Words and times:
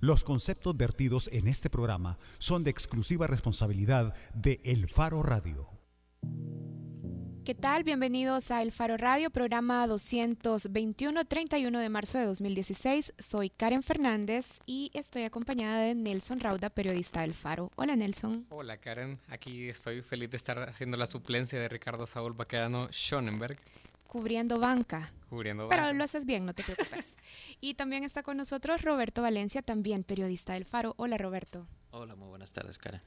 Los 0.00 0.22
conceptos 0.22 0.76
vertidos 0.76 1.28
en 1.32 1.48
este 1.48 1.70
programa 1.70 2.18
son 2.38 2.62
de 2.62 2.70
exclusiva 2.70 3.26
responsabilidad 3.26 4.14
de 4.32 4.60
El 4.62 4.88
Faro 4.88 5.24
Radio. 5.24 5.66
¿Qué 7.44 7.54
tal? 7.54 7.82
Bienvenidos 7.82 8.52
a 8.52 8.62
El 8.62 8.70
Faro 8.70 8.96
Radio, 8.96 9.30
programa 9.30 9.84
221, 9.88 11.24
31 11.24 11.80
de 11.80 11.88
marzo 11.88 12.18
de 12.18 12.26
2016. 12.26 13.14
Soy 13.18 13.50
Karen 13.50 13.82
Fernández 13.82 14.60
y 14.66 14.92
estoy 14.94 15.24
acompañada 15.24 15.80
de 15.80 15.96
Nelson 15.96 16.38
Rauda, 16.38 16.70
periodista 16.70 17.22
del 17.22 17.34
Faro. 17.34 17.72
Hola 17.74 17.96
Nelson. 17.96 18.46
Hola 18.50 18.76
Karen, 18.76 19.18
aquí 19.26 19.68
estoy 19.68 20.02
feliz 20.02 20.30
de 20.30 20.36
estar 20.36 20.60
haciendo 20.68 20.96
la 20.96 21.08
suplencia 21.08 21.58
de 21.58 21.68
Ricardo 21.68 22.06
Saúl 22.06 22.34
Baquedano 22.34 22.86
Schonenberg 22.92 23.58
cubriendo 24.08 24.58
banca. 24.58 25.08
Cubriendo 25.28 25.68
banca. 25.68 25.76
Pero 25.76 25.96
lo 25.96 26.02
haces 26.02 26.24
bien, 26.26 26.44
no 26.44 26.54
te 26.54 26.64
preocupes. 26.64 27.16
y 27.60 27.74
también 27.74 28.02
está 28.02 28.24
con 28.24 28.36
nosotros 28.36 28.82
Roberto 28.82 29.22
Valencia, 29.22 29.62
también 29.62 30.02
periodista 30.02 30.54
del 30.54 30.64
Faro. 30.64 30.94
Hola 30.96 31.16
Roberto. 31.18 31.68
Hola, 31.90 32.16
muy 32.16 32.28
buenas 32.28 32.50
tardes, 32.50 32.78
Karen. 32.78 33.00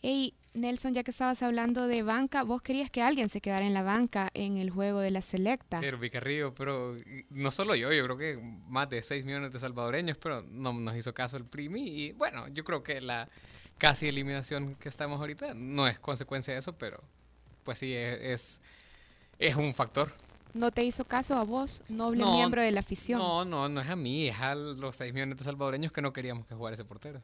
Hey, 0.00 0.34
Nelson, 0.54 0.94
ya 0.94 1.02
que 1.02 1.10
estabas 1.10 1.42
hablando 1.42 1.86
de 1.88 2.02
banca, 2.02 2.42
vos 2.42 2.62
querías 2.62 2.90
que 2.90 3.02
alguien 3.02 3.28
se 3.28 3.40
quedara 3.40 3.66
en 3.66 3.74
la 3.74 3.82
banca 3.82 4.30
en 4.34 4.58
el 4.58 4.70
juego 4.70 5.00
de 5.00 5.10
la 5.10 5.22
selecta. 5.22 5.80
Herbie 5.80 6.10
Carrillo, 6.10 6.54
pero 6.54 6.96
no 7.30 7.50
solo 7.50 7.74
yo, 7.74 7.92
yo 7.92 8.04
creo 8.04 8.16
que 8.16 8.36
más 8.68 8.88
de 8.90 9.02
6 9.02 9.24
millones 9.24 9.52
de 9.52 9.58
salvadoreños, 9.58 10.18
pero 10.18 10.42
no 10.42 10.72
nos 10.72 10.96
hizo 10.96 11.14
caso 11.14 11.36
el 11.36 11.44
Primi. 11.44 11.82
Y 11.82 12.12
bueno, 12.12 12.46
yo 12.48 12.64
creo 12.64 12.82
que 12.82 13.00
la 13.00 13.28
casi 13.76 14.08
eliminación 14.08 14.74
que 14.76 14.88
estamos 14.88 15.20
ahorita 15.20 15.54
no 15.54 15.86
es 15.88 15.98
consecuencia 15.98 16.52
de 16.54 16.60
eso, 16.60 16.76
pero 16.76 17.02
pues 17.64 17.78
sí, 17.78 17.92
es, 17.94 18.60
es 19.38 19.56
un 19.56 19.74
factor 19.74 20.12
no 20.54 20.70
te 20.70 20.84
hizo 20.84 21.04
caso 21.04 21.34
a 21.36 21.44
vos, 21.44 21.82
noble 21.88 22.24
miembro 22.24 22.62
de 22.62 22.70
la 22.70 22.80
afición. 22.80 23.18
No, 23.18 23.44
no, 23.44 23.68
no 23.68 23.80
es 23.80 23.88
a 23.88 23.96
mí, 23.96 24.28
es 24.28 24.40
a 24.40 24.54
los 24.54 24.96
seis 24.96 25.12
millones 25.12 25.38
de 25.38 25.44
salvadoreños 25.44 25.92
que 25.92 26.02
no 26.02 26.12
queríamos 26.12 26.46
que 26.46 26.54
jugara 26.54 26.74
ese 26.74 26.84
portero. 26.84 27.20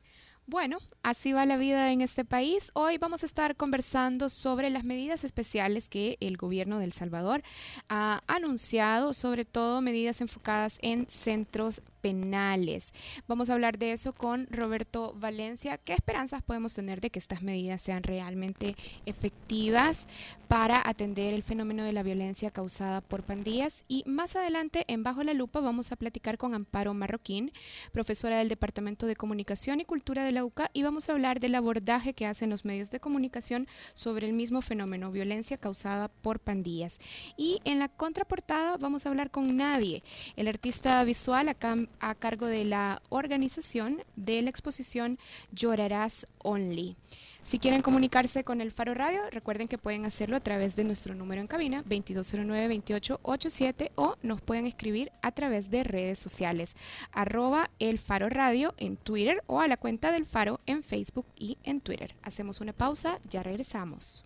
Bueno, 0.46 0.76
así 1.02 1.32
va 1.32 1.46
la 1.46 1.56
vida 1.56 1.90
en 1.90 2.02
este 2.02 2.26
país. 2.26 2.70
Hoy 2.74 2.98
vamos 2.98 3.23
a 3.23 3.26
estar 3.26 3.56
conversando 3.56 4.28
sobre 4.28 4.68
las 4.68 4.84
medidas 4.84 5.24
especiales 5.24 5.88
que 5.88 6.18
el 6.20 6.36
gobierno 6.36 6.78
de 6.78 6.84
El 6.84 6.92
Salvador 6.92 7.42
ha 7.88 8.20
anunciado, 8.26 9.14
sobre 9.14 9.46
todo 9.46 9.80
medidas 9.80 10.20
enfocadas 10.20 10.76
en 10.82 11.06
centros 11.09 11.80
penales. 12.02 12.92
Vamos 13.26 13.48
a 13.48 13.54
hablar 13.54 13.78
de 13.78 13.92
eso 13.92 14.12
con 14.12 14.46
Roberto 14.51 15.14
Valencia. 15.18 15.78
¿Qué 15.78 15.95
esperanzas 15.95 16.42
podemos 16.42 16.74
tener 16.74 17.01
de 17.01 17.08
que 17.08 17.18
estas 17.18 17.40
medidas 17.40 17.80
sean 17.80 18.02
realmente 18.02 18.76
efectivas 19.06 20.06
para 20.46 20.86
atender 20.86 21.32
el 21.32 21.42
fenómeno 21.42 21.82
de 21.82 21.95
la 21.95 22.02
violencia 22.02 22.51
causada 22.51 23.01
por 23.01 23.23
pandillas? 23.23 23.84
Y 23.88 24.04
más 24.06 24.36
adelante, 24.36 24.84
en 24.88 25.02
Bajo 25.02 25.24
la 25.24 25.32
Lupa, 25.32 25.60
vamos 25.60 25.92
a 25.92 25.96
platicar 25.96 26.36
con 26.36 26.52
Amparo 26.52 26.92
Marroquín, 26.92 27.51
profesora 27.90 28.36
del 28.36 28.51
Departamento 28.51 29.06
de 29.06 29.16
Comunicación 29.16 29.80
y 29.80 29.86
Cultura 29.86 30.24
de 30.24 30.34
la 30.35 30.45
UCA, 30.45 30.71
y 30.73 30.82
vamos 30.82 31.09
a 31.09 31.13
hablar 31.13 31.40
del 31.40 31.54
abordaje 31.54 32.13
que 32.13 32.27
hacen 32.27 32.51
los 32.51 32.65
medios 32.65 32.90
de 32.90 33.01
comunicación 33.01 33.66
sobre 33.95 34.27
el 34.27 34.32
mismo 34.32 34.60
fenómeno, 34.60 35.10
violencia 35.10 35.57
causada 35.57 36.09
por 36.09 36.41
pandillas. 36.41 36.99
Y 37.37 37.60
en 37.65 37.79
la 37.79 37.88
contraportada 37.88 38.76
vamos 38.76 39.07
a 39.07 39.09
hablar 39.09 39.30
con 39.30 39.57
Nadie, 39.57 40.02
el 40.37 40.49
artista 40.49 41.02
visual 41.04 41.49
acá 41.49 41.76
a 42.01 42.15
cargo 42.15 42.46
de 42.46 42.65
la 42.65 43.01
organización 43.09 44.02
de 44.16 44.43
la 44.43 44.51
exposición 44.51 45.18
Llorarás 45.52 46.26
Only. 46.38 46.96
Si 47.45 47.59
quieren 47.59 47.82
comunicarse 47.82 48.42
con 48.42 48.62
el 48.62 48.73
Faro 48.73 48.95
Radio, 48.95 49.20
recuerden 49.30 49.68
que 49.68 49.76
pueden 49.76 50.06
hacerlo 50.06 50.37
a 50.37 50.40
través 50.40 50.76
de 50.76 50.84
nuestro 50.84 51.14
número 51.14 51.42
en 51.42 51.46
cabina 51.46 51.84
2209-2887 51.84 53.90
o 53.96 54.16
nos 54.23 54.40
pueden 54.40 54.66
escribir 54.66 55.12
a 55.20 55.30
través 55.30 55.70
de 55.70 55.84
redes 55.84 56.18
sociales 56.18 56.74
arroba 57.12 57.68
el 57.78 57.98
Faro 57.98 58.30
Radio 58.30 58.73
en 58.78 58.96
Twitter 58.96 59.45
o 59.46 59.60
a 59.60 59.68
la 59.68 59.76
cuenta 59.76 60.10
del 60.10 60.24
Faro 60.24 60.60
en 60.64 60.82
Facebook 60.82 61.26
y 61.36 61.59
en 61.64 61.82
Twitter. 61.82 62.16
Hacemos 62.23 62.62
una 62.62 62.73
pausa, 62.73 63.18
ya 63.28 63.42
regresamos. 63.42 64.25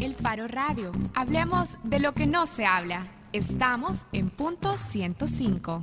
El 0.00 0.14
Faro 0.14 0.48
Radio. 0.48 0.92
Hablemos 1.14 1.76
de 1.82 2.00
lo 2.00 2.14
que 2.14 2.26
no 2.26 2.46
se 2.46 2.64
habla. 2.64 3.06
Estamos 3.34 4.06
en 4.12 4.30
punto 4.30 4.78
105. 4.78 5.82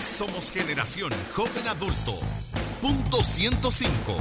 Somos 0.00 0.52
generación 0.52 1.10
joven 1.34 1.66
adulto. 1.68 2.20
Punto 2.80 3.22
105. 3.22 4.16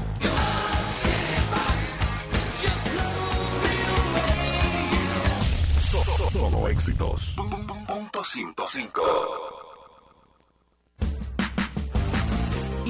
Solo 6.31 6.67
éxitos. 6.69 7.35
Punto 7.87 8.23
105. 8.23 9.54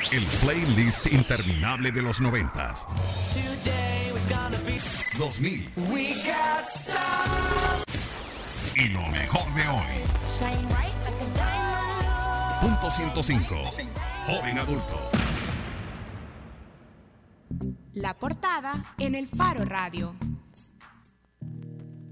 el 0.00 0.24
playlist 0.42 1.06
interminable 1.06 1.90
de 1.90 2.02
los 2.02 2.20
noventas. 2.20 2.86
2000. 5.18 5.70
Y 8.74 8.88
lo 8.88 9.06
mejor 9.08 9.54
de 9.54 9.68
hoy. 9.68 9.86
Punto 12.60 12.90
105. 12.90 13.54
Joven 14.26 14.58
adulto. 14.58 15.10
La 17.94 18.14
portada 18.14 18.74
en 18.98 19.14
el 19.14 19.28
Faro 19.28 19.64
Radio. 19.64 20.14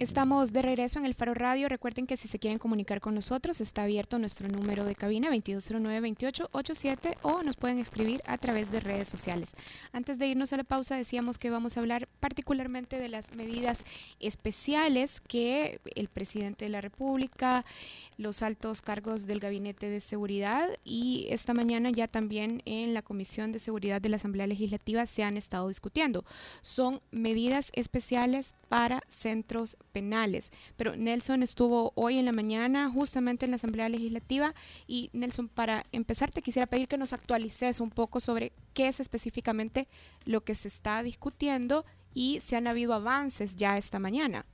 Estamos 0.01 0.53
de 0.53 0.61
regreso 0.61 0.99
en 0.99 1.05
el 1.07 1.15
Faro 1.15 1.35
Radio. 1.35 1.69
Recuerden 1.69 2.09
que 2.09 2.17
si 2.17 2.27
se 2.27 2.41
quieren 2.41 2.59
comunicar 2.59 3.01
con 3.01 3.15
nosotros, 3.15 3.61
está 3.61 3.85
abierto 3.85 4.19
nuestro 4.19 4.49
número 4.49 4.85
de 4.85 4.97
cabina 4.97 5.31
2209-2887 5.31 7.17
o 7.23 7.45
nos 7.45 7.55
pueden 7.55 7.79
escribir 7.79 8.21
a 8.27 8.37
través 8.37 8.73
de 8.73 8.81
redes 8.81 9.09
sociales. 9.09 9.53
Antes 9.93 10.19
de 10.19 10.27
irnos 10.27 10.53
a 10.53 10.57
la 10.57 10.65
pausa, 10.65 10.97
decíamos 10.97 11.39
que 11.39 11.49
vamos 11.49 11.77
a 11.77 11.81
hablar 11.81 12.09
particularmente 12.19 12.99
de 12.99 13.09
las 13.09 13.35
medidas 13.37 13.85
especiales 14.19 15.21
que 15.21 15.81
el 15.95 16.09
presidente 16.09 16.65
de 16.65 16.73
la 16.73 16.81
República, 16.81 17.65
los 18.19 18.43
altos 18.43 18.83
cargos 18.83 19.27
del 19.27 19.39
Gabinete 19.39 19.89
de 19.89 20.01
Seguridad 20.01 20.71
y 20.85 21.29
esta 21.31 21.55
mañana 21.55 21.91
ya 21.91 22.09
también 22.09 22.63
en 22.65 22.95
la 22.95 23.03
Comisión 23.03 23.53
de 23.53 23.61
Seguridad 23.61 24.01
de 24.01 24.09
la 24.09 24.17
Asamblea 24.17 24.49
Legislativa 24.49 25.07
se 25.07 25.23
han 25.23 25.37
estado 25.37 25.69
discutiendo. 25.69 26.25
Son 26.63 27.01
medidas 27.13 27.71
especiales 27.75 28.57
para 28.69 29.05
centros 29.09 29.77
penales. 29.95 30.51
Pero 30.77 30.97
Nelson 30.97 31.43
estuvo 31.43 31.93
hoy 31.95 32.19
en 32.19 32.27
la 32.27 32.33
mañana 32.33 32.91
justamente 32.91 33.47
en 33.47 33.53
la 33.53 33.57
Asamblea 33.57 33.89
Legislativa 33.89 34.53
y 34.89 35.09
Nelson, 35.13 35.49
para 35.49 35.87
empezar 35.93 36.33
te 36.33 36.43
quisiera 36.43 36.67
pedir 36.67 36.89
que 36.89 36.99
nos 36.99 37.13
actualices 37.13 37.81
un 37.81 37.91
poco 37.91 38.19
sobre 38.19 38.53
qué 38.75 38.89
es 38.89 38.99
específicamente 38.99 39.87
lo 40.25 40.43
que 40.43 40.57
se 40.57 40.69
está 40.69 41.03
discutiendo 41.03 41.87
y 42.13 42.41
si 42.41 42.57
han 42.57 42.67
habido 42.67 42.93
avances 42.93 43.57
ya 43.57 43.79
esta 43.79 43.99
mañana. 44.01 44.45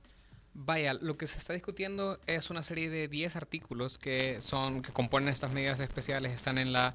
Vaya, 0.53 0.93
lo 0.93 1.17
que 1.17 1.27
se 1.27 1.39
está 1.39 1.53
discutiendo 1.53 2.19
es 2.27 2.49
una 2.49 2.61
serie 2.61 2.89
de 2.89 3.07
10 3.07 3.35
artículos 3.35 3.97
que 3.97 4.39
son 4.41 4.81
que 4.81 4.91
componen 4.91 5.29
estas 5.29 5.51
medidas 5.51 5.79
especiales, 5.79 6.33
están 6.33 6.57
en 6.57 6.71
la 6.71 6.93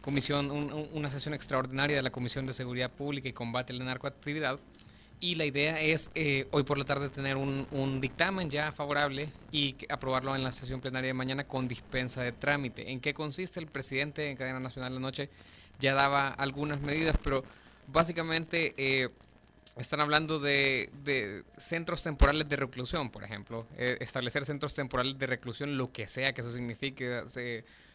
comisión, 0.00 0.50
una 0.50 1.10
sesión 1.10 1.32
extraordinaria 1.32 1.96
de 1.96 2.02
la 2.02 2.10
Comisión 2.10 2.44
de 2.46 2.52
Seguridad 2.52 2.90
Pública 2.90 3.28
y 3.28 3.32
Combate 3.32 3.72
a 3.72 3.76
la 3.76 3.84
Narcoactividad 3.84 4.58
y 5.24 5.36
la 5.36 5.46
idea 5.46 5.80
es 5.80 6.10
eh, 6.14 6.46
hoy 6.50 6.64
por 6.64 6.76
la 6.76 6.84
tarde 6.84 7.08
tener 7.08 7.38
un, 7.38 7.98
dictamen 7.98 8.50
ya 8.50 8.70
favorable 8.72 9.30
y 9.50 9.74
aprobarlo 9.88 10.36
en 10.36 10.44
la 10.44 10.52
sesión 10.52 10.82
plenaria 10.82 11.08
de 11.08 11.14
mañana 11.14 11.44
con 11.44 11.66
dispensa 11.66 12.22
de 12.22 12.32
trámite. 12.32 12.90
¿En 12.90 13.00
qué 13.00 13.14
consiste? 13.14 13.58
El 13.58 13.68
presidente 13.68 14.28
en 14.28 14.36
cadena 14.36 14.60
nacional 14.60 14.92
de 14.92 15.00
noche 15.00 15.30
ya 15.80 15.94
daba 15.94 16.28
algunas 16.28 16.82
medidas, 16.82 17.16
pero 17.22 17.42
básicamente 17.86 18.74
eh, 18.76 19.08
están 19.78 20.00
hablando 20.00 20.38
de, 20.38 20.90
centros 21.56 22.02
temporales 22.02 22.46
de 22.46 22.56
reclusión, 22.56 23.08
por 23.08 23.24
ejemplo. 23.24 23.66
Eh, 23.78 23.96
establecer 24.00 24.44
centros 24.44 24.74
temporales 24.74 25.18
de 25.18 25.26
reclusión, 25.26 25.78
lo 25.78 25.90
que 25.90 26.06
sea 26.06 26.34
que 26.34 26.42
eso 26.42 26.52
signifique. 26.52 27.22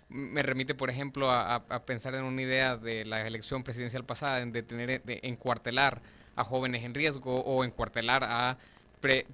Me 0.09 0.41
remite, 0.41 0.73
por 0.73 0.89
ejemplo, 0.89 1.29
a, 1.29 1.53
a, 1.57 1.85
pensar 1.85 2.15
en 2.15 2.23
una 2.23 2.41
idea 2.41 2.75
de 2.75 3.05
la 3.05 3.27
elección 3.27 3.63
presidencial 3.63 4.03
pasada, 4.03 4.43
de 4.43 4.63
tener, 4.63 5.03
de 5.03 5.19
encuartelar 5.21 6.01
a 6.35 6.43
jóvenes 6.43 6.83
en 6.83 6.93
riesgo 6.93 7.35
o 7.35 7.63
encuartelar 7.63 8.23
a 8.23 8.57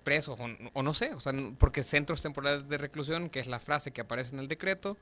presos 0.04 0.40
o, 0.74 0.84
no 0.84 0.94
sé, 0.94 1.14
o 1.14 1.20
sea, 1.20 1.34
porque 1.58 1.84
centros 1.84 2.22
temporales 2.22 2.70
de 2.70 2.78
reclusión, 2.78 3.30
que 3.30 3.40
es 3.40 3.48
la 3.48 3.60
frase 3.60 3.92
que 3.92 4.02
aparece 4.02 4.36
en 4.36 4.40
el 4.40 4.48
decreto, 4.48 4.98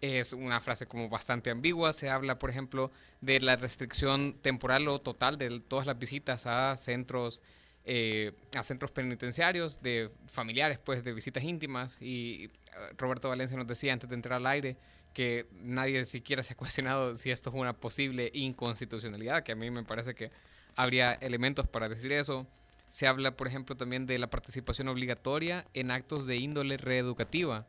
es 0.00 0.32
una 0.32 0.60
frase 0.60 0.86
como 0.86 1.08
bastante 1.08 1.50
ambigua. 1.50 1.92
Se 1.92 2.10
habla, 2.10 2.38
por 2.38 2.50
ejemplo, 2.50 2.90
de 3.20 3.40
la 3.40 3.56
restricción 3.56 4.34
temporal 4.34 4.86
o 4.88 5.00
total 5.00 5.38
de 5.38 5.60
todas 5.60 5.86
las 5.86 5.98
visitas 5.98 6.46
a 6.46 6.76
centros, 6.76 7.40
eh, 7.84 8.32
a 8.56 8.62
centros 8.62 8.90
penitenciarios, 8.90 9.82
de 9.82 10.10
familiares, 10.26 10.78
pues, 10.78 11.04
de 11.04 11.12
visitas 11.12 11.42
íntimas. 11.42 11.96
Y 12.00 12.44
eh, 12.44 12.50
Roberto 12.98 13.28
Valencia 13.28 13.56
nos 13.56 13.66
decía 13.66 13.92
antes 13.92 14.08
de 14.08 14.14
entrar 14.14 14.36
al 14.36 14.46
aire 14.46 14.76
que 15.14 15.46
nadie 15.52 16.04
siquiera 16.04 16.42
se 16.42 16.54
ha 16.54 16.56
cuestionado 16.56 17.14
si 17.14 17.30
esto 17.30 17.50
es 17.50 17.56
una 17.56 17.72
posible 17.72 18.30
inconstitucionalidad, 18.34 19.42
que 19.42 19.52
a 19.52 19.56
mí 19.56 19.70
me 19.70 19.84
parece 19.84 20.14
que 20.14 20.30
habría 20.76 21.12
elementos 21.14 21.66
para 21.68 21.88
decir 21.88 22.12
eso. 22.12 22.46
Se 22.88 23.06
habla, 23.06 23.36
por 23.36 23.48
ejemplo, 23.48 23.76
también 23.76 24.06
de 24.06 24.18
la 24.18 24.30
participación 24.30 24.88
obligatoria 24.88 25.64
en 25.74 25.90
actos 25.90 26.26
de 26.26 26.36
índole 26.36 26.76
reeducativa. 26.76 27.66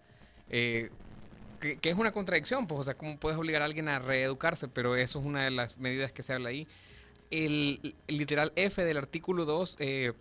Eh, 0.49 0.89
que, 1.59 1.89
es 1.89 1.95
una 1.95 2.11
contradicción, 2.11 2.67
pues, 2.67 2.81
o 2.81 2.83
sea, 2.83 2.93
¿cómo 2.95 3.17
puedes 3.19 3.37
obligar 3.37 3.61
a 3.61 3.65
alguien 3.65 3.87
a 3.87 3.99
reeducarse? 3.99 4.67
Pero 4.67 4.95
eso 4.95 5.19
es 5.19 5.25
una 5.25 5.43
de 5.43 5.51
las 5.51 5.77
medidas 5.77 6.11
que 6.11 6.21
se 6.21 6.33
habla 6.33 6.49
ahí. 6.49 6.67
El, 7.31 7.95
literal 8.07 8.53
F 8.55 8.83
del 8.83 8.97
artículo 8.97 9.45
2 9.45 9.77
eh, 9.79 10.13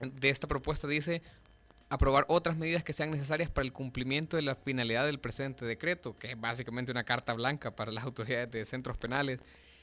de 0.00 0.28
esta 0.28 0.48
propuesta 0.48 0.88
dice 0.88 1.22
aprobar 1.88 2.24
otras 2.28 2.56
medidas 2.56 2.82
que 2.82 2.94
sean 2.94 3.10
necesarias 3.10 3.50
para 3.50 3.66
el 3.66 3.72
cumplimiento 3.72 4.38
de 4.38 4.42
la 4.42 4.54
finalidad 4.54 5.04
del 5.04 5.20
presente 5.20 5.66
decreto, 5.66 6.16
que 6.18 6.30
es 6.30 6.40
básicamente 6.40 6.90
una 6.90 7.04
carta 7.04 7.34
blanca 7.34 7.76
para 7.76 7.92
las 7.92 8.04
autoridades 8.04 8.50
de 8.50 8.64
centros 8.64 8.96
penales. 8.96 9.40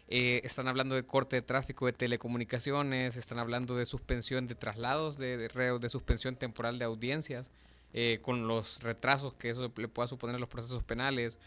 Eh, 0.10 0.42
están 0.44 0.68
hablando 0.68 0.96
de 0.96 1.06
corte 1.06 1.38
de 1.38 1.42
tráfico 1.42 1.86
de 1.86 1.94
telecomunicaciones, 1.94 3.16
están 3.16 3.40
hablando 3.40 3.78
de 3.78 3.86
suspensión 3.86 4.48
de 4.48 4.56
traslados 4.56 5.18
de, 5.18 5.38
de 5.38 5.48
de 5.48 5.90
suspensión 5.90 6.36
temporal 6.36 6.80
de 6.80 6.86
audiencias. 6.86 7.50
Eh, 7.92 8.20
con 8.22 8.48
los 8.48 8.82
retrasos 8.84 9.34
que 9.34 9.50
eso 9.50 9.74
le 9.76 9.88
pueda 9.88 10.08
suponer 10.08 10.36
a 10.36 10.40
los 10.40 10.48
procesos 10.48 10.84
penales. 10.84 11.40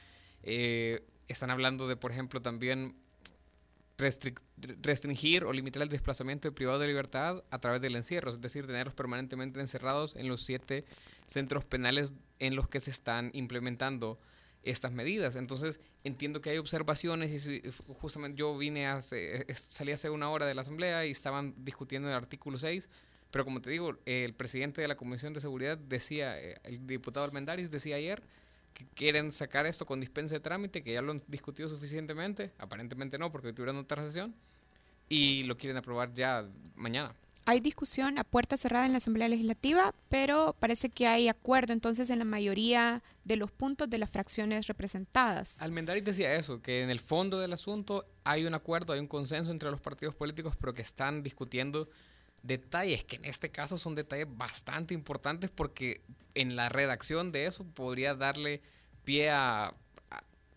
Eh, 0.42 1.04
están 1.28 1.50
hablando 1.50 1.86
de, 1.86 1.94
por 1.96 2.10
ejemplo, 2.10 2.42
también 2.42 2.96
restringir 3.96 5.44
o 5.44 5.52
limitar 5.52 5.82
el 5.84 5.88
desplazamiento 5.88 6.48
de 6.48 6.52
privado 6.52 6.80
de 6.80 6.88
libertad 6.88 7.44
a 7.50 7.60
través 7.60 7.80
del 7.80 7.94
encierro, 7.94 8.32
es 8.32 8.40
decir, 8.40 8.66
tenerlos 8.66 8.94
permanentemente 8.94 9.60
encerrados 9.60 10.16
en 10.16 10.26
los 10.26 10.42
siete 10.42 10.84
centros 11.26 11.64
penales 11.64 12.12
en 12.40 12.56
los 12.56 12.68
que 12.68 12.80
se 12.80 12.90
están 12.90 13.30
implementando 13.34 14.18
estas 14.62 14.92
medidas. 14.92 15.36
Entonces, 15.36 15.80
entiendo 16.04 16.40
que 16.40 16.50
hay 16.50 16.58
observaciones 16.58 17.46
y 17.48 17.70
justamente 18.00 18.38
yo 18.38 18.56
vine 18.56 18.86
hace, 18.86 19.46
salí 19.52 19.92
hace 19.92 20.10
una 20.10 20.30
hora 20.30 20.46
de 20.46 20.54
la 20.54 20.62
asamblea 20.62 21.06
y 21.06 21.10
estaban 21.10 21.54
discutiendo 21.58 22.08
el 22.08 22.14
artículo 22.14 22.58
6 22.58 22.88
pero 23.32 23.46
como 23.46 23.62
te 23.62 23.70
digo, 23.70 23.96
el 24.04 24.34
presidente 24.34 24.82
de 24.82 24.88
la 24.88 24.94
Comisión 24.94 25.32
de 25.32 25.40
Seguridad 25.40 25.78
decía, 25.78 26.38
eh, 26.38 26.60
el 26.64 26.86
diputado 26.86 27.24
Almendaris 27.24 27.70
decía 27.70 27.96
ayer 27.96 28.22
que 28.74 28.86
quieren 28.94 29.32
sacar 29.32 29.64
esto 29.64 29.86
con 29.86 30.00
dispensa 30.00 30.34
de 30.34 30.40
trámite, 30.40 30.82
que 30.82 30.92
ya 30.92 31.00
lo 31.00 31.12
han 31.12 31.22
discutido 31.28 31.70
suficientemente, 31.70 32.52
aparentemente 32.58 33.18
no, 33.18 33.32
porque 33.32 33.54
tuvieron 33.54 33.78
otra 33.78 34.04
sesión, 34.04 34.34
y 35.08 35.44
lo 35.44 35.56
quieren 35.56 35.78
aprobar 35.78 36.12
ya 36.12 36.46
mañana. 36.74 37.14
Hay 37.44 37.60
discusión 37.60 38.18
a 38.18 38.24
puerta 38.24 38.56
cerrada 38.56 38.86
en 38.86 38.92
la 38.92 38.98
Asamblea 38.98 39.28
Legislativa, 39.28 39.94
pero 40.08 40.54
parece 40.60 40.90
que 40.90 41.08
hay 41.08 41.28
acuerdo 41.28 41.72
entonces 41.72 42.08
en 42.10 42.20
la 42.20 42.24
mayoría 42.24 43.02
de 43.24 43.36
los 43.36 43.50
puntos 43.50 43.90
de 43.90 43.98
las 43.98 44.10
fracciones 44.10 44.68
representadas. 44.68 45.60
Almendaris 45.60 46.04
decía 46.04 46.34
eso, 46.34 46.62
que 46.62 46.82
en 46.82 46.90
el 46.90 47.00
fondo 47.00 47.40
del 47.40 47.52
asunto 47.52 48.06
hay 48.22 48.44
un 48.44 48.54
acuerdo, 48.54 48.92
hay 48.92 49.00
un 49.00 49.08
consenso 49.08 49.50
entre 49.50 49.70
los 49.72 49.80
partidos 49.80 50.14
políticos, 50.14 50.54
pero 50.58 50.72
que 50.72 50.82
están 50.82 51.22
discutiendo 51.24 51.88
detalles 52.42 53.04
que 53.04 53.16
en 53.16 53.24
este 53.24 53.50
caso 53.50 53.78
son 53.78 53.94
detalles 53.94 54.26
bastante 54.30 54.94
importantes 54.94 55.50
porque 55.50 56.00
en 56.34 56.56
la 56.56 56.68
redacción 56.68 57.32
de 57.32 57.46
eso 57.46 57.64
podría 57.64 58.14
darle 58.14 58.62
pie 59.04 59.30
a, 59.30 59.74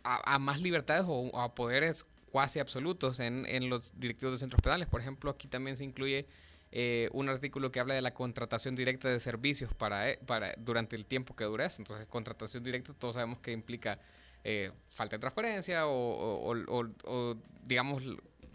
a, 0.04 0.40
más 0.40 0.62
libertades 0.62 1.06
o 1.08 1.40
a 1.40 1.54
poderes 1.56 2.06
cuasi 2.32 2.60
absolutos 2.60 3.20
en, 3.20 3.46
en, 3.48 3.70
los 3.70 3.98
directivos 4.00 4.34
de 4.34 4.40
centros 4.40 4.62
penales. 4.62 4.88
Por 4.88 5.02
ejemplo, 5.02 5.32
aquí 5.32 5.48
también 5.48 5.78
se 5.78 5.84
incluye 5.84 6.28
eh, 6.77 7.07
un 7.13 7.30
artículo 7.30 7.72
que 7.72 7.80
habla 7.80 7.94
de 7.94 8.01
la 8.01 8.13
contratación 8.13 8.75
directa 8.75 9.07
de 9.07 9.22
servicios 9.22 9.74
para, 9.74 10.10
eh, 10.10 10.19
para 10.25 10.54
durante 10.57 10.98
el 10.98 11.06
tiempo 11.06 11.33
que 11.33 11.45
dure 11.45 11.66
eso. 11.66 11.81
Entonces, 11.81 12.06
contratación 12.06 12.66
directa 12.66 12.94
todos 12.94 13.13
sabemos 13.13 13.39
que 13.39 13.54
implica 13.54 13.98
eh, 14.44 14.74
falta 14.89 15.16
de 15.16 15.22
transparencia 15.22 15.88
o, 15.88 16.51
o, 16.51 17.36
digamos, 17.63 18.04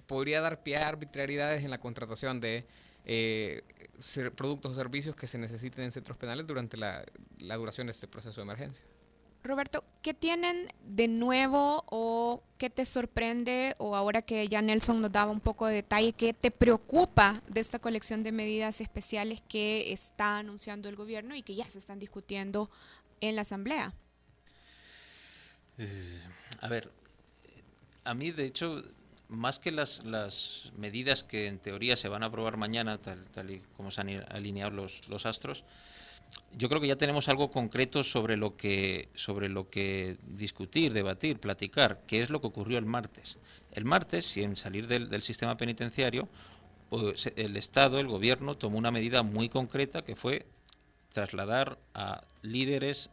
podría 0.06 0.42
dar 0.42 0.62
pie 0.62 0.76
a 0.76 0.88
arbitrariedades 0.88 1.64
en 1.64 1.70
la 1.70 1.78
contratación 1.78 2.40
de 2.40 2.66
eh, 3.06 3.62
productos 4.36 4.72
o 4.72 4.74
servicios 4.74 5.16
que 5.16 5.26
se 5.26 5.38
necesiten 5.38 5.84
en 5.84 5.90
centros 5.90 6.18
penales 6.18 6.46
durante 6.46 6.76
la, 6.76 7.02
duración 7.56 7.86
de 7.86 7.92
este 7.92 8.06
proceso 8.06 8.36
de 8.36 8.42
emergencia. 8.42 8.84
Roberto, 9.42 9.82
¿qué 10.02 10.12
tienen 10.12 10.66
de 10.84 11.08
nuevo 11.08 11.84
o 11.90 12.42
qué 12.58 12.68
te 12.68 12.84
sorprende 12.84 13.74
o 13.78 13.96
ahora 13.96 14.22
que 14.22 14.46
ya 14.48 14.60
Nelson 14.60 15.00
nos 15.00 15.10
daba 15.10 15.30
un 15.30 15.40
poco 15.40 15.66
de 15.66 15.76
detalle, 15.76 16.12
qué 16.12 16.34
te 16.34 16.50
preocupa 16.50 17.42
de 17.48 17.60
esta 17.60 17.78
colección 17.78 18.22
de 18.22 18.32
medidas 18.32 18.80
especiales 18.80 19.42
que 19.48 19.92
está 19.92 20.38
anunciando 20.38 20.88
el 20.88 20.96
gobierno 20.96 21.34
y 21.34 21.42
que 21.42 21.54
ya 21.54 21.66
se 21.66 21.78
están 21.78 21.98
discutiendo 21.98 22.70
en 23.20 23.36
la 23.36 23.42
Asamblea? 23.42 23.94
Eh, 25.78 26.20
a 26.60 26.68
ver, 26.68 26.92
a 28.04 28.12
mí 28.12 28.32
de 28.32 28.44
hecho 28.44 28.84
más 29.28 29.58
que 29.58 29.70
las, 29.70 30.04
las, 30.04 30.72
medidas 30.76 31.22
que 31.22 31.46
en 31.46 31.58
teoría 31.58 31.96
se 31.96 32.08
van 32.08 32.24
a 32.24 32.26
aprobar 32.26 32.56
mañana, 32.56 32.98
tal, 32.98 33.24
tal 33.28 33.50
y 33.50 33.60
como 33.76 33.90
se 33.90 34.00
han 34.00 34.08
alineado 34.28 34.70
los, 34.72 35.08
los, 35.08 35.24
astros, 35.24 35.64
yo 36.52 36.68
creo 36.68 36.80
que 36.80 36.88
ya 36.88 36.96
tenemos 36.96 37.28
algo 37.28 37.50
concreto 37.50 38.04
sobre 38.04 38.36
lo 38.36 38.56
que 38.56 39.08
sobre 39.14 39.48
lo 39.48 39.70
que 39.70 40.18
discutir, 40.26 40.92
debatir, 40.92 41.38
platicar, 41.38 42.02
que 42.06 42.20
es 42.20 42.30
lo 42.30 42.40
que 42.40 42.48
ocurrió 42.48 42.78
el 42.78 42.86
martes. 42.86 43.38
El 43.72 43.84
martes, 43.84 44.26
sin 44.26 44.56
salir 44.56 44.86
del, 44.86 45.22
sistema 45.22 45.56
penitenciario, 45.56 46.28
el 47.36 47.56
Estado, 47.56 48.00
el 48.00 48.08
Gobierno, 48.08 48.56
tomó 48.56 48.78
una 48.78 48.90
medida 48.90 49.22
muy 49.22 49.48
concreta 49.48 50.02
que 50.02 50.16
fue 50.16 50.46
trasladar 51.12 51.78
a 51.94 52.24
líderes, 52.42 53.10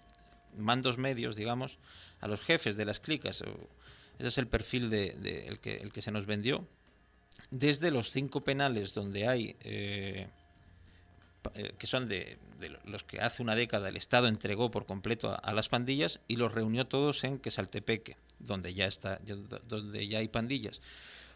mandos 0.58 0.98
medios, 0.98 1.36
digamos, 1.36 1.78
a 2.20 2.28
los 2.28 2.42
jefes 2.42 2.76
de 2.76 2.86
las 2.86 3.00
clicas 3.00 3.44
ese 4.20 4.30
es 4.30 4.38
el 4.38 4.48
perfil 4.48 4.90
de, 4.90 5.46
el, 5.48 5.60
que, 5.60 5.76
el 5.78 5.92
que 5.92 6.02
se 6.02 6.12
nos 6.12 6.26
vendió. 6.26 6.68
Desde 7.52 7.92
los 7.92 8.12
cinco 8.12 8.42
penales 8.42 8.94
donde 8.94 9.28
hay, 9.28 9.56
eh, 9.62 10.28
que 11.78 11.88
son 11.88 12.08
de, 12.08 12.38
los 12.86 13.04
que 13.04 13.20
hace 13.20 13.42
una 13.42 13.56
década 13.56 13.90
el 13.90 13.98
Estado 13.98 14.28
entregó 14.28 14.72
por 14.72 14.86
completo 14.86 15.38
a, 15.42 15.54
las 15.54 15.70
pandillas 15.70 16.20
y 16.28 16.36
los 16.36 16.52
reunió 16.52 16.88
todos 16.88 17.24
en 17.24 17.40
Quesaltepeque, 17.40 18.18
donde 18.40 18.74
ya, 18.74 18.86
está, 18.86 19.20
donde 19.68 20.08
ya 20.08 20.20
hay 20.20 20.28
pandillas. 20.28 20.82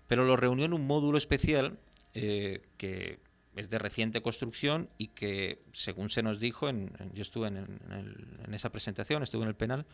Pero 0.07 0.25
los 0.25 0.39
reunió 0.39 0.65
en 0.65 0.74
un 0.74 0.85
módulo 0.85 1.18
especial 1.18 1.78
eh, 2.14 2.61
que 2.78 3.19
es 3.56 3.69
de 3.69 3.80
reciente 3.80 4.21
construcción 4.21 4.90
y 4.97 5.07
que, 5.07 5.61
según 5.73 6.09
se 6.09 6.23
nos 6.23 6.40
dijo, 6.40 6.69
en, 6.69 6.92
yo 7.14 7.21
estuve 7.21 7.47
en, 7.47 7.80
esa 8.54 8.71
presentación, 8.71 9.23
estuve 9.23 9.44
en 9.44 9.49
el 9.49 9.56
penal, 9.56 9.85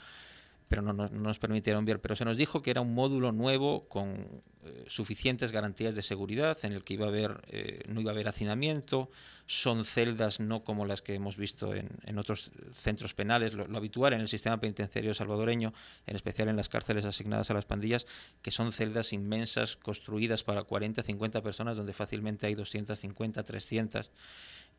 pero 0.68 0.82
no, 0.82 0.94
nos 0.94 1.40
permitieron 1.40 1.86
ver. 1.86 2.02
Pero 2.02 2.16
se 2.16 2.26
nos 2.26 2.38
dijo 2.38 2.62
que 2.62 2.72
era 2.72 2.82
un 2.82 2.94
módulo 2.94 3.32
nuevo 3.32 3.88
con 3.88 4.42
eh, 4.64 4.86
suficientes 4.88 5.52
garantías 5.52 5.96
de 5.96 6.02
seguridad, 6.02 6.58
en 6.64 6.74
el 6.74 6.84
que 6.84 6.96
iba 6.96 7.06
a 7.06 7.10
haber, 7.10 7.42
eh, 7.48 7.84
no 7.88 8.02
iba 8.02 8.12
a 8.12 8.14
haber 8.14 8.28
hacinamiento, 8.28 9.10
son 9.46 9.86
celdas 9.86 10.40
no 10.40 10.64
como 10.64 10.86
las 10.86 11.02
que 11.02 11.14
hemos 11.14 11.38
visto 11.38 11.74
en, 11.74 11.90
en 12.04 12.18
otros 12.18 12.52
centros 12.74 13.14
penales, 13.14 13.54
lo, 13.54 13.66
habitual 13.78 14.14
en 14.14 14.22
el 14.22 14.28
sistema 14.28 14.60
penitenciario 14.60 15.14
salvadoreño, 15.14 15.74
en 16.06 16.16
especial 16.16 16.50
en 16.50 16.58
las 16.58 16.70
cárceles 16.70 17.06
asignadas 17.06 17.50
a 17.50 17.54
las 17.54 17.66
pandillas, 17.66 18.08
que 18.42 18.52
son 18.52 18.74
celdas 18.74 19.14
inmensas 19.14 19.78
construidas 19.78 20.44
para 20.44 20.64
40, 20.64 21.02
50 21.02 21.42
personas, 21.42 21.78
donde 21.78 21.94
fácilmente 21.94 22.48
hay 22.48 22.56
250, 22.56 23.44
300 23.44 24.12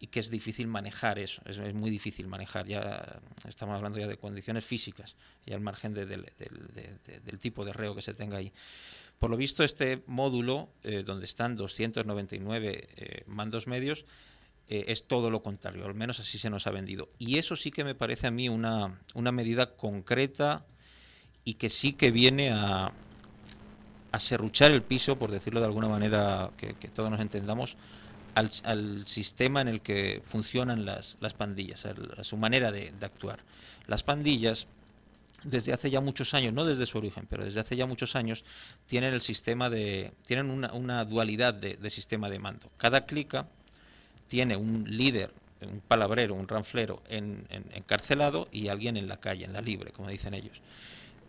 y 0.01 0.07
que 0.07 0.21
es 0.21 0.31
difícil 0.31 0.67
manejar 0.67 1.19
eso, 1.19 1.43
es, 1.45 1.59
muy 1.75 1.91
difícil 1.91 2.29
manejar, 2.29 2.67
ya 2.67 3.21
estamos 3.49 3.75
hablando 3.75 3.99
ya 3.99 4.07
de 4.07 4.17
condiciones 4.17 4.65
físicas 4.65 5.17
y 5.45 5.53
al 5.53 5.61
margen 5.61 5.93
del 5.95 7.39
tipo 7.41 7.65
de 7.65 7.73
reo 7.73 7.95
que 7.95 8.03
se 8.03 8.15
tenga 8.15 8.39
ahí. 8.39 8.53
Por 9.19 9.31
lo 9.31 9.37
visto, 9.37 9.65
este 9.65 10.03
módulo, 10.07 10.69
eh, 10.85 11.03
donde 11.03 11.25
están 11.25 11.57
299 11.57 12.89
eh, 12.97 13.23
mandos 13.27 13.67
medios, 13.67 14.05
eh, 14.69 14.85
es 14.89 15.09
todo 15.09 15.31
lo 15.31 15.43
contrario, 15.43 15.85
al 15.85 15.95
menos 15.95 16.21
así 16.21 16.39
se 16.39 16.51
nos 16.51 16.69
ha 16.69 16.71
vendido. 16.71 17.09
Y 17.19 17.39
eso 17.39 17.57
sí 17.57 17.73
que 17.73 17.83
me 17.83 17.97
parece 17.97 18.29
a 18.29 18.31
mí 18.31 18.49
una, 18.49 19.01
una 19.15 19.33
medida 19.33 19.75
concreta 19.75 20.65
y 21.45 21.55
que 21.55 21.71
sí 21.71 21.95
que 21.95 22.13
viene 22.13 22.53
a, 22.53 22.93
a 24.13 24.19
serruchar 24.21 24.71
el 24.71 24.83
piso, 24.83 25.19
por 25.19 25.33
decirlo 25.33 25.59
de 25.59 25.67
alguna 25.67 25.89
manera 25.89 26.53
que 26.57 26.89
todos 26.89 27.11
nos 27.11 27.21
entendamos, 27.21 27.77
al, 28.35 29.07
sistema 29.07 29.61
en 29.61 29.69
el 29.69 29.81
que 29.81 30.23
funcionan 30.25 30.85
las, 30.85 31.17
las 31.21 31.35
pandillas, 31.35 31.87
a, 31.87 32.25
su 32.25 32.37
manera 32.37 32.73
de, 32.73 32.93
actuar. 33.01 33.41
Las 33.87 34.03
pandillas, 34.03 34.67
desde 35.45 35.73
hace 35.73 35.91
ya 35.91 36.01
muchos 36.01 36.35
años, 36.35 36.53
no 36.53 36.65
desde 36.65 36.87
su 36.87 36.99
origen, 36.99 37.27
pero 37.29 37.45
desde 37.45 37.61
hace 37.61 37.77
ya 37.77 37.87
muchos 37.87 38.17
años, 38.17 38.45
tienen 38.87 39.15
el 39.15 39.21
sistema 39.21 39.71
de, 39.71 40.13
tienen 40.27 40.51
una, 40.51 40.73
una 40.73 41.05
dualidad 41.05 41.55
de, 41.55 41.91
sistema 41.91 42.31
de 42.31 42.39
mando. 42.39 42.71
Cada 42.77 43.05
clica 43.05 43.49
tiene 44.29 44.57
un 44.57 44.85
líder, 44.97 45.33
un 45.63 45.81
palabrero, 45.81 46.35
un 46.35 46.47
ranflero 46.47 47.03
en, 47.09 47.47
encarcelado 47.73 48.49
y 48.53 48.69
alguien 48.69 48.97
en 48.97 49.09
la 49.09 49.19
calle, 49.19 49.45
en 49.45 49.53
la 49.53 49.61
libre, 49.61 49.91
como 49.93 50.09
dicen 50.09 50.35
ellos. 50.35 50.61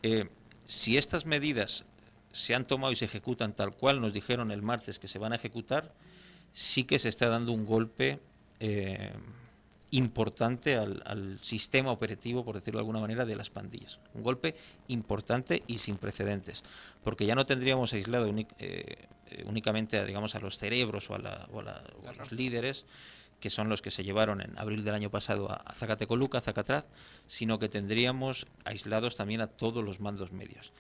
Eh, 0.03 0.29
si 0.65 0.98
estas 0.98 1.25
medidas 1.25 1.86
se 2.32 2.53
han 2.53 2.65
tomado 2.65 2.94
y 2.94 2.96
se 2.96 3.06
ejecutan 3.06 3.53
tal 3.53 3.75
cual 3.75 4.01
nos 4.01 4.13
dijeron 4.13 4.51
el 4.51 4.62
martes 4.62 5.00
que 5.00 5.08
se 5.08 5.20
van 5.20 5.34
a 5.34 5.36
ejecutar, 5.36 5.91
sí 6.53 6.84
que 6.84 7.00
se 7.00 7.10
está 7.10 7.29
dando 7.29 7.51
un 7.51 7.65
golpe 7.65 8.20
eh, 8.60 9.12
importante 9.91 10.75
al, 10.75 11.39
sistema 11.41 11.91
operativo, 11.91 12.44
por 12.44 12.56
decirlo 12.56 12.79
de 12.79 12.82
alguna 12.82 13.00
manera, 13.00 13.25
de 13.25 13.36
las 13.36 13.50
pandillas. 13.50 14.00
Un 14.13 14.24
golpe 14.24 14.56
importante 14.88 15.63
y 15.68 15.79
sin 15.79 15.98
precedentes, 15.98 16.63
porque 17.03 17.25
ya 17.25 17.36
no 17.36 17.46
tendríamos 17.46 17.94
aislado 17.94 18.27
eh, 18.60 19.08
únicamente 19.46 19.98
a, 19.98 20.06
digamos, 20.06 20.36
a 20.36 20.39
los 20.39 20.58
cerebros 20.58 21.10
o 21.10 21.15
a, 21.15 21.20
los 22.18 22.32
líderes, 22.32 22.86
que 23.39 23.50
son 23.50 23.70
los 23.70 23.82
que 23.82 23.89
se 23.89 24.03
llevaron 24.03 24.41
en 24.41 24.58
abril 24.58 24.84
del 24.84 24.96
año 24.96 25.10
pasado 25.10 25.50
a, 25.50 25.74
Zacatecoluca, 25.74 26.39
a 26.39 26.41
Zacatraz, 26.41 26.86
sino 27.25 27.58
que 27.58 27.70
tendríamos 27.70 28.48
aislados 28.65 29.15
también 29.15 29.41
a 29.41 29.48
todos 29.48 29.84
los 29.84 30.00
mandos 30.00 30.32
medios. 30.32 30.74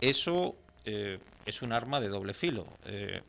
Eso 0.00 0.54
eh, 0.84 1.18
es 1.46 1.62
un 1.62 1.72
arma 1.72 2.00
de 2.00 2.08
doble 2.08 2.34
filo. 2.34 2.66
Eh, 2.84 3.22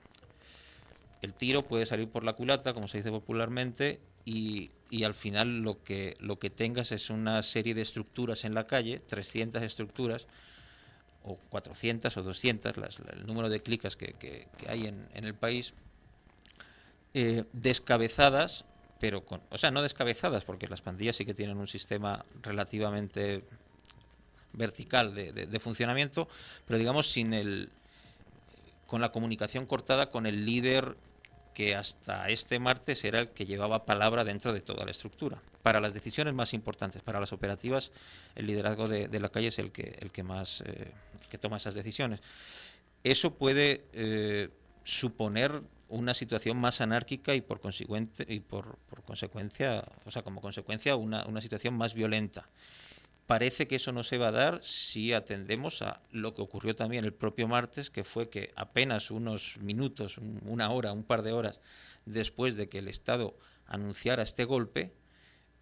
el 1.25 1.33
tiro 1.33 1.63
puede 1.63 1.85
salir 1.85 2.07
por 2.07 2.23
la 2.23 2.33
culata, 2.33 2.73
como 2.73 2.87
se 2.87 2.99
dice 2.99 3.09
popularmente, 3.09 3.99
y, 4.23 4.71
al 5.03 5.13
final 5.13 5.61
lo 5.61 5.83
que, 5.83 6.15
lo 6.19 6.39
que 6.39 6.49
tengas 6.49 6.91
es 6.93 7.09
una 7.09 7.43
serie 7.43 7.73
de 7.73 7.81
estructuras 7.81 8.45
en 8.45 8.53
la 8.53 8.65
calle, 8.65 8.99
300 8.99 9.61
estructuras, 9.61 10.25
o 11.23 11.35
400 11.49 12.15
o 12.15 12.23
200, 12.23 12.73
el 13.11 13.25
número 13.25 13.49
de 13.49 13.61
clicas 13.61 13.95
que, 13.95 14.47
hay 14.69 14.85
en, 14.85 15.07
el 15.13 15.33
país, 15.33 15.73
eh, 17.13 17.43
descabezadas, 17.51 18.63
pero 18.99 19.25
con, 19.25 19.41
o 19.49 19.57
sea, 19.57 19.71
no 19.71 19.81
descabezadas, 19.81 20.45
porque 20.45 20.67
las 20.67 20.81
pandillas 20.81 21.17
sí 21.17 21.25
que 21.25 21.33
tienen 21.33 21.57
un 21.57 21.67
sistema 21.67 22.23
relativamente 22.41 23.43
vertical 24.53 25.13
de, 25.13 25.59
funcionamiento, 25.59 26.29
pero 26.65 26.79
digamos 26.79 27.11
sin 27.11 27.33
el 27.33 27.69
con 28.87 29.01
la 29.01 29.11
comunicación 29.11 29.65
cortada 29.65 30.09
con 30.09 30.25
el 30.25 30.45
líder 30.45 30.95
que 31.55 31.73
hasta 31.73 32.29
este 32.29 32.59
martes 32.59 33.03
era 33.05 33.19
el 33.19 33.29
que 33.29 33.45
llevaba 33.45 33.85
palabra 33.85 34.25
dentro 34.25 34.51
de 34.51 34.59
toda 34.59 34.83
la 34.83 34.91
estructura. 34.91 35.41
Para 35.63 35.79
las 35.79 35.93
decisiones 35.93 36.33
más 36.35 36.53
importantes, 36.53 37.01
para 37.01 37.19
las 37.19 37.31
operativas, 37.31 37.91
el 38.35 38.45
liderazgo 38.45 38.87
de, 38.87 39.19
la 39.19 39.29
calle 39.29 39.47
es 39.47 39.57
el 39.57 39.71
que, 39.71 39.97
el 40.01 40.11
que 40.11 40.21
más 40.21 40.61
eh, 40.65 40.91
que 41.29 41.37
toma 41.37 41.57
esas 41.57 41.73
decisiones. 41.73 42.19
Eso 43.03 43.35
puede 43.35 43.85
eh, 43.93 44.49
suponer 44.83 45.61
una 45.87 46.13
situación 46.13 46.57
más 46.57 46.81
anárquica 46.81 47.33
y 47.33 47.39
por 47.41 47.61
consecuente 47.61 48.25
y 48.27 48.41
por, 48.41 48.75
por 48.89 49.03
consecuencia, 49.03 49.85
o 50.03 50.11
sea, 50.11 50.23
como 50.23 50.41
consecuencia 50.41 50.97
una, 50.97 51.25
una 51.25 51.39
situación 51.39 51.75
más 51.75 51.93
violenta. 51.93 52.49
Parece 53.27 53.67
que 53.67 53.77
eso 53.77 53.91
no 53.91 54.03
se 54.03 54.19
va 54.19 54.27
a 54.27 54.31
dar 54.31 54.63
si 54.63 55.11
atendemos 55.11 55.81
a 55.81 56.01
lo 56.11 56.35
que 56.35 56.43
ocurrió 56.43 56.75
también 56.75 57.05
el 57.05 57.13
propio 57.13 57.47
martes, 57.47 57.89
que 57.89 58.03
fue 58.03 58.29
que 58.29 58.51
apenas 58.55 59.09
unos 59.09 59.57
minutos, 59.57 60.19
una 60.43 60.69
hora, 60.69 60.93
un 60.93 61.03
par 61.03 61.23
de 61.23 61.31
horas 61.31 61.59
después 62.05 62.55
de 62.55 62.69
que 62.69 62.79
el 62.79 62.87
Estado 62.87 63.35
anunciara 63.65 64.21
este 64.21 64.45
golpe, 64.45 64.93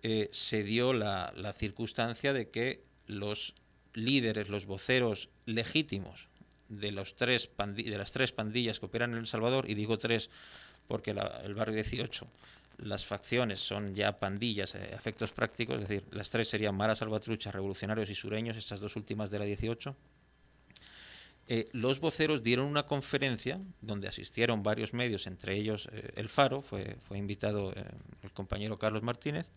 eh, 0.02 0.30
se 0.34 0.64
dio 0.64 0.92
la, 0.92 1.32
circunstancia 1.54 2.34
de 2.34 2.50
que 2.50 2.84
los 3.08 3.56
líderes, 3.94 4.50
los 4.50 4.66
voceros 4.66 5.30
legítimos 5.46 6.28
de, 6.68 6.92
los 6.92 7.16
tres 7.16 7.50
de 7.58 7.98
las 7.98 8.12
tres 8.12 8.34
pandillas 8.34 8.82
que 8.82 8.88
operan 8.88 9.14
en 9.14 9.20
El 9.20 9.28
Salvador, 9.28 9.70
y 9.70 9.76
digo 9.76 9.98
tres 9.98 10.30
porque 10.90 11.12
el 11.12 11.56
barrio 11.56 11.76
18 11.76 12.28
las 12.78 13.06
facciones 13.06 13.60
son 13.60 13.96
ya 13.96 14.20
pandillas, 14.20 14.76
eh, 14.76 14.90
efectos 14.94 15.32
prácticos, 15.32 15.82
es 15.82 15.88
decir, 15.88 16.06
las 16.12 16.30
tres 16.30 16.50
serían 16.50 16.76
Mara 16.76 16.96
Salvatrucha, 16.96 17.52
Revolucionarios 17.52 18.10
y 18.10 18.16
Sureños, 18.16 18.58
estas 18.58 18.80
dos 18.80 18.96
últimas 18.96 19.30
de 19.30 19.40
la 19.40 19.46
18. 19.46 19.96
Eh, 21.48 21.66
los 21.74 22.00
voceros 22.00 22.42
dieron 22.42 22.68
una 22.68 22.86
conferencia 22.86 23.60
donde 23.82 24.08
asistieron 24.08 24.64
varios 24.64 24.94
medios, 24.94 25.28
entre 25.28 25.56
ellos 25.56 25.90
eh, 25.92 26.12
El 26.16 26.30
Faro, 26.30 26.62
fue, 26.62 26.96
fue 27.08 27.18
invitado 27.18 27.74
el 28.22 28.32
compañero 28.32 28.78
Carlos 28.78 29.04
Martínez, 29.04 29.52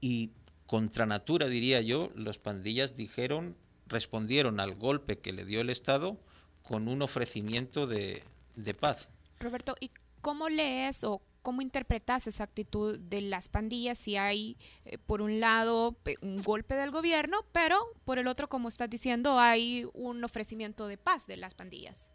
y 0.00 0.30
contra 0.66 1.06
natura, 1.06 1.48
diría 1.48 1.80
yo, 1.80 2.10
los 2.14 2.38
pandillas 2.38 2.94
dijeron, 2.94 3.56
respondieron 3.86 4.60
al 4.60 4.74
golpe 4.74 5.18
que 5.18 5.32
le 5.32 5.44
dio 5.44 5.62
el 5.62 5.70
Estado 5.70 6.18
con 6.62 6.88
un 6.88 7.00
ofrecimiento 7.00 7.86
de, 7.86 8.22
de 8.54 8.74
paz. 8.74 9.08
Roberto, 9.40 9.74
¿y 9.80 9.90
cómo 10.20 10.48
lees 10.48 11.04
o 11.04 11.22
¿Cómo 11.48 11.62
interpretas 11.62 12.26
esa 12.26 12.44
actitud 12.44 12.98
de 12.98 13.22
las 13.22 13.48
pandillas 13.48 13.96
si 13.96 14.18
hay, 14.18 14.58
eh, 14.84 14.98
por 14.98 15.22
un 15.22 15.40
lado, 15.40 15.96
un 16.20 16.42
golpe 16.42 16.74
del 16.74 16.90
gobierno, 16.90 17.38
pero 17.52 17.82
por 18.04 18.18
el 18.18 18.26
otro, 18.26 18.50
como 18.50 18.68
estás 18.68 18.90
diciendo, 18.90 19.40
hay 19.40 19.88
un 19.94 20.22
ofrecimiento 20.22 20.86
de 20.88 20.98
paz 20.98 21.26
de 21.26 21.38
las 21.38 21.54
pandillas? 21.54 22.10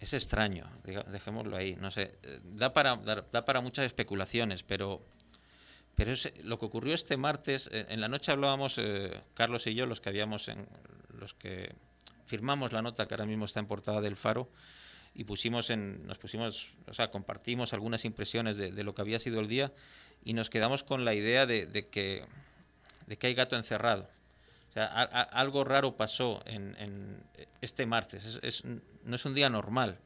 Es 0.00 0.12
extraño, 0.12 0.68
dejémoslo 1.12 1.56
ahí, 1.56 1.76
no 1.76 1.92
sé, 1.92 2.18
eh, 2.24 2.40
da 2.42 2.72
para, 2.72 2.96
da, 2.96 3.44
para 3.44 3.60
muchas 3.60 3.84
especulaciones, 3.84 4.64
pero, 4.64 5.00
pero 5.94 6.10
es, 6.10 6.32
lo 6.42 6.58
que 6.58 6.66
ocurrió 6.66 6.94
este 6.96 7.16
martes, 7.16 7.70
eh, 7.72 7.86
en 7.90 8.00
la 8.00 8.08
noche 8.08 8.32
hablábamos, 8.32 8.80
Carlos 9.34 9.68
y 9.68 9.76
yo, 9.76 9.86
los 9.86 10.00
que 10.00 10.08
habíamos, 10.08 10.48
en, 10.48 10.66
los 11.16 11.32
que 11.32 11.76
firmamos 12.26 12.72
la 12.72 12.82
nota 12.82 13.06
que 13.06 13.14
ahora 13.14 13.26
mismo 13.26 13.44
está 13.44 13.60
en 13.60 13.66
portada 13.66 14.00
del 14.00 14.16
Faro, 14.16 14.48
y 15.14 15.24
pusimos 15.24 15.70
nos 15.70 16.18
pusimos, 16.18 16.74
o 16.86 16.94
sea, 16.94 17.10
compartimos 17.10 17.72
algunas 17.72 18.04
impresiones 18.04 18.56
de, 18.56 18.70
lo 18.82 18.94
que 18.94 19.02
había 19.02 19.18
sido 19.18 19.40
el 19.40 19.48
día 19.48 19.72
y 20.24 20.32
nos 20.32 20.50
quedamos 20.50 20.84
con 20.84 21.04
la 21.04 21.14
idea 21.14 21.46
de, 21.46 21.88
que, 21.90 22.24
de 23.06 23.16
que 23.16 23.26
hay 23.26 23.34
gato 23.34 23.56
encerrado. 23.56 24.08
Algo 24.74 25.64
raro 25.64 25.96
pasó 25.96 26.42
en, 26.46 27.22
este 27.60 27.84
martes. 27.84 28.40
no 29.04 29.16
es 29.16 29.24
un 29.24 29.34
día 29.34 29.50
normal 29.50 29.98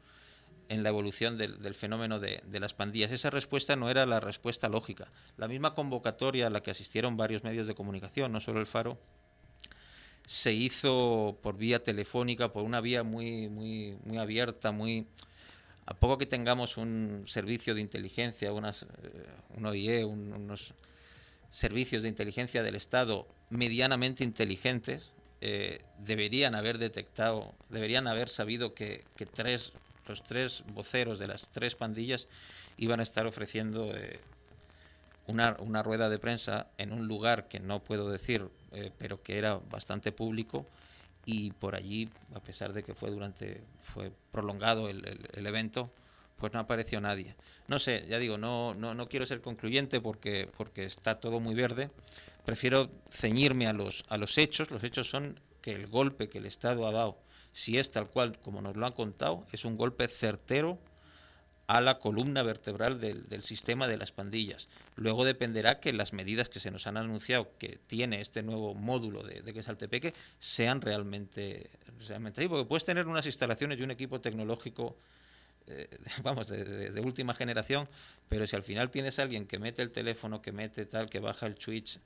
en 0.68 0.82
la 0.82 0.88
evolución 0.88 1.38
del 1.38 1.74
fenómeno 1.74 2.18
de, 2.18 2.42
las 2.60 2.74
pandillas. 2.74 3.12
Esa 3.12 3.30
respuesta 3.30 3.76
no 3.76 3.90
era 3.90 4.06
la 4.06 4.20
respuesta 4.20 4.68
lógica. 4.68 5.08
La 5.36 5.48
misma 5.48 5.72
convocatoria 5.72 6.48
a 6.48 6.50
la 6.50 6.62
que 6.62 6.70
asistieron 6.70 7.16
varios 7.16 7.44
medios 7.44 7.66
de 7.66 7.74
comunicación, 7.74 8.32
no 8.32 8.40
solo 8.40 8.60
el 8.60 8.66
Faro, 8.66 8.98
se 10.26 10.52
hizo 10.52 11.38
por 11.40 11.56
vía 11.56 11.82
telefónica, 11.82 12.52
por 12.52 12.64
una 12.64 12.80
vía 12.80 13.04
muy, 13.04 13.48
muy, 13.48 13.96
muy 14.04 14.18
abierta, 14.18 14.72
muy... 14.72 15.06
A 15.86 15.94
poco 15.94 16.18
que 16.18 16.26
tengamos 16.26 16.76
un 16.76 17.24
servicio 17.28 17.72
de 17.76 17.80
inteligencia, 17.80 18.52
unas, 18.52 18.82
eh, 18.82 18.86
un 19.56 19.66
OIE, 19.66 20.04
unos 20.04 20.74
servicios 21.48 22.02
de 22.02 22.08
inteligencia 22.08 22.64
del 22.64 22.74
Estado 22.74 23.28
medianamente 23.50 24.24
inteligentes, 24.24 25.12
eh, 25.40 25.80
deberían 25.98 26.56
haber 26.56 26.78
detectado, 26.78 27.54
deberían 27.68 28.08
haber 28.08 28.28
sabido 28.28 28.74
que, 28.74 29.04
tres, 29.32 29.72
los 30.08 30.24
tres 30.24 30.64
voceros 30.72 31.20
de 31.20 31.28
las 31.28 31.50
tres 31.50 31.76
pandillas 31.76 32.26
iban 32.78 32.98
a 32.98 33.04
estar 33.04 33.26
ofreciendo 33.26 33.96
eh, 33.96 34.18
una, 35.28 35.56
una 35.60 35.84
rueda 35.84 36.08
de 36.08 36.18
prensa 36.18 36.66
en 36.78 36.92
un 36.92 37.06
lugar 37.06 37.46
que 37.46 37.60
no 37.60 37.84
puedo 37.84 38.10
decir 38.10 38.50
eh, 38.72 38.90
pero 38.98 39.22
que 39.22 39.38
era 39.38 39.56
bastante 39.56 40.12
público 40.12 40.66
y 41.24 41.50
por 41.52 41.74
allí, 41.74 42.08
a 42.34 42.40
pesar 42.40 42.72
de 42.72 42.84
que 42.84 42.94
fue 42.94 43.10
durante, 43.10 43.62
fue 43.82 44.12
prolongado 44.30 44.88
el, 44.88 45.04
el, 45.32 45.46
evento, 45.46 45.90
pues 46.36 46.52
no 46.52 46.60
apareció 46.60 47.00
nadie. 47.00 47.34
No 47.66 47.80
sé, 47.80 48.06
ya 48.08 48.18
digo, 48.18 48.38
no, 48.38 48.74
no, 48.74 48.94
no 48.94 49.08
quiero 49.08 49.26
ser 49.26 49.40
concluyente 49.40 50.00
porque, 50.00 50.48
porque 50.56 50.84
está 50.84 51.18
todo 51.18 51.40
muy 51.40 51.54
verde. 51.54 51.90
Prefiero 52.44 52.90
ceñirme 53.10 53.66
a 53.66 53.72
los, 53.72 54.04
a 54.08 54.18
los 54.18 54.38
hechos. 54.38 54.70
Los 54.70 54.84
hechos 54.84 55.10
son 55.10 55.40
que 55.60 55.72
el 55.72 55.88
golpe 55.88 56.28
que 56.28 56.38
el 56.38 56.46
Estado 56.46 56.86
ha 56.86 56.92
dado, 56.92 57.18
si 57.50 57.76
es 57.76 57.90
tal 57.90 58.08
cual 58.08 58.38
como 58.38 58.62
nos 58.62 58.76
lo 58.76 58.86
han 58.86 58.92
contado, 58.92 59.44
es 59.50 59.64
un 59.64 59.76
golpe 59.76 60.06
certero 60.06 60.78
a 61.66 61.80
la 61.80 61.98
columna 61.98 62.42
vertebral 62.42 63.00
del, 63.00 63.42
sistema 63.42 63.88
de 63.88 63.96
las 63.96 64.12
pandillas. 64.12 64.68
Luego 64.94 65.24
dependerá 65.24 65.80
que 65.80 65.92
las 65.92 66.12
medidas 66.12 66.48
que 66.48 66.60
se 66.60 66.70
nos 66.70 66.86
han 66.86 66.96
anunciado 66.96 67.50
que 67.58 67.78
tiene 67.86 68.20
este 68.20 68.42
nuevo 68.42 68.74
módulo 68.74 69.22
de, 69.22 69.42
de 69.42 69.52
Quesaltepeque 69.52 70.14
sean 70.38 70.80
realmente, 70.80 71.70
realmente 72.06 72.40
así, 72.40 72.48
porque 72.48 72.68
puedes 72.68 72.84
tener 72.84 73.06
unas 73.06 73.26
instalaciones 73.26 73.78
y 73.78 73.82
un 73.82 73.90
equipo 73.90 74.20
tecnológico 74.20 74.96
eh, 75.66 75.88
vamos, 76.22 76.46
de, 76.46 76.90
de, 76.90 77.00
última 77.00 77.34
generación, 77.34 77.88
pero 78.28 78.46
si 78.46 78.54
al 78.54 78.62
final 78.62 78.90
tienes 78.90 79.18
a 79.18 79.22
alguien 79.22 79.46
que 79.46 79.58
mete 79.58 79.82
el 79.82 79.90
teléfono, 79.90 80.40
que 80.40 80.52
mete 80.52 80.86
tal, 80.86 81.10
que 81.10 81.18
baja 81.18 81.46
el 81.46 81.56
switch, 81.58 81.98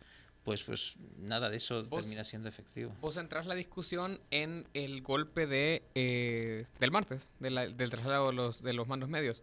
pues, 0.44 0.62
pues 0.62 0.94
nada 1.18 1.50
de 1.50 1.58
eso 1.58 1.84
termina 1.84 2.24
siendo 2.24 2.48
efectivo. 2.48 2.94
Vos 3.00 3.14
centrás 3.14 3.46
la 3.46 3.54
discusión 3.54 4.20
en 4.30 4.66
el 4.74 5.02
golpe 5.02 5.46
de 5.46 5.82
eh, 5.94 6.66
del 6.78 6.90
martes, 6.90 7.28
del 7.38 7.90
traslado 7.90 8.28
de 8.28 8.32
los, 8.34 8.62
de 8.62 8.72
los 8.72 8.88
mandos 8.88 9.08
medios. 9.08 9.42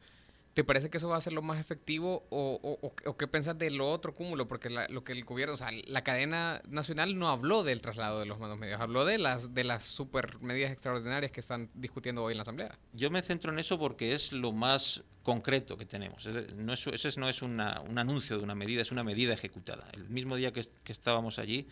¿Te 0.58 0.64
parece 0.64 0.90
que 0.90 0.98
eso 0.98 1.08
va 1.08 1.18
a 1.18 1.22
ser 1.22 1.34
lo 1.34 1.44
más 1.44 1.60
efectivo 1.60 2.26
o, 2.32 2.80
o, 2.82 3.16
qué 3.16 3.28
pensás 3.28 3.60
de 3.60 3.70
lo 3.70 3.92
otro 3.92 4.16
cúmulo? 4.16 4.48
Porque 4.48 4.72
lo 4.72 5.04
que 5.04 5.12
el 5.12 5.24
gobierno, 5.24 5.54
o 5.54 5.58
sea, 5.58 5.70
la 5.86 6.04
cadena 6.04 6.64
nacional 6.68 7.20
no 7.20 7.30
habló 7.30 7.64
del 7.64 7.80
traslado 7.80 8.20
de 8.20 8.26
los 8.26 8.40
mandos 8.40 8.58
medios, 8.58 8.82
habló 8.82 9.06
de 9.06 9.20
las 9.20 9.54
de 9.54 9.64
las 9.64 9.84
super 9.84 10.42
medidas 10.42 10.72
extraordinarias 10.72 11.32
que 11.32 11.42
están 11.42 11.70
discutiendo 11.76 12.24
hoy 12.24 12.32
en 12.32 12.38
la 12.38 12.42
Asamblea. 12.42 12.76
Yo 12.94 13.12
me 13.12 13.22
centro 13.22 13.52
en 13.52 13.60
eso 13.60 13.78
porque 13.78 14.14
es 14.14 14.32
lo 14.32 14.52
más 14.52 15.04
concreto 15.22 15.78
que 15.78 15.86
tenemos. 15.86 16.26
No 16.56 16.74
es, 16.74 16.88
ese 16.88 17.20
no 17.20 17.30
es 17.30 17.44
un 17.44 17.60
anuncio 17.60 18.40
de 18.40 18.44
una 18.44 18.56
medida, 18.56 18.82
es 18.82 18.92
una 18.92 19.04
medida 19.04 19.36
ejecutada. 19.36 19.88
El 19.94 20.10
mismo 20.10 20.38
día 20.38 20.52
que, 20.52 20.64
estábamos 20.88 21.38
allí, 21.38 21.68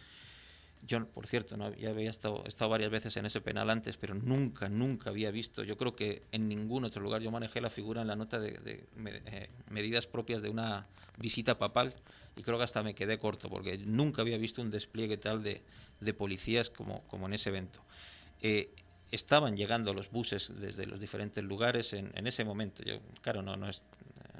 Yo, 0.82 1.08
por 1.08 1.26
cierto, 1.26 1.58
no, 1.58 1.74
ya 1.76 1.90
había 1.90 2.12
estado, 2.12 2.44
estado 2.46 2.70
varias 2.70 2.92
veces 2.92 3.18
en 3.18 3.26
ese 3.26 3.42
penal 3.42 3.70
antes, 3.70 3.98
pero 3.98 4.14
nunca, 4.14 4.70
nunca 4.70 5.10
había 5.10 5.32
visto, 5.32 5.64
yo 5.64 5.78
creo 5.78 5.96
que 5.96 6.24
en 6.32 6.48
ningún 6.48 6.86
otro 6.86 7.02
lugar, 7.02 7.22
yo 7.24 7.32
manejé 7.32 7.60
la 7.60 7.72
figura 7.72 8.02
en 8.02 8.08
la 8.08 8.16
nota 8.16 8.40
de, 8.40 8.52
de 8.60 8.88
eh, 9.26 9.50
medidas 9.70 10.06
propias 10.06 10.44
de 10.44 10.50
una 10.50 10.86
visita 11.18 11.58
papal 11.58 11.96
y 12.36 12.44
creo 12.44 12.58
que 12.58 12.66
hasta 12.66 12.84
me 12.84 12.94
quedé 12.94 13.18
corto, 13.18 13.50
porque 13.50 13.80
nunca 13.80 14.22
había 14.22 14.38
visto 14.38 14.62
un 14.62 14.70
despliegue 14.70 15.18
tal 15.18 15.42
de, 15.42 15.64
de 16.02 16.14
policías 16.14 16.70
como, 16.70 17.02
como 17.08 17.26
en 17.28 17.34
ese 17.34 17.50
evento. 17.50 17.82
Eh, 18.42 18.70
estaban 19.12 19.56
llegando 19.56 19.94
los 19.94 20.12
buses 20.12 20.52
desde 20.60 20.86
los 20.86 21.00
diferentes 21.00 21.44
lugares 21.44 21.94
en, 21.94 22.12
en 22.16 22.28
ese 22.28 22.44
momento. 22.44 22.84
Yo, 22.84 23.00
claro, 23.22 23.42
no, 23.42 23.56
no, 23.56 23.70
es, 23.70 23.82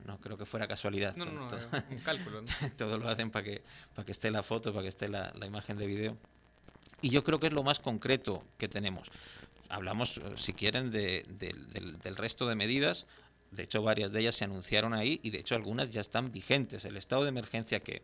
no 0.06 0.20
creo 0.20 0.38
que 0.38 0.46
fuera 0.46 0.68
casualidad. 0.68 1.16
No, 1.16 1.26
todo- 1.26 1.34
no, 1.34 1.50
no, 1.50 1.84
un 1.92 1.98
cálculo. 2.00 2.42
¿no? 2.42 2.48
todo 2.78 2.98
lo 2.98 3.08
hacen 3.10 3.32
para 3.32 3.44
que, 3.44 3.62
para 3.94 4.06
que 4.06 4.12
esté 4.12 4.32
la 4.32 4.44
foto, 4.44 4.72
para 4.72 4.84
que 4.84 4.90
esté 4.90 5.08
la, 5.10 5.32
la 5.38 5.46
imagen 5.46 5.78
de 5.78 5.88
vídeo. 5.88 6.18
Y 7.02 7.10
yo 7.10 7.24
creo 7.24 7.40
que 7.40 7.48
es 7.48 7.54
lo 7.54 7.64
más 7.64 7.80
concreto 7.80 8.44
que 8.58 8.68
tenemos. 8.68 9.10
Hablamos, 9.70 10.18
eh, 10.18 10.22
si 10.38 10.54
quieren, 10.54 10.92
de- 10.92 11.24
del- 11.28 11.68
del, 11.72 12.00
del 12.00 12.16
resto 12.16 12.48
de 12.48 12.56
medidas. 12.56 13.06
De 13.52 13.64
hecho, 13.64 13.82
varias 13.82 14.12
de 14.12 14.20
ellas 14.22 14.36
se 14.36 14.44
anunciaron 14.46 14.94
ahí 14.94 15.20
y 15.24 15.30
de 15.30 15.40
hecho 15.40 15.56
algunas 15.56 15.90
ya 15.90 16.02
están 16.02 16.32
vigentes. 16.32 16.84
El 16.86 16.98
estado 16.98 17.24
de 17.24 17.30
emergencia 17.30 17.80
que 17.80 18.02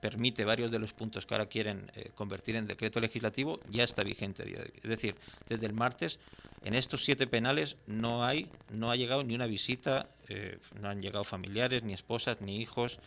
permite 0.00 0.44
varios 0.44 0.70
de 0.70 0.78
los 0.78 0.92
puntos 0.92 1.26
que 1.26 1.34
ahora 1.34 1.46
quieren 1.46 1.90
eh, 1.94 2.10
convertir 2.14 2.56
en 2.56 2.66
decreto 2.66 3.00
legislativo 3.00 3.60
ya 3.68 3.84
está 3.84 4.02
vigente 4.02 4.42
a 4.42 4.46
día 4.46 4.58
de 4.58 4.64
hoy. 4.64 4.72
Es 4.82 4.90
decir, 4.90 5.14
desde 5.48 5.66
el 5.66 5.74
martes 5.74 6.18
en 6.64 6.74
estos 6.74 7.04
siete 7.04 7.26
penales 7.26 7.76
no 7.86 8.24
hay, 8.24 8.50
no 8.70 8.90
ha 8.90 8.96
llegado 8.96 9.22
ni 9.22 9.34
una 9.34 9.46
visita, 9.46 10.08
eh, 10.28 10.58
no 10.80 10.88
han 10.88 11.00
llegado 11.00 11.24
familiares, 11.24 11.82
ni 11.82 11.92
esposas, 11.92 12.40
ni 12.40 12.60
hijos, 12.60 12.98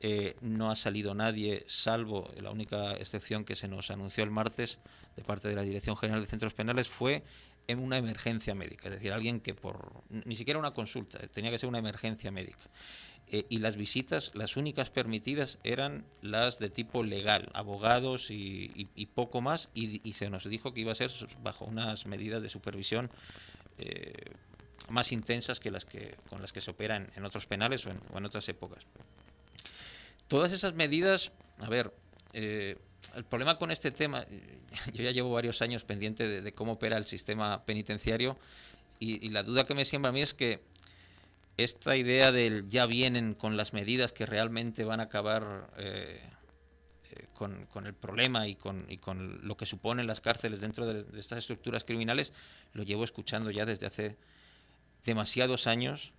eh, 0.00 0.36
no 0.40 0.70
ha 0.70 0.76
salido 0.76 1.14
nadie, 1.14 1.64
salvo 1.66 2.30
la 2.40 2.50
única 2.50 2.92
excepción 2.94 3.44
que 3.44 3.56
se 3.56 3.68
nos 3.68 3.90
anunció 3.90 4.22
el 4.24 4.30
martes 4.30 4.78
de 5.16 5.22
parte 5.22 5.48
de 5.48 5.54
la 5.54 5.62
Dirección 5.62 5.96
General 5.96 6.20
de 6.20 6.26
Centros 6.26 6.52
Penales 6.52 6.88
fue 6.88 7.22
en 7.66 7.78
una 7.78 7.96
emergencia 7.96 8.54
médica, 8.54 8.88
es 8.88 8.94
decir, 8.96 9.12
alguien 9.12 9.40
que 9.40 9.54
por 9.54 10.02
ni 10.10 10.36
siquiera 10.36 10.60
una 10.60 10.72
consulta, 10.72 11.18
tenía 11.28 11.50
que 11.50 11.58
ser 11.58 11.68
una 11.68 11.78
emergencia 11.78 12.30
médica. 12.30 12.64
Eh, 13.30 13.46
y 13.48 13.58
las 13.58 13.76
visitas, 13.76 14.32
las 14.34 14.56
únicas 14.56 14.90
permitidas 14.90 15.58
eran 15.64 16.04
las 16.20 16.58
de 16.58 16.68
tipo 16.68 17.02
legal, 17.02 17.50
abogados 17.54 18.30
y, 18.30 18.70
y- 18.74 18.88
y 18.94 19.06
poco 19.06 19.40
más, 19.40 19.70
y, 19.74 20.06
y 20.08 20.12
se 20.12 20.28
nos 20.28 20.44
dijo 20.44 20.74
que 20.74 20.82
iba 20.82 20.92
a 20.92 20.94
ser 20.94 21.10
bajo 21.42 21.64
unas 21.64 22.04
medidas 22.06 22.42
de 22.42 22.48
supervisión 22.50 23.10
eh, 23.78 24.12
más 24.90 25.10
intensas 25.10 25.58
que 25.58 25.70
las 25.70 25.84
que 25.86 26.16
con 26.28 26.42
las 26.42 26.52
que 26.52 26.60
se 26.60 26.70
opera 26.70 26.96
en, 26.96 27.10
en 27.16 27.24
otros 27.24 27.46
penales 27.46 27.86
o 27.86 27.90
en, 27.90 28.00
o 28.12 28.18
en 28.18 28.26
otras 28.26 28.46
épocas. 28.50 28.84
Todas 30.28 30.52
esas 30.52 30.74
medidas, 30.74 31.32
a 31.60 31.68
ver, 31.68 31.92
eh, 32.34 32.76
el 33.16 33.24
problema 33.24 33.56
con 33.56 33.70
este 33.70 33.90
tema, 33.90 34.26
eh, 34.30 34.58
yo 34.92 35.02
ya 35.02 35.10
llevo 35.12 35.32
varios 35.32 35.62
años 35.62 35.82
pendiente 35.84 36.28
de, 36.28 36.42
de 36.42 36.52
cómo 36.52 36.72
opera 36.72 36.98
el 36.98 37.04
sistema 37.06 37.64
penitenciario 37.64 38.36
y, 39.00 39.24
y 39.26 39.30
la 39.30 39.42
duda 39.42 39.64
que 39.64 39.74
me 39.74 39.84
siembra 39.84 40.10
a 40.10 40.12
mí 40.12 40.20
es 40.22 40.34
que 40.34 40.60
esta 41.56 41.96
idea 41.96 42.32
del 42.32 42.68
ya 42.68 42.86
vienen 42.86 43.34
con 43.34 43.56
las 43.56 43.72
medidas 43.72 44.12
que 44.12 44.26
realmente 44.26 44.84
van 44.84 45.00
a 45.00 45.04
acabar 45.04 45.70
eh, 45.76 46.20
eh, 47.10 47.26
con, 47.32 47.66
con 47.66 47.86
el 47.86 47.94
problema 47.94 48.48
y 48.48 48.56
con, 48.56 48.86
y 48.88 48.98
con 48.98 49.46
lo 49.46 49.56
que 49.56 49.66
suponen 49.66 50.06
las 50.06 50.20
cárceles 50.20 50.60
dentro 50.60 50.86
de, 50.86 51.06
estas 51.18 51.38
estructuras 51.38 51.84
criminales, 51.84 52.32
lo 52.72 52.82
llevo 52.82 53.04
escuchando 53.04 53.50
ya 53.50 53.66
desde 53.66 53.86
hace 53.86 54.16
demasiados 55.04 55.66
años 55.66 56.12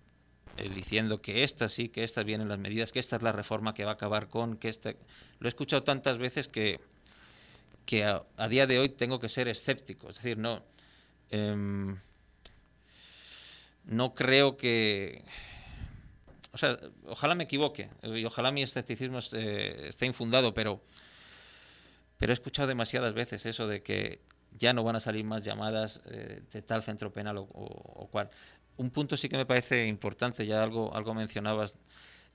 eh, 0.56 0.70
diciendo 0.74 1.20
que 1.20 1.44
estas 1.44 1.72
sí, 1.72 1.90
que 1.90 2.02
estas 2.02 2.24
vienen 2.24 2.48
las 2.48 2.58
medidas, 2.58 2.92
que 2.92 2.98
esta 2.98 3.16
es 3.16 3.22
la 3.22 3.32
reforma 3.32 3.74
que 3.74 3.84
va 3.84 3.90
a 3.90 3.94
acabar 3.94 4.28
con, 4.28 4.56
que 4.56 4.68
esta... 4.68 4.94
Lo 5.38 5.48
he 5.48 5.50
escuchado 5.50 5.82
tantas 5.82 6.16
veces 6.16 6.48
que, 6.48 6.80
que 7.84 8.04
a, 8.04 8.22
a 8.38 8.48
día 8.48 8.66
de 8.66 8.78
hoy 8.78 8.88
tengo 8.88 9.20
que 9.20 9.28
ser 9.28 9.48
escéptico. 9.48 10.08
Es 10.08 10.16
decir, 10.16 10.38
no... 10.38 10.62
no 13.86 14.14
creo 14.14 14.56
que... 14.56 15.24
O 16.52 16.58
sea, 16.58 16.78
ojalá 17.06 17.34
me 17.34 17.44
equivoque 17.44 17.90
y 18.02 18.24
ojalá 18.24 18.50
mi 18.50 18.62
escepticismo 18.62 19.18
esté, 19.18 20.06
infundado, 20.06 20.54
pero, 20.54 20.82
pero 22.16 22.32
he 22.32 22.34
escuchado 22.34 22.68
demasiadas 22.68 23.12
veces 23.14 23.44
eso 23.44 23.66
de 23.66 23.82
que 23.82 24.20
ya 24.58 24.72
no 24.72 24.82
van 24.82 24.96
a 24.96 25.00
salir 25.00 25.22
más 25.24 25.42
llamadas 25.42 26.00
eh, 26.06 26.40
de 26.50 26.62
tal 26.62 26.82
centro 26.82 27.12
penal 27.12 27.36
o, 27.36 27.42
o- 27.42 28.08
cual. 28.08 28.30
Un 28.78 28.90
punto 28.90 29.16
sí 29.18 29.28
que 29.28 29.36
me 29.36 29.44
parece 29.44 29.86
importante, 29.86 30.46
ya 30.46 30.62
algo, 30.62 30.94
algo 30.94 31.12
mencionabas. 31.14 31.74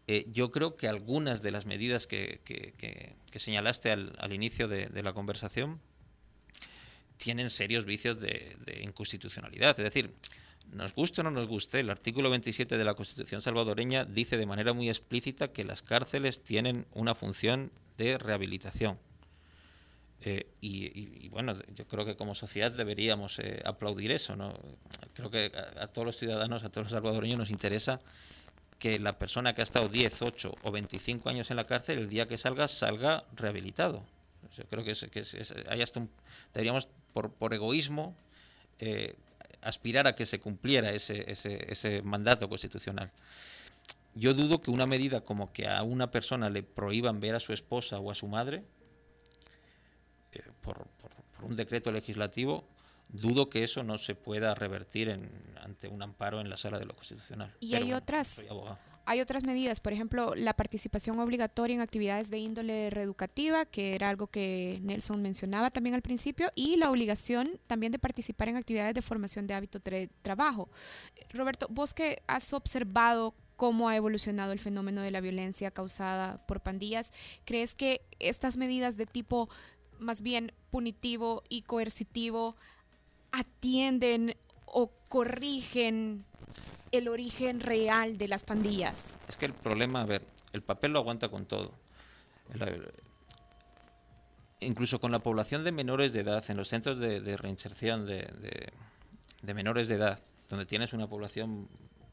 Eh, 0.08 0.26
yo 0.32 0.52
creo 0.52 0.76
que 0.76 0.88
algunas 0.88 1.42
de 1.42 1.52
las 1.52 1.66
medidas 1.66 2.06
que, 2.06 2.42
que- 2.44 2.74
que- 2.78 3.16
señalaste 3.40 3.92
al, 3.92 4.34
inicio 4.34 4.68
de, 4.68 4.86
de 4.88 5.04
la 5.04 5.14
conversación 5.14 5.80
tienen 7.18 7.50
serios 7.50 7.86
vicios 7.86 8.20
de, 8.20 8.56
de 8.66 8.84
inconstitucionalidad. 8.84 9.80
Es 9.80 9.84
decir, 9.84 10.14
nos 10.72 10.94
guste 10.94 11.22
o 11.22 11.24
no 11.24 11.32
nos 11.32 11.48
guste, 11.48 11.80
el 11.80 11.90
artículo 11.90 12.30
27 12.30 12.78
de 12.78 12.84
la 12.84 12.94
Constitución 12.94 13.42
salvadoreña 13.42 14.06
dice 14.06 14.38
de 14.38 14.46
manera 14.46 14.74
muy 14.74 14.90
explícita 14.90 15.50
que 15.50 15.64
las 15.64 15.82
cárceles 15.82 16.44
tienen 16.44 16.86
una 16.94 17.16
función 17.16 17.72
de 17.98 18.18
rehabilitación. 18.18 18.98
Eh, 20.24 20.48
y, 20.62 21.30
bueno, 21.30 21.56
yo 21.76 21.88
creo 21.88 22.06
que 22.06 22.16
como 22.16 22.36
sociedad 22.36 22.72
deberíamos 22.72 23.40
eh, 23.40 23.62
aplaudir 23.66 24.12
eso. 24.12 24.36
¿no? 24.36 24.54
Creo 25.14 25.32
que 25.32 25.52
a, 25.80 25.88
todos 25.88 26.06
los 26.06 26.18
ciudadanos, 26.18 26.64
a 26.64 26.70
todos 26.70 26.86
los 26.86 26.92
salvadoreños 26.92 27.40
nos 27.40 27.50
interesa 27.50 28.00
que 28.78 29.00
la 29.00 29.18
persona 29.18 29.54
que 29.54 29.62
ha 29.62 29.64
estado 29.64 29.90
10, 29.90 30.22
8 30.22 30.56
o 30.64 30.72
25 30.72 31.30
años 31.30 31.50
en 31.52 31.58
la 31.58 31.66
cárcel, 31.66 32.00
el 32.00 32.10
día 32.10 32.28
que 32.28 32.38
salga, 32.38 32.68
salga 32.68 33.24
rehabilitado. 33.36 34.04
Creo 34.70 34.84
que, 34.84 34.96
hay 35.70 35.82
hasta 35.82 36.00
un- 36.00 36.10
deberíamos, 36.54 36.88
por, 37.14 37.32
por 37.32 37.54
egoísmo, 37.54 38.16
eh, 38.80 39.16
aspirar 39.62 40.08
a 40.08 40.16
que 40.16 40.26
se 40.26 40.40
cumpliera 40.40 40.92
ese, 40.92 41.30
ese, 41.32 41.72
ese 41.72 42.02
mandato 42.02 42.50
constitucional. 42.50 43.12
Yo 44.14 44.34
dudo 44.34 44.62
que 44.62 44.72
una 44.72 44.86
medida 44.86 45.22
como 45.22 45.54
que 45.54 45.68
a 45.68 45.84
una 45.84 46.12
persona 46.12 46.50
le 46.50 46.64
prohíban 46.64 47.20
ver 47.20 47.36
a 47.36 47.40
su 47.40 47.54
esposa 47.54 48.00
o 48.00 48.12
a 48.12 48.16
su 48.16 48.28
madre, 48.28 48.64
eh, 50.34 50.42
por, 50.62 50.78
por- 50.88 51.12
por 51.38 51.46
un 51.46 51.56
decreto 51.56 51.92
legislativo, 51.92 52.68
dudo 53.10 53.50
que 53.50 53.64
eso 53.64 53.84
no 53.84 53.98
se 53.98 54.16
pueda 54.16 54.54
revertir 54.56 55.10
en, 55.10 55.30
ante 55.62 55.88
un 55.88 56.02
amparo 56.02 56.40
en 56.42 56.50
la 56.50 56.58
sala 56.58 56.78
de 56.80 56.86
lo 56.86 56.94
constitucional. 56.94 57.54
Y 57.60 57.72
Pero 57.72 57.78
hay 57.84 57.92
bueno, 57.92 57.98
otras-. 57.98 58.46
Hay 59.06 59.22
otras 59.22 59.44
medidas, 59.44 59.80
por 59.80 59.94
ejemplo, 59.94 60.36
la 60.36 60.54
participación 60.54 61.20
obligatoria 61.20 61.76
en 61.76 61.82
actividades 61.82 62.30
de 62.30 62.40
índole 62.40 62.90
reeducativa, 62.90 63.66
que 63.66 63.96
era 63.96 64.10
algo 64.10 64.28
que 64.28 64.80
Nelson 64.84 65.22
mencionaba 65.22 65.72
también 65.72 65.96
al 65.96 66.02
principio, 66.02 66.52
y 66.56 66.78
la 66.78 66.90
obligación 66.90 67.60
también 67.68 67.92
de 67.92 68.00
participar 68.00 68.50
en 68.50 68.58
actividades 68.58 68.94
de 68.94 69.02
formación 69.02 69.48
de 69.48 69.54
hábito 69.54 69.80
de 69.80 70.10
trabajo. 70.22 70.70
Roberto, 71.34 71.68
vos 71.70 71.94
que 71.94 72.22
has 72.28 72.54
observado 72.54 73.34
cómo 73.56 73.90
ha 73.90 73.96
evolucionado 73.96 74.54
el 74.54 74.60
fenómeno 74.60 75.02
de 75.02 75.12
la 75.12 75.22
violencia 75.22 75.72
causada 75.72 76.46
por 76.48 76.62
pandillas, 76.62 77.14
¿crees 77.46 77.76
que 77.76 78.02
estas 78.20 78.58
medidas 78.58 78.98
de 78.98 79.06
tipo 79.06 79.50
más 80.00 80.22
bien 80.22 80.52
punitivo 80.72 81.44
y 81.48 81.62
coercitivo 81.62 82.56
atienden 83.32 84.36
o 84.66 84.92
corrigen 85.10 86.26
el 86.92 87.08
origen 87.08 87.60
real 87.60 88.18
de 88.18 88.28
las 88.28 88.44
pandillas? 88.44 89.18
Es 89.28 89.38
que 89.38 89.46
el 89.46 89.54
problema, 89.54 90.02
a 90.02 90.06
ver, 90.06 90.24
el 90.54 90.62
papel 90.62 90.94
lo 90.94 91.00
aguanta 91.00 91.30
con 91.30 91.46
todo. 91.46 91.74
Incluso 94.60 95.00
con 95.00 95.12
la 95.12 95.20
población 95.20 95.64
de 95.64 95.72
menores 95.72 96.14
de 96.14 96.20
edad, 96.20 96.44
en 96.50 96.58
los 96.58 96.68
centros 96.68 97.00
de, 97.00 97.38
reinserción 97.38 98.06
de, 98.06 98.72
menores 99.54 99.88
de 99.88 99.96
edad, 99.96 100.20
donde 100.50 100.66
tienes 100.66 100.94
una 100.94 101.08
población, 101.08 101.68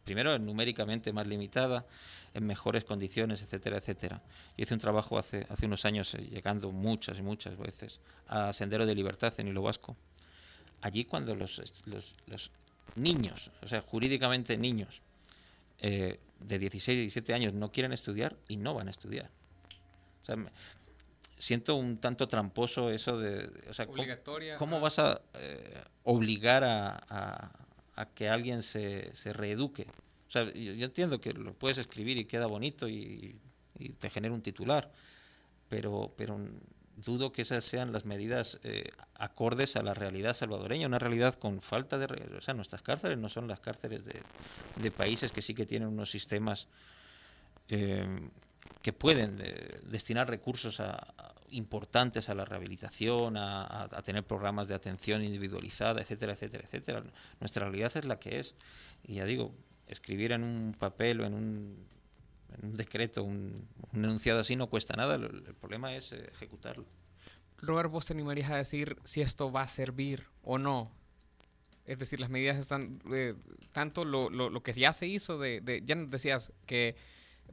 primero 0.05 0.39
numéricamente 0.39 1.13
más 1.13 1.27
limitada, 1.27 1.85
en 2.33 2.47
mejores 2.47 2.85
condiciones, 2.85 3.43
etcétera, 3.43 3.79
etcétera. 3.79 4.23
Yo 4.57 4.63
hice 4.63 4.75
un 4.75 4.81
trabajo 4.81 5.19
hace, 5.19 5.47
unos 5.63 5.85
años, 5.85 6.15
eh, 6.15 6.19
llegando 6.19 6.71
muchas 6.71 7.19
y 7.19 7.23
muchas 7.23 7.59
veces 7.59 8.01
a 8.29 8.53
Sendero 8.53 8.87
de 8.87 8.95
Libertad 8.95 9.35
en 9.39 9.49
Hilo 9.49 9.63
Vasco. 9.63 9.97
Allí 10.81 11.05
cuando 11.05 11.35
los 11.35 11.61
niños, 12.97 13.51
o 13.63 13.69
sea, 13.69 13.81
jurídicamente 13.81 14.57
niños, 14.57 15.03
eh, 15.79 16.19
de 16.41 16.59
16 16.59 16.97
y 16.97 17.01
17 17.03 17.35
años 17.35 17.55
no 17.55 17.71
quieren 17.73 17.93
estudiar 17.93 18.37
y 18.49 18.57
no 18.57 18.75
van 18.75 18.89
a 18.89 18.91
estudiar. 18.91 19.31
O 20.23 20.27
sea, 20.27 20.37
me- 20.37 20.51
siento 21.39 21.77
un 21.77 21.99
tanto 21.99 22.27
tramposo 22.29 22.91
eso 22.91 23.19
de... 23.19 23.47
de- 23.49 23.71
o 23.71 23.75
sea, 23.75 23.87
¿cómo- 23.87 23.99
Obligatoria, 23.99 24.57
¿Cómo, 24.57 24.77
ajá. 24.77 24.83
vas 24.83 24.99
a 24.99 25.21
eh, 25.35 25.83
obligar 26.05 26.65
a, 26.65 26.97
a- 27.09 27.53
a 27.95 28.07
que 28.07 28.29
alguien 28.29 28.63
se, 28.63 29.15
se 29.15 29.33
reeduque? 29.33 29.87
O 30.29 30.31
sea, 30.31 30.45
yo, 30.53 30.73
yo 30.75 30.85
entiendo 30.87 31.21
que 31.21 31.33
lo 31.33 31.55
puedes 31.55 31.79
escribir 31.79 32.17
y 32.19 32.25
queda 32.27 32.47
bonito 32.47 32.89
y, 32.89 33.37
y 33.79 33.89
te 33.91 34.11
genera 34.11 34.35
un 34.35 34.43
titular, 34.43 34.93
pero, 35.69 36.13
pero 36.17 36.39
dudo 37.05 37.33
que 37.33 37.43
esas 37.43 37.65
sean 37.65 37.93
las 37.93 38.05
medidas 38.05 38.59
eh, 38.63 38.91
acordes 39.15 39.77
a 39.77 39.83
la 39.83 39.95
realidad 39.95 40.35
salvadoreña, 40.35 40.87
una 40.87 40.99
realidad 40.99 41.35
con 41.35 41.61
falta 41.61 41.99
de... 41.99 42.07
O 42.37 42.41
sea, 42.41 42.55
nuestras 42.55 42.83
cárceles 42.83 43.19
no 43.19 43.29
son 43.29 43.49
las 43.49 43.61
cárceles 43.61 44.05
de, 44.05 44.23
de 44.77 44.91
países 44.91 45.33
que 45.33 45.43
sí 45.43 45.55
que 45.55 45.67
tienen 45.67 45.89
unos 45.89 46.11
sistemas 46.11 46.69
eh, 47.69 48.07
que 48.83 48.93
pueden 48.93 49.39
eh, 49.41 49.81
destinar 49.85 50.29
recursos 50.29 50.81
a, 50.81 51.15
importantes 51.51 52.29
a 52.29 52.35
la 52.35 52.45
rehabilitación, 52.45 53.37
a, 53.37 53.85
a, 53.85 54.03
tener 54.03 54.25
programas 54.25 54.69
de 54.69 54.75
atención 54.75 55.23
individualizada, 55.23 56.01
etcétera, 56.01 56.33
etcétera, 56.33 56.65
etcétera. 56.65 57.03
Nuestra 57.41 57.65
realidad 57.65 57.93
es 57.97 58.05
la 58.05 58.19
que 58.19 58.39
es. 58.39 58.55
Y 59.05 59.15
ya 59.15 59.25
digo, 59.25 59.53
escribir 59.87 60.33
en 60.33 60.45
un 60.45 60.75
papel 60.79 61.21
o 61.21 61.25
en 61.27 61.35
un, 61.35 61.77
un 62.63 62.77
decreto 62.77 63.23
un, 63.23 63.69
un, 63.93 64.05
enunciado 64.05 64.41
así 64.41 64.57
no 64.57 64.69
cuesta 64.69 64.95
nada, 64.97 65.17
el, 65.17 65.25
el 65.25 65.55
problema 65.55 65.95
es 65.95 66.13
eh, 66.13 66.31
ejecutarlo. 66.33 66.87
Robert, 67.59 67.91
¿vos 67.91 68.07
te 68.07 68.13
animarías 68.13 68.51
a 68.51 68.57
decir 68.57 68.97
si 69.05 69.21
esto 69.21 69.51
va 69.51 69.63
a 69.63 69.69
servir 69.69 70.25
o 70.43 70.59
no? 70.59 70.91
Es 71.85 71.99
decir, 71.99 72.21
las 72.21 72.31
medidas 72.31 72.59
están, 72.59 73.01
eh, 73.13 73.35
tanto 73.73 74.05
lo, 74.05 74.31
lo, 74.31 74.51
lo, 74.51 74.63
que 74.63 74.73
ya 74.73 74.93
se 74.93 75.07
hizo, 75.07 75.39
de, 75.39 75.61
de 75.61 75.83
ya 75.85 75.97
decías 75.97 76.53
que 76.67 76.97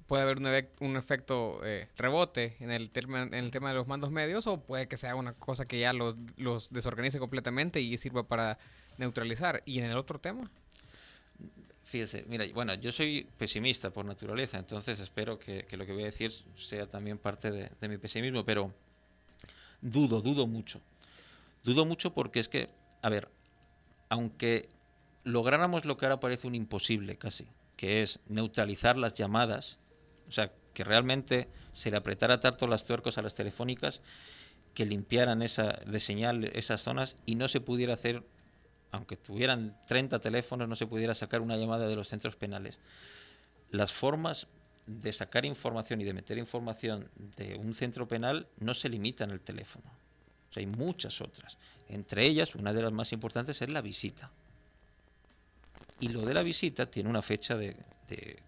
puede 0.07 0.23
haber 0.23 0.37
un, 0.37 0.87
un 0.87 0.97
efecto 0.97 1.61
eh, 1.63 1.87
rebote 1.95 2.57
en 2.59 2.71
el, 2.71 2.91
tema, 2.91 3.23
en 3.23 3.33
el 3.33 3.51
tema 3.51 3.69
de 3.69 3.75
los 3.75 3.87
mandos 3.87 4.11
medios 4.11 4.45
o 4.45 4.61
puede 4.61 4.87
que 4.87 4.97
sea 4.97 5.15
una 5.15 5.33
cosa 5.33 5.65
que 5.65 5.79
ya 5.79 5.93
los, 5.93 6.15
los 6.37 6.71
desorganice 6.71 7.17
completamente 7.17 7.79
y 7.79 7.97
sirva 7.97 8.27
para 8.27 8.57
neutralizar. 8.97 9.61
¿Y 9.65 9.79
en 9.79 9.85
el 9.85 9.97
otro 9.97 10.19
tema? 10.19 10.51
Fíjese, 11.85 12.25
mira, 12.27 12.45
bueno, 12.53 12.73
yo 12.73 12.91
soy 12.91 13.27
pesimista 13.37 13.91
por 13.91 14.05
naturaleza, 14.05 14.57
entonces 14.57 14.99
espero 14.99 15.37
que, 15.37 15.65
que 15.65 15.77
lo 15.77 15.85
que 15.85 15.93
voy 15.93 16.01
a 16.01 16.07
decir 16.07 16.31
sea 16.57 16.87
también 16.87 17.19
parte 17.19 17.51
de, 17.51 17.69
de, 17.79 17.89
mi 17.89 17.97
pesimismo, 17.97 18.43
pero 18.43 18.73
dudo, 19.81 20.21
dudo 20.21 20.47
mucho. 20.47 20.81
Dudo 21.63 21.85
mucho 21.85 22.11
porque 22.13 22.39
es 22.39 22.49
que, 22.49 22.69
a 23.03 23.09
ver, 23.09 23.29
aunque 24.09 24.67
lográramos 25.23 25.85
lo 25.85 25.95
que 25.95 26.05
ahora 26.05 26.19
parece 26.19 26.47
un 26.47 26.55
imposible 26.55 27.17
casi, 27.17 27.45
que 27.77 28.01
es 28.01 28.19
neutralizar 28.27 28.97
las 28.97 29.13
llamadas, 29.13 29.77
o 30.27 30.31
sea, 30.31 30.51
que 30.73 30.83
realmente 30.83 31.47
se 31.71 31.91
le 31.91 31.97
apretara 31.97 32.39
tanto 32.39 32.67
las 32.67 32.85
tuercos 32.85 33.17
a 33.17 33.21
las 33.21 33.35
telefónicas 33.35 34.01
que 34.73 34.85
limpiaran 34.85 35.41
esa 35.41 35.79
de 35.85 35.99
señal 35.99 36.43
esas 36.45 36.81
zonas 36.81 37.15
y 37.25 37.35
no 37.35 37.47
se 37.47 37.61
pudiera 37.61 37.93
hacer 37.93 38.23
aunque 38.95 39.17
tuvieran 39.17 39.77
30 39.87 40.19
teléfonos, 40.19 40.67
no 40.67 40.75
se 40.75 40.87
pudiera 40.87 41.13
sacar 41.13 41.41
una 41.41 41.57
llamada 41.57 41.87
de 41.87 41.95
los 41.95 42.07
centros 42.07 42.35
penales. 42.35 42.79
Las 43.71 43.91
formas 43.91 44.47
de 44.87 45.11
sacar 45.11 45.45
información 45.45 45.99
y 46.01 46.05
de 46.05 46.13
meter 46.13 46.37
información 46.37 47.09
de 47.35 47.55
un 47.55 47.73
centro 47.73 48.07
penal 48.07 48.47
no 48.59 48.73
se 48.73 48.89
limitan 48.89 49.31
al 49.31 49.41
teléfono. 49.41 49.85
O 50.49 50.53
sea, 50.53 50.61
hay 50.61 50.67
muchas 50.67 51.19
otras. 51.21 51.57
Entre 51.89 52.25
ellas, 52.25 52.55
una 52.55 52.71
de 52.71 52.83
las 52.83 52.93
más 52.93 53.11
importantes 53.11 53.61
es 53.61 53.69
la 53.69 53.81
visita. 53.81 54.31
Y 55.99 56.09
lo 56.09 56.21
de 56.21 56.33
la 56.33 56.43
visita 56.43 56.85
tiene 56.85 57.09
una 57.09 57.21
fecha 57.21 57.57
de, 57.57 57.75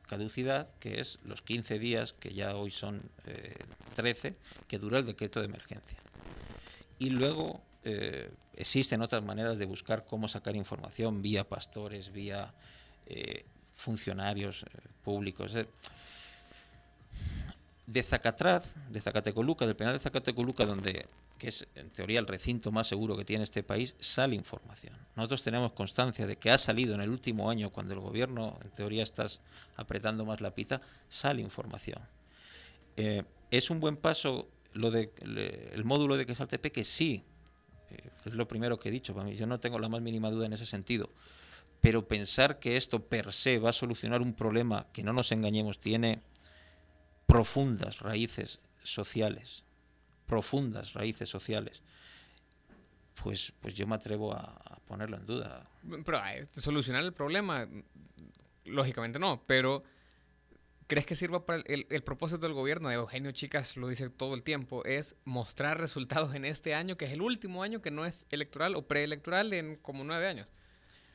caducidad, 0.08 0.70
que 0.80 1.00
es 1.00 1.20
los 1.26 1.42
15 1.42 1.80
días, 1.80 2.14
que 2.14 2.34
ya 2.34 2.56
hoy 2.56 2.72
son 2.72 3.02
eh, 3.26 3.56
13, 3.96 4.36
que 4.68 4.78
dura 4.78 5.00
el 5.00 5.06
decreto 5.06 5.40
de 5.40 5.48
emergencia. 5.48 5.98
Y 7.00 7.10
luego 7.10 7.62
eh, 7.84 8.30
existen 8.58 9.02
otras 9.02 9.24
maneras 9.24 9.58
de 9.58 9.66
buscar 9.66 10.06
cómo 10.06 10.28
sacar 10.28 10.56
información 10.56 11.22
vía 11.22 11.48
pastores, 11.48 12.12
vía 12.12 12.54
eh, 13.06 13.46
funcionarios 13.74 14.64
eh, 14.64 14.68
públicos. 15.04 15.54
De 17.86 18.04
Zacatraz, 18.04 18.76
de 18.90 19.00
Zacatecoluca, 19.00 19.66
del 19.66 19.76
penal 19.76 19.94
de 19.94 20.00
Zacatecoluca, 20.00 20.66
donde 20.66 21.08
que 21.38 21.50
es 21.50 21.68
en 21.76 21.90
teoría 21.92 22.20
el 22.20 22.28
recinto 22.28 22.72
más 22.72 22.88
seguro 22.88 23.16
que 23.16 23.24
tiene 23.24 23.44
este 23.44 23.64
país, 23.64 23.96
sale 24.00 24.36
información. 24.36 24.96
Nosotros 25.16 25.44
tenemos 25.44 25.72
constancia 25.72 26.26
de 26.26 26.38
que 26.38 26.50
ha 26.50 26.58
salido 26.58 26.96
en 26.96 27.02
el 27.02 27.10
último 27.10 27.50
año, 27.50 27.70
cuando 27.70 27.94
el 27.94 28.00
gobierno 28.00 28.58
en 28.64 28.72
teoría 28.72 29.04
estás 29.04 29.40
apretando 29.76 30.26
más 30.26 30.42
la 30.42 30.54
pita, 30.54 30.82
sale 31.10 31.42
información. 31.42 32.02
Eh, 32.96 33.24
es 33.52 33.70
un 33.70 33.80
buen 33.80 33.98
paso 33.98 34.50
lo 34.74 34.92
de 34.92 35.12
le, 35.24 35.74
el 35.74 35.86
módulo 35.86 36.18
de 36.18 36.26
Quesaltepe 36.26 36.72
que 36.72 36.84
sí 36.84 37.24
eh, 37.92 38.10
es 38.26 38.34
lo 38.34 38.48
primero 38.48 38.78
que 38.78 38.90
he 38.90 38.92
dicho, 38.92 39.14
para 39.14 39.26
mí, 39.26 39.36
yo 39.36 39.48
no 39.48 39.60
tengo 39.60 39.80
la 39.80 39.90
más 39.90 40.02
mínima 40.02 40.30
duda 40.30 40.46
en 40.46 40.54
ese 40.54 40.66
sentido. 40.66 41.10
Pero 41.82 42.08
pensar 42.08 42.60
que 42.60 42.76
esto 42.76 43.04
per 43.04 43.32
se 43.32 43.60
va 43.60 43.70
a 43.70 43.74
solucionar 43.74 44.22
un 44.22 44.34
problema 44.34 44.88
que 44.94 45.04
no 45.04 45.14
nos 45.14 45.32
engañemos, 45.32 45.80
tiene 45.80 46.22
profundas 47.28 48.00
raíces 48.00 48.60
sociales, 48.84 49.64
profundas 50.26 50.94
raíces 50.94 51.30
sociales, 51.30 51.82
pues, 53.22 53.54
pues 53.62 53.74
yo 53.74 53.86
me 53.88 53.96
atrevo 53.96 54.34
a, 54.34 54.42
a 54.42 54.80
ponerlo 54.88 55.18
en 55.18 55.26
duda. 55.26 55.70
Pero 56.06 56.20
solucionar 56.56 57.04
el 57.04 57.14
problema, 57.14 57.68
lógicamente 58.66 59.20
no, 59.20 59.44
pero 59.46 59.84
¿Crees 60.88 61.06
que 61.06 61.16
sirva 61.16 61.46
para 61.46 61.62
el, 61.66 61.86
el, 61.90 62.02
propósito 62.02 62.42
del 62.42 62.54
gobierno? 62.54 62.90
Eugenio 62.90 63.32
Chicas 63.32 63.76
lo 63.76 63.90
dice 63.90 64.10
todo 64.10 64.34
el 64.34 64.44
tiempo, 64.44 64.86
es 64.86 65.18
mostrar 65.26 65.80
resultados 65.80 66.34
en 66.34 66.46
este 66.46 66.74
año, 66.74 66.96
que 66.96 67.06
es 67.06 67.12
el 67.12 67.22
último 67.22 67.62
año 67.62 67.82
que 67.82 67.92
no 67.92 68.06
es 68.06 68.26
electoral 68.32 68.76
o 68.76 68.88
preelectoral 68.88 69.52
en 69.54 69.76
como 69.76 70.06
nueve 70.06 70.28
años. 70.28 70.54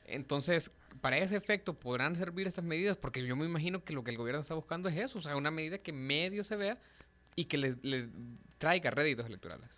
Entonces, 0.05 0.71
para 1.01 1.17
ese 1.17 1.35
efecto 1.35 1.73
podrán 1.73 2.15
servir 2.15 2.47
estas 2.47 2.63
medidas, 2.63 2.97
porque 2.97 3.25
yo 3.25 3.35
me 3.35 3.45
imagino 3.45 3.83
que 3.83 3.93
lo 3.93 4.03
que 4.03 4.11
el 4.11 4.17
gobierno 4.17 4.41
está 4.41 4.53
buscando 4.53 4.89
es 4.89 4.97
eso, 4.97 5.17
o 5.17 5.21
sea, 5.21 5.35
una 5.35 5.49
medida 5.49 5.79
que 5.79 5.91
medio 5.91 6.43
se 6.43 6.55
vea 6.55 6.77
y 7.35 7.45
que 7.45 7.57
le, 7.57 8.09
traiga 8.59 8.91
réditos 8.91 9.25
electorales. 9.25 9.69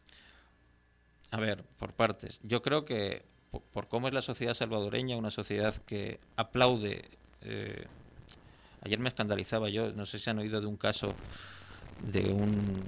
A 1.31 1.39
ver, 1.39 1.63
por 1.77 1.93
partes. 1.93 2.39
Yo 2.43 2.61
creo 2.61 2.83
que 2.83 3.23
por, 3.49 3.61
por 3.61 3.87
cómo 3.87 4.09
es 4.09 4.13
la 4.13 4.21
sociedad 4.21 4.53
salvadoreña, 4.53 5.15
una 5.15 5.31
sociedad 5.31 5.73
que 5.85 6.19
aplaude 6.35 7.05
eh, 7.41 7.85
Ayer 8.85 8.99
me 8.99 9.09
escandalizaba 9.09 9.67
yo, 9.69 9.91
no 9.93 10.05
sé 10.05 10.19
si 10.19 10.29
han 10.29 10.37
oído 10.37 10.61
de 10.61 10.67
un 10.67 10.77
caso 10.77 11.15
de 12.13 12.31
un, 12.31 12.83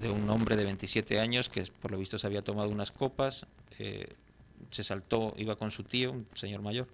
de 0.00 0.08
un 0.08 0.30
hombre 0.30 0.54
de 0.54 0.62
27 0.62 1.18
años 1.18 1.48
que 1.48 1.64
por 1.82 1.90
lo 1.90 1.98
visto 1.98 2.16
se 2.16 2.28
había 2.28 2.42
tomado 2.42 2.70
unas 2.70 2.92
copas, 2.92 3.44
eh, 3.80 4.14
se 4.70 4.84
saltó, 4.84 5.34
iba 5.36 5.56
con 5.56 5.72
su 5.72 5.82
tío, 5.82 6.12
un 6.12 6.28
señor 6.34 6.62
mayor, 6.62 6.86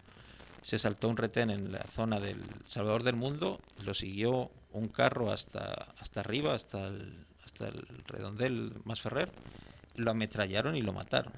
se 0.63 0.79
saltó 0.79 1.11
un 1.11 1.19
retén 1.19 1.51
en 1.51 1.73
la 1.73 1.85
zona 1.85 2.21
del 2.21 2.43
Salvador 2.67 3.03
del 3.03 3.17
Mundo, 3.17 3.61
lo 3.85 3.93
siguió 3.93 4.51
un 4.73 4.89
carro 4.89 5.31
hasta, 5.31 5.93
hasta 5.99 6.21
arriba, 6.21 6.55
hasta 6.55 6.87
el, 6.87 7.27
hasta 7.45 7.69
el 7.69 7.87
redondel 8.07 8.73
más 8.85 9.03
ferrer, 9.03 9.31
lo 9.97 10.11
ametrallaron 10.11 10.75
y 10.75 10.81
lo 10.81 10.95
mataron. 10.95 11.35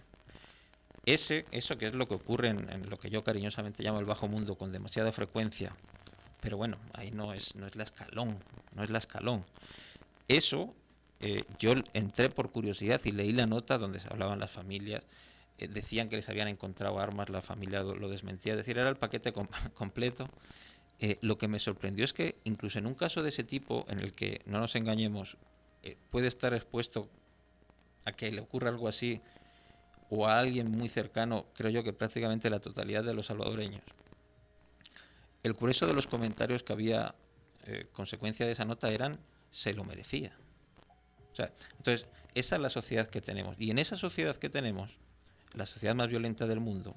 Ese, 1.06 1.44
eso 1.50 1.76
que 1.76 1.88
es 1.88 1.94
lo 1.94 2.06
que 2.06 2.14
ocurre 2.14 2.50
en, 2.50 2.70
en 2.70 2.88
lo 2.88 3.00
que 3.00 3.10
yo 3.10 3.24
cariñosamente 3.24 3.82
llamo 3.82 3.98
el 3.98 4.06
bajo 4.06 4.28
mundo 4.28 4.54
con 4.54 4.70
demasiada 4.70 5.10
frecuencia 5.10 5.74
pero 6.44 6.58
bueno, 6.58 6.76
ahí 6.92 7.10
no 7.10 7.32
es, 7.32 7.56
no 7.56 7.66
es 7.66 7.74
la 7.74 7.84
escalón, 7.84 8.38
no 8.74 8.84
es 8.84 8.90
la 8.90 8.98
escalón. 8.98 9.46
Eso, 10.28 10.74
eh, 11.20 11.44
yo 11.58 11.72
entré 11.94 12.28
por 12.28 12.50
curiosidad 12.50 13.00
y 13.02 13.12
leí 13.12 13.32
la 13.32 13.46
nota 13.46 13.78
donde 13.78 13.98
se 13.98 14.08
hablaban 14.08 14.38
las 14.38 14.50
familias, 14.50 15.04
eh, 15.56 15.68
decían 15.68 16.10
que 16.10 16.16
les 16.16 16.28
habían 16.28 16.48
encontrado 16.48 17.00
armas, 17.00 17.30
la 17.30 17.40
familia 17.40 17.80
lo, 17.80 18.10
desmentía, 18.10 18.52
es 18.52 18.58
decir, 18.58 18.76
era 18.76 18.90
el 18.90 18.96
paquete 18.96 19.32
com 19.32 19.48
completo. 19.72 20.28
Eh, 21.00 21.16
lo 21.22 21.38
que 21.38 21.48
me 21.48 21.58
sorprendió 21.58 22.04
es 22.04 22.12
que 22.12 22.36
incluso 22.44 22.78
en 22.78 22.86
un 22.86 22.94
caso 22.94 23.22
de 23.22 23.30
ese 23.30 23.44
tipo, 23.44 23.86
en 23.88 24.00
el 24.00 24.12
que, 24.12 24.42
no 24.44 24.60
nos 24.60 24.76
engañemos, 24.76 25.38
puede 26.10 26.28
estar 26.28 26.52
expuesto 26.52 27.08
a 28.04 28.12
que 28.12 28.30
le 28.30 28.42
ocurra 28.42 28.68
algo 28.68 28.86
así, 28.86 29.22
o 30.10 30.26
a 30.26 30.38
alguien 30.40 30.70
muy 30.70 30.90
cercano, 30.90 31.46
creo 31.54 31.70
yo 31.70 31.82
que 31.82 31.94
prácticamente 31.94 32.50
la 32.50 32.60
totalidad 32.60 33.02
de 33.02 33.14
los 33.14 33.26
salvadoreños, 33.26 33.82
el 35.44 35.52
grueso 35.52 35.86
de 35.86 35.92
los 35.92 36.08
comentarios 36.08 36.64
que 36.64 36.72
había 36.72 37.14
eh, 37.66 37.86
consecuencia 37.92 38.46
de 38.46 38.52
esa 38.52 38.64
nota 38.64 38.90
eran 38.90 39.20
se 39.50 39.72
lo 39.72 39.84
merecía. 39.84 40.36
O 41.32 41.36
sea, 41.36 41.52
entonces, 41.76 42.08
esa 42.34 42.56
es 42.56 42.62
la 42.62 42.68
sociedad 42.68 43.06
que 43.06 43.20
tenemos. 43.20 43.54
Y 43.58 43.70
en 43.70 43.78
esa 43.78 43.94
sociedad 43.96 44.34
que 44.36 44.48
tenemos, 44.48 44.98
la 45.54 45.66
sociedad 45.66 45.94
más 45.94 46.08
violenta 46.08 46.46
del 46.46 46.60
mundo, 46.60 46.96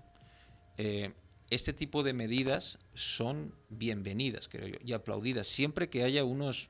eh, 0.78 1.14
este 1.50 1.74
tipo 1.74 2.04
de 2.04 2.14
medidas 2.14 2.80
son 2.94 3.54
bienvenidas, 3.70 4.48
creo 4.48 4.68
yo, 4.68 4.78
y 4.84 4.94
aplaudidas, 4.94 5.48
siempre 5.48 5.90
que 5.90 6.04
haya 6.04 6.24
unos 6.24 6.70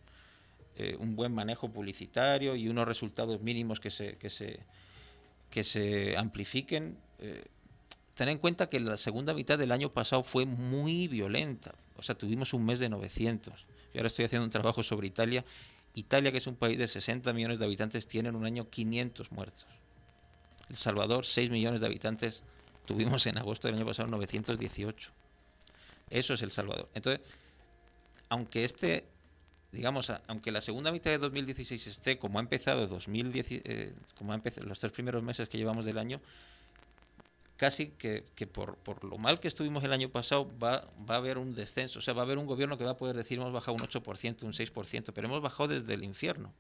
eh, 0.80 0.96
un 1.00 1.16
buen 1.16 1.34
manejo 1.34 1.72
publicitario 1.72 2.56
y 2.56 2.70
unos 2.70 2.88
resultados 2.88 3.42
mínimos 3.42 3.80
que 3.80 3.90
se, 3.90 4.16
que 4.18 4.30
se, 4.30 4.60
que 5.50 5.64
se 5.64 6.16
amplifiquen. 6.16 7.00
Ten 8.18 8.30
en 8.30 8.40
cuenta 8.40 8.68
que 8.68 8.80
la 8.80 8.98
segunda 8.98 9.36
mitad 9.36 9.60
del 9.60 9.72
año 9.72 9.94
pasado 9.94 10.24
fue 10.24 10.44
muy 10.48 11.08
violenta. 11.08 11.76
O 11.96 12.02
sea, 12.02 12.18
tuvimos 12.18 12.52
un 12.52 12.66
mes 12.66 12.80
de 12.80 12.90
900. 12.90 13.54
Yo 13.94 14.00
ahora 14.00 14.08
estoy 14.08 14.26
haciendo 14.26 14.44
un 14.44 14.50
trabajo 14.50 14.82
sobre 14.82 15.06
Italia. 15.06 15.46
Italia, 15.94 16.32
que 16.32 16.40
es 16.40 16.48
un 16.48 16.56
país 16.56 16.80
de 16.80 16.88
60 16.88 17.32
millones 17.34 17.60
de 17.60 17.66
habitantes, 17.66 18.08
tiene 18.08 18.30
en 18.30 18.36
un 18.36 18.46
año 18.46 18.72
500 18.72 19.32
muertos. 19.32 19.68
El 20.68 20.78
Salvador, 20.78 21.26
6 21.26 21.52
millones 21.52 21.80
de 21.80 21.86
habitantes, 21.86 22.42
tuvimos 22.86 23.28
en 23.28 23.38
agosto 23.38 23.68
del 23.68 23.76
año 23.76 23.86
pasado 23.86 24.10
918. 24.10 25.12
Eso 26.10 26.34
es 26.34 26.42
El 26.42 26.52
Salvador. 26.52 26.90
Entonces, 26.96 27.22
aunque 28.30 28.64
este, 28.64 29.06
digamos, 29.72 30.12
aunque 30.26 30.52
la 30.52 30.62
segunda 30.62 30.92
mitad 30.92 31.12
de 31.12 31.20
2016 31.20 31.86
esté 31.86 32.18
como 32.18 32.40
ha 32.40 32.42
empezado 32.42 32.88
2010, 32.88 33.46
eh, 33.52 33.94
como 34.18 34.32
ha 34.32 34.36
empezado 34.36 34.66
los 34.66 34.80
tres 34.80 34.92
primeros 34.92 35.22
meses 35.22 35.48
que 35.48 35.60
llevamos 35.60 35.86
del 35.86 36.00
año, 36.00 36.20
casi 37.58 37.88
que, 37.88 38.24
que 38.36 38.48
por, 38.48 38.78
por, 38.78 39.04
lo 39.04 39.18
mal 39.18 39.40
que 39.40 39.48
estuvimos 39.48 39.84
el 39.84 39.92
año 39.92 40.10
pasado 40.10 40.50
va, 40.64 40.90
va, 41.10 41.16
a 41.16 41.18
haber 41.18 41.38
un 41.38 41.56
descenso. 41.56 42.00
O 42.00 42.02
sea, 42.02 42.14
va 42.14 42.22
a 42.22 42.26
haber 42.26 42.38
un 42.38 42.46
gobierno 42.46 42.78
que 42.78 42.86
va 42.86 42.92
a 42.92 42.98
poder 42.98 43.18
decir 43.18 43.40
hemos 43.40 43.52
bajado 43.52 43.74
un 43.74 43.82
8%, 43.82 44.44
un 44.44 44.54
6%, 44.54 45.12
pero 45.14 45.28
hemos 45.28 45.42
bajado 45.42 45.68
desde 45.70 45.94
el 45.94 46.04
infierno. 46.04 46.54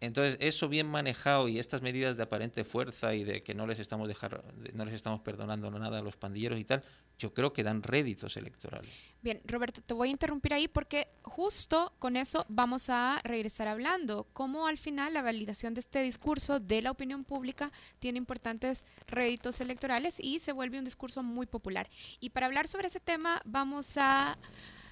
Entonces, 0.00 0.36
eso 0.40 0.68
bien 0.68 0.86
manejado 0.88 1.48
y 1.48 1.58
estas 1.58 1.82
medidas 1.82 2.16
de 2.16 2.22
aparente 2.22 2.64
fuerza 2.64 3.14
y 3.14 3.24
de 3.24 3.42
que 3.42 3.54
no 3.54 3.66
les 3.66 3.78
estamos 3.78 4.08
dejar, 4.08 4.42
no 4.74 4.84
les 4.84 4.94
estamos 4.94 5.20
perdonando 5.20 5.70
nada 5.70 5.98
a 5.98 6.02
los 6.02 6.16
pandilleros 6.16 6.58
y 6.58 6.64
tal, 6.64 6.82
yo 7.18 7.32
creo 7.32 7.52
que 7.52 7.62
dan 7.62 7.82
réditos 7.82 8.36
electorales. 8.36 8.90
Bien, 9.22 9.40
Roberto, 9.44 9.80
te 9.80 9.94
voy 9.94 10.08
a 10.08 10.10
interrumpir 10.10 10.52
ahí 10.52 10.68
porque 10.68 11.08
justo 11.22 11.92
con 11.98 12.16
eso 12.16 12.44
vamos 12.48 12.90
a 12.90 13.20
regresar 13.22 13.68
hablando, 13.68 14.26
cómo 14.32 14.66
al 14.66 14.78
final 14.78 15.14
la 15.14 15.22
validación 15.22 15.74
de 15.74 15.80
este 15.80 16.02
discurso 16.02 16.60
de 16.60 16.82
la 16.82 16.90
opinión 16.90 17.24
pública 17.24 17.70
tiene 18.00 18.18
importantes 18.18 18.84
réditos 19.06 19.60
electorales 19.60 20.18
y 20.18 20.40
se 20.40 20.52
vuelve 20.52 20.78
un 20.78 20.84
discurso 20.84 21.22
muy 21.22 21.46
popular. 21.46 21.88
Y 22.20 22.30
para 22.30 22.46
hablar 22.46 22.68
sobre 22.68 22.88
ese 22.88 23.00
tema 23.00 23.40
vamos 23.44 23.96
a 23.96 24.36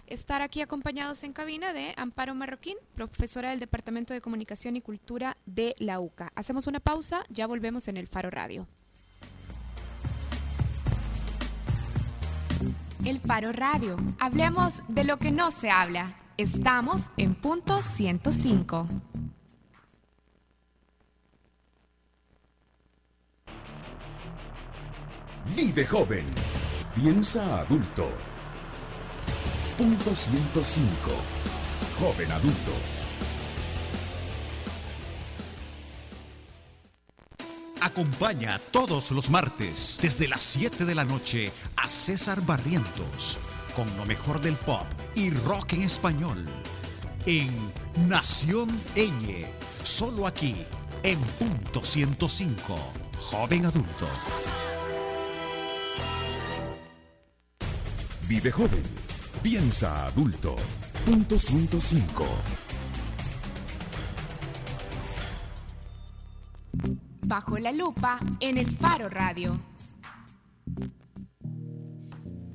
estar 0.07 0.43
aquí 0.43 0.61
acompañados 0.61 1.23
en 1.23 1.33
cabina 1.33 1.73
de 1.73 1.95
Amparo 1.97 2.35
Marroquín, 2.35 2.77
profesora 2.95 3.51
del 3.51 3.61
Departamento 3.61 4.15
de 4.15 4.21
Comunicación 4.21 4.77
y 4.77 4.83
Cultura 4.83 5.37
de 5.47 5.75
la 5.79 6.01
UCA. 6.01 6.33
Hacemos 6.35 6.67
una 6.67 6.81
pausa, 6.81 7.25
ya 7.29 7.47
volvemos 7.47 7.89
en 7.89 7.97
el 7.97 8.07
Faro 8.07 8.31
Radio. 8.31 8.67
El 13.05 13.19
Faro 13.21 13.53
Radio. 13.53 13.97
Hablemos 14.21 14.83
de 14.89 15.05
lo 15.05 15.19
que 15.19 15.33
no 15.33 15.51
se 15.51 15.71
habla. 15.71 16.15
Estamos 16.37 17.11
en 17.17 17.35
punto 17.35 17.83
105. 17.83 18.87
Vive 25.57 25.85
joven. 25.87 26.27
Piensa 26.95 27.61
adulto. 27.61 28.32
Punto 29.77 30.15
105. 30.15 30.89
Joven 31.99 32.33
adulto. 32.33 32.73
Acompaña 37.81 38.61
todos 38.71 39.11
los 39.11 39.31
martes 39.31 39.99
desde 40.01 40.29
las 40.29 40.43
7 40.43 40.85
de 40.85 40.95
la 40.95 41.05
noche 41.05 41.51
a 41.77 41.89
César 41.89 42.41
Barrientos 42.47 43.39
con 43.75 43.97
lo 43.97 44.05
mejor 44.05 44.41
del 44.41 44.55
pop 44.55 44.87
y 45.15 45.31
rock 45.31 45.73
en 45.75 45.83
español 45.83 46.45
en 47.27 47.73
Nación 48.09 48.69
Eñe, 48.95 49.47
solo 49.85 50.27
aquí 50.27 50.57
en 51.03 51.19
punto 51.21 51.85
105, 51.85 52.77
joven 53.31 53.67
adulto. 53.67 54.09
Vive 58.29 58.51
joven. 58.51 59.12
Piensa 59.43 60.07
adulto. 60.07 60.55
Punto 61.05 61.37
105. 61.37 62.25
Bajo 67.27 67.59
la 67.59 67.73
lupa 67.73 68.21
en 68.39 68.57
el 68.57 68.71
Faro 68.77 69.09
Radio. 69.09 69.59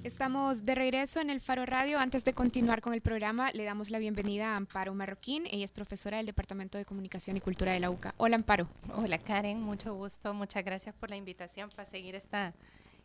Estamos 0.01 0.63
de 0.63 0.75
regreso 0.75 1.19
en 1.19 1.29
el 1.29 1.41
Faro 1.41 1.65
Radio. 1.65 1.99
Antes 1.99 2.23
de 2.23 2.31
continuar 2.33 2.79
con 2.79 2.93
el 2.93 3.01
programa, 3.01 3.51
le 3.51 3.65
damos 3.65 3.91
la 3.91 3.99
bienvenida 3.99 4.53
a 4.53 4.55
Amparo 4.55 4.93
Marroquín. 4.93 5.43
Ella 5.51 5.65
es 5.65 5.73
profesora 5.73 6.15
del 6.15 6.25
Departamento 6.25 6.77
de 6.77 6.85
Comunicación 6.85 7.35
y 7.35 7.41
Cultura 7.41 7.73
de 7.73 7.81
la 7.81 7.89
UCA. 7.89 8.15
Hola, 8.15 8.37
Amparo. 8.37 8.69
Hola, 8.95 9.17
Karen. 9.17 9.61
Mucho 9.61 9.93
gusto. 9.93 10.33
Muchas 10.33 10.63
gracias 10.63 10.95
por 10.95 11.09
la 11.09 11.17
invitación 11.17 11.69
para 11.75 11.85
seguir 11.85 12.15
esta 12.15 12.53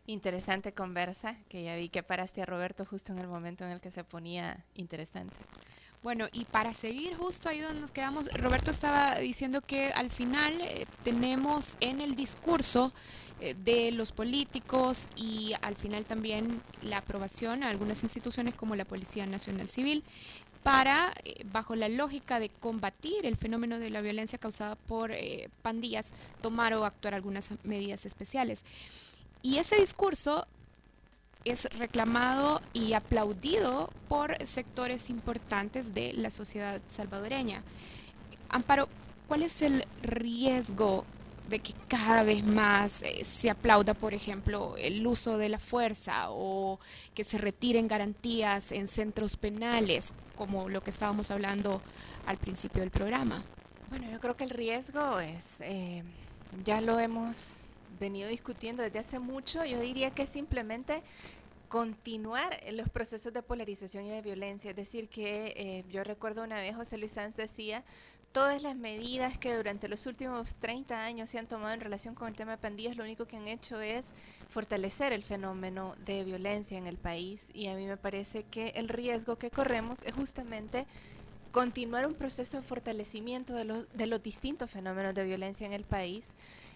interesante 0.06 0.72
conversa, 0.72 1.36
que 1.48 1.64
ya 1.64 1.76
vi 1.76 1.88
que 1.88 2.02
paraste 2.02 2.42
a 2.42 2.46
Roberto 2.46 2.84
justo 2.84 3.12
en 3.12 3.18
el 3.18 3.28
momento 3.28 3.64
en 3.64 3.72
el 3.72 3.80
que 3.80 3.90
se 3.90 4.04
ponía 4.04 4.64
interesante. 4.74 5.36
Bueno, 6.02 6.26
y 6.32 6.46
para 6.46 6.72
seguir 6.72 7.14
justo 7.14 7.48
ahí 7.48 7.60
donde 7.60 7.80
nos 7.80 7.92
quedamos, 7.92 8.28
Roberto 8.32 8.72
estaba 8.72 9.16
diciendo 9.16 9.60
que 9.60 9.92
al 9.92 10.10
final 10.10 10.60
eh, 10.60 10.86
tenemos 11.04 11.76
en 11.78 12.00
el 12.00 12.16
discurso 12.16 12.92
eh, 13.40 13.54
de 13.54 13.92
los 13.92 14.12
políticos 14.12 15.08
y 15.14 15.52
al 15.62 15.76
final 15.76 16.04
también 16.04 16.60
la 16.82 16.98
aprobación 16.98 17.62
a 17.62 17.70
algunas 17.70 18.02
instituciones 18.02 18.54
como 18.54 18.74
la 18.74 18.84
Policía 18.84 19.26
Nacional 19.26 19.68
Civil 19.68 20.04
para, 20.62 21.12
eh, 21.24 21.44
bajo 21.46 21.74
la 21.74 21.88
lógica 21.88 22.38
de 22.38 22.48
combatir 22.48 23.26
el 23.26 23.36
fenómeno 23.36 23.78
de 23.78 23.90
la 23.90 24.00
violencia 24.00 24.38
causada 24.38 24.76
por 24.76 25.10
eh, 25.10 25.50
pandillas, 25.62 26.14
tomar 26.40 26.74
o 26.74 26.84
actuar 26.84 27.14
algunas 27.14 27.50
medidas 27.64 28.06
especiales. 28.06 28.64
Y 29.42 29.58
ese 29.58 29.76
discurso 29.76 30.46
es 31.44 31.64
reclamado 31.76 32.60
y 32.72 32.92
aplaudido 32.92 33.90
por 34.08 34.36
sectores 34.46 35.10
importantes 35.10 35.94
de 35.94 36.12
la 36.12 36.30
sociedad 36.30 36.80
salvadoreña. 36.88 37.62
Amparo, 38.48 38.88
¿cuál 39.26 39.42
es 39.42 39.62
el 39.62 39.84
riesgo 40.02 41.04
de 41.48 41.58
que 41.58 41.74
cada 41.88 42.22
vez 42.22 42.44
más 42.44 43.02
eh, 43.02 43.24
se 43.24 43.50
aplauda, 43.50 43.94
por 43.94 44.14
ejemplo, 44.14 44.76
el 44.78 45.06
uso 45.06 45.36
de 45.36 45.48
la 45.48 45.58
fuerza 45.58 46.30
o 46.30 46.78
que 47.14 47.24
se 47.24 47.38
retiren 47.38 47.88
garantías 47.88 48.72
en 48.72 48.86
centros 48.86 49.36
penales, 49.36 50.12
como 50.36 50.68
lo 50.68 50.82
que 50.82 50.90
estábamos 50.90 51.30
hablando 51.30 51.82
al 52.26 52.38
principio 52.38 52.80
del 52.80 52.90
programa? 52.90 53.42
Bueno, 53.90 54.10
yo 54.10 54.20
creo 54.20 54.36
que 54.36 54.44
el 54.44 54.50
riesgo 54.50 55.18
es, 55.20 55.60
eh, 55.60 56.04
ya 56.64 56.80
lo 56.80 56.98
hemos 56.98 57.62
venido 58.02 58.28
discutiendo 58.28 58.82
desde 58.82 58.98
hace 58.98 59.18
mucho, 59.20 59.64
yo 59.64 59.78
diría 59.78 60.10
que 60.10 60.26
simplemente 60.26 61.04
continuar 61.68 62.58
los 62.72 62.90
procesos 62.90 63.32
de 63.32 63.42
polarización 63.42 64.04
y 64.06 64.10
de 64.10 64.20
violencia. 64.20 64.70
Es 64.70 64.76
decir, 64.76 65.08
que 65.08 65.54
eh, 65.56 65.84
yo 65.88 66.02
recuerdo 66.02 66.42
una 66.42 66.56
vez 66.56 66.74
José 66.74 66.98
Luis 66.98 67.12
Sanz 67.12 67.36
decía, 67.36 67.84
todas 68.32 68.60
las 68.60 68.74
medidas 68.74 69.38
que 69.38 69.54
durante 69.54 69.88
los 69.88 70.06
últimos 70.06 70.56
30 70.56 71.04
años 71.04 71.30
se 71.30 71.38
han 71.38 71.46
tomado 71.46 71.72
en 71.74 71.80
relación 71.80 72.16
con 72.16 72.26
el 72.28 72.34
tema 72.34 72.52
de 72.52 72.58
pandillas, 72.58 72.96
lo 72.96 73.04
único 73.04 73.26
que 73.26 73.36
han 73.36 73.46
hecho 73.46 73.80
es 73.80 74.06
fortalecer 74.50 75.12
el 75.12 75.22
fenómeno 75.22 75.94
de 76.04 76.24
violencia 76.24 76.76
en 76.76 76.88
el 76.88 76.96
país. 76.96 77.50
Y 77.54 77.68
a 77.68 77.74
mí 77.74 77.86
me 77.86 77.96
parece 77.96 78.42
que 78.42 78.70
el 78.70 78.88
riesgo 78.88 79.36
que 79.36 79.50
corremos 79.50 80.02
es 80.02 80.12
justamente 80.12 80.86
continuar 81.52 82.06
un 82.06 82.14
proceso 82.14 82.56
de 82.56 82.64
fortalecimiento 82.64 83.54
de 83.54 83.64
los, 83.64 83.86
de 83.92 84.06
los 84.08 84.20
distintos 84.22 84.72
fenómenos 84.72 85.14
de 85.14 85.24
violencia 85.24 85.66
en 85.66 85.72
el 85.72 85.84
país. 85.84 86.34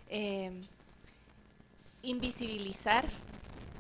Eh, 0.09 0.53
invisibilizar 2.07 3.07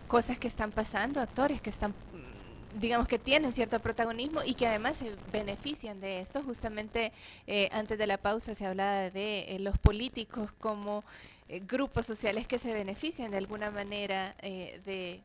cosas 0.08 0.38
que 0.38 0.48
están 0.48 0.72
pasando, 0.72 1.20
actores 1.20 1.60
que 1.60 1.70
están, 1.70 1.90
mm, 1.90 2.78
digamos 2.78 3.08
que 3.08 3.18
tienen 3.18 3.52
cierto 3.52 3.80
protagonismo 3.80 4.42
y 4.44 4.54
que 4.54 4.66
además 4.66 4.98
se 4.98 5.14
benefician 5.32 6.00
de 6.00 6.20
esto. 6.20 6.42
Justamente 6.42 7.12
eh, 7.46 7.68
antes 7.72 7.98
de 7.98 8.06
la 8.06 8.18
pausa 8.18 8.54
se 8.54 8.66
hablaba 8.66 9.10
de 9.10 9.56
eh, 9.56 9.58
los 9.60 9.78
políticos 9.78 10.52
como 10.60 11.04
eh, 11.48 11.60
grupos 11.66 12.06
sociales 12.06 12.46
que 12.46 12.58
se 12.58 12.72
benefician 12.72 13.30
de 13.30 13.38
alguna 13.38 13.70
manera 13.70 14.34
de 14.42 15.20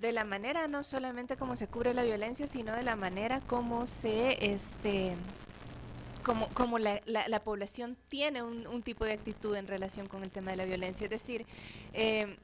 de 0.00 0.12
la 0.12 0.24
manera 0.24 0.68
no 0.68 0.82
solamente 0.82 1.36
como 1.36 1.56
se 1.56 1.68
cubre 1.68 1.94
la 1.94 2.02
violencia, 2.02 2.46
sino 2.46 2.74
de 2.74 2.82
la 2.82 2.96
manera 2.96 3.40
como 3.40 3.86
se 3.86 4.52
este 4.52 5.16
como, 6.26 6.48
como 6.48 6.80
la, 6.80 7.00
la, 7.06 7.28
la 7.28 7.44
población 7.44 7.96
tiene 8.08 8.42
un, 8.42 8.66
un, 8.66 8.82
tipo 8.82 9.04
de 9.04 9.12
actitud 9.12 9.54
en 9.54 9.68
relación 9.68 10.08
con 10.08 10.24
el 10.24 10.32
tema 10.32 10.50
de 10.50 10.56
la 10.56 10.64
violencia. 10.64 11.04
Es 11.04 11.10
decir, 11.10 11.46
eh, 11.92 12.36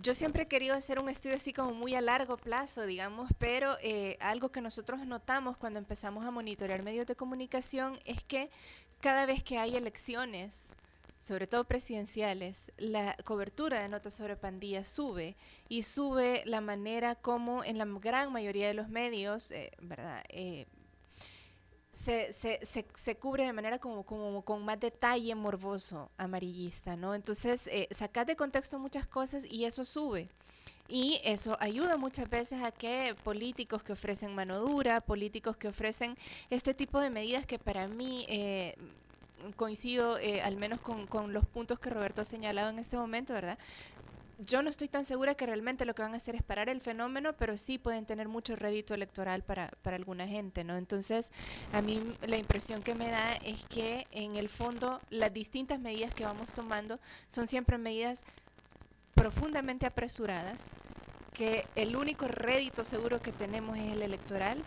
yo 0.00 0.14
siempre 0.14 0.44
he 0.44 0.48
querido 0.48 0.74
hacer 0.74 0.98
un 0.98 1.10
estudio 1.10 1.36
así 1.36 1.52
como 1.52 1.74
muy 1.74 1.94
a 1.94 2.00
largo 2.00 2.38
plazo, 2.38 2.86
digamos, 2.86 3.28
pero 3.38 3.76
eh, 3.82 4.16
algo 4.20 4.50
que 4.50 4.62
nosotros 4.62 5.04
notamos 5.06 5.58
cuando 5.58 5.78
empezamos 5.78 6.24
a 6.24 6.30
monitorear 6.30 6.82
medios 6.82 7.06
de 7.06 7.14
comunicación 7.14 8.00
es 8.06 8.24
que 8.24 8.48
cada 9.02 9.26
vez 9.26 9.42
que 9.42 9.58
hay 9.58 9.76
elecciones, 9.76 10.70
sobre 11.20 11.46
todo 11.46 11.64
presidenciales, 11.64 12.72
la 12.78 13.14
cobertura 13.24 13.82
de 13.82 13.90
notas 13.90 14.14
sobre 14.14 14.36
pandillas 14.36 14.88
sube 14.88 15.36
y 15.68 15.82
sube 15.82 16.44
la 16.46 16.62
manera 16.62 17.14
como 17.14 17.62
en 17.62 17.76
la 17.76 17.84
gran 17.84 18.32
mayoría 18.32 18.68
de 18.68 18.74
los 18.74 18.88
medios, 18.88 19.50
eh, 19.50 19.70
¿verdad? 19.82 20.24
Eh, 20.30 20.64
se, 21.92 22.32
se, 22.32 22.58
se, 22.64 22.86
se, 22.94 23.16
cubre 23.16 23.44
de 23.44 23.52
manera 23.52 23.78
como, 23.78 24.02
como 24.04 24.42
con 24.42 24.64
más 24.64 24.80
detalle 24.80 25.34
morboso, 25.34 26.10
amarillista, 26.16 26.96
¿no? 26.96 27.14
Entonces, 27.14 27.68
eh, 27.68 27.86
sacas 27.90 28.26
de 28.26 28.34
contexto 28.34 28.78
muchas 28.78 29.06
cosas 29.06 29.44
y 29.44 29.66
eso 29.66 29.84
sube. 29.84 30.28
Y 30.88 31.20
eso 31.24 31.56
ayuda 31.60 31.96
muchas 31.96 32.28
veces 32.28 32.62
a 32.62 32.70
que 32.70 33.14
políticos 33.24 33.82
que 33.82 33.92
ofrecen 33.92 34.34
mano 34.34 34.60
dura, 34.60 35.00
políticos 35.00 35.56
que 35.56 35.68
ofrecen 35.68 36.16
este 36.50 36.74
tipo 36.74 37.00
de 37.00 37.10
medidas 37.10 37.46
que 37.46 37.58
para 37.58 37.88
mí 37.88 38.26
eh, 38.28 38.74
coincido 39.56 40.18
eh, 40.18 40.42
al 40.42 40.56
menos 40.56 40.80
con, 40.80 41.06
con, 41.06 41.32
los 41.32 41.46
puntos 41.46 41.78
que 41.78 41.90
Roberto 41.90 42.22
ha 42.22 42.24
señalado 42.24 42.70
en 42.70 42.78
este 42.78 42.96
momento, 42.96 43.32
¿verdad? 43.32 43.58
Yo 44.38 44.62
no 44.62 44.70
estoy 44.70 44.88
tan 44.88 45.04
segura 45.04 45.34
que 45.34 45.46
realmente 45.46 45.84
lo 45.84 45.94
que 45.94 46.02
van 46.02 46.14
a 46.14 46.16
hacer 46.16 46.34
es 46.34 46.42
parar 46.42 46.68
el 46.68 46.80
fenómeno, 46.80 47.34
pero 47.34 47.56
sí 47.56 47.78
pueden 47.78 48.06
tener 48.06 48.28
mucho 48.28 48.56
rédito 48.56 48.94
electoral 48.94 49.42
para, 49.42 49.70
para 49.82 49.96
alguna 49.96 50.26
gente, 50.26 50.64
¿no? 50.64 50.76
Entonces, 50.76 51.30
a 51.72 51.82
mí 51.82 52.00
la 52.22 52.36
impresión 52.36 52.82
que 52.82 52.94
me 52.94 53.08
da 53.08 53.34
es 53.36 53.64
que 53.66 54.06
en 54.10 54.36
el 54.36 54.48
fondo 54.48 55.00
las 55.10 55.32
distintas 55.32 55.78
medidas 55.78 56.14
que 56.14 56.24
vamos 56.24 56.52
tomando 56.52 56.98
son 57.28 57.46
siempre 57.46 57.78
medidas 57.78 58.24
profundamente 59.14 59.86
apresuradas, 59.86 60.70
que 61.32 61.66
el 61.76 61.96
único 61.96 62.26
rédito 62.28 62.84
seguro 62.84 63.22
que 63.22 63.32
tenemos 63.32 63.78
es 63.78 63.92
el 63.92 64.02
electoral 64.02 64.62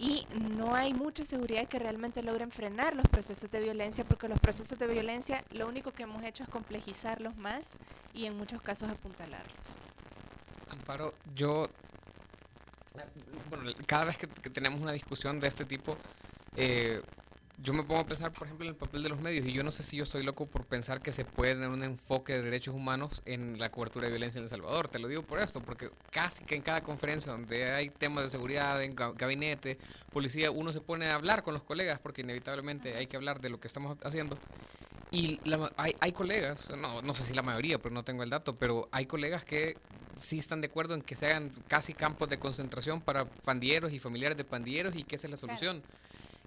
y 0.00 0.26
no 0.56 0.74
hay 0.74 0.94
mucha 0.94 1.26
seguridad 1.26 1.68
que 1.68 1.78
realmente 1.78 2.22
logren 2.22 2.50
frenar 2.50 2.96
los 2.96 3.06
procesos 3.06 3.50
de 3.50 3.60
violencia, 3.60 4.02
porque 4.02 4.28
los 4.28 4.40
procesos 4.40 4.78
de 4.78 4.86
violencia 4.86 5.44
lo 5.50 5.68
único 5.68 5.92
que 5.92 6.04
hemos 6.04 6.24
hecho 6.24 6.42
es 6.42 6.48
complejizarlos 6.48 7.36
más 7.36 7.72
y 8.14 8.24
en 8.24 8.34
muchos 8.34 8.62
casos 8.62 8.90
apuntalarlos. 8.90 9.78
Amparo, 10.70 11.12
yo, 11.34 11.68
bueno, 13.50 13.70
cada 13.86 14.06
vez 14.06 14.16
que, 14.16 14.26
que 14.26 14.48
tenemos 14.48 14.80
una 14.80 14.92
discusión 14.92 15.38
de 15.38 15.48
este 15.48 15.66
tipo, 15.66 15.98
eh, 16.56 17.02
yo 17.62 17.72
me 17.74 17.82
pongo 17.82 18.00
a 18.00 18.06
pensar, 18.06 18.32
por 18.32 18.46
ejemplo, 18.46 18.64
en 18.64 18.70
el 18.70 18.76
papel 18.76 19.02
de 19.02 19.08
los 19.08 19.20
medios, 19.20 19.46
y 19.46 19.52
yo 19.52 19.62
no 19.62 19.70
sé 19.70 19.82
si 19.82 19.96
yo 19.96 20.06
soy 20.06 20.22
loco 20.22 20.46
por 20.46 20.64
pensar 20.64 21.02
que 21.02 21.12
se 21.12 21.24
puede 21.24 21.54
tener 21.54 21.68
un 21.68 21.82
enfoque 21.82 22.34
de 22.34 22.42
derechos 22.42 22.74
humanos 22.74 23.22
en 23.26 23.58
la 23.58 23.70
cobertura 23.70 24.06
de 24.06 24.12
violencia 24.12 24.38
en 24.38 24.44
El 24.44 24.48
Salvador. 24.48 24.88
Te 24.88 24.98
lo 24.98 25.08
digo 25.08 25.22
por 25.22 25.40
esto, 25.40 25.60
porque 25.60 25.90
casi 26.10 26.44
que 26.44 26.54
en 26.54 26.62
cada 26.62 26.82
conferencia 26.82 27.32
donde 27.32 27.70
hay 27.72 27.90
temas 27.90 28.24
de 28.24 28.30
seguridad, 28.30 28.82
en 28.82 28.94
gabinete, 28.94 29.78
policía, 30.12 30.50
uno 30.50 30.72
se 30.72 30.80
pone 30.80 31.06
a 31.06 31.16
hablar 31.16 31.42
con 31.42 31.52
los 31.52 31.62
colegas, 31.62 31.98
porque 31.98 32.22
inevitablemente 32.22 32.96
hay 32.96 33.06
que 33.06 33.16
hablar 33.16 33.40
de 33.40 33.50
lo 33.50 33.60
que 33.60 33.68
estamos 33.68 33.98
haciendo. 34.04 34.38
Y 35.10 35.40
hay, 35.76 35.94
hay 36.00 36.12
colegas, 36.12 36.70
no, 36.70 37.02
no 37.02 37.14
sé 37.14 37.24
si 37.24 37.34
la 37.34 37.42
mayoría, 37.42 37.78
pero 37.78 37.94
no 37.94 38.04
tengo 38.04 38.22
el 38.22 38.30
dato, 38.30 38.56
pero 38.56 38.88
hay 38.92 39.06
colegas 39.06 39.44
que 39.44 39.76
sí 40.16 40.38
están 40.38 40.60
de 40.60 40.68
acuerdo 40.68 40.94
en 40.94 41.02
que 41.02 41.16
se 41.16 41.26
hagan 41.26 41.50
casi 41.66 41.94
campos 41.94 42.28
de 42.28 42.38
concentración 42.38 43.00
para 43.00 43.24
pandilleros 43.24 43.92
y 43.92 43.98
familiares 43.98 44.36
de 44.36 44.44
pandilleros 44.44 44.94
y 44.94 45.04
que 45.04 45.16
esa 45.16 45.26
es 45.26 45.30
la 45.32 45.36
solución. 45.36 45.82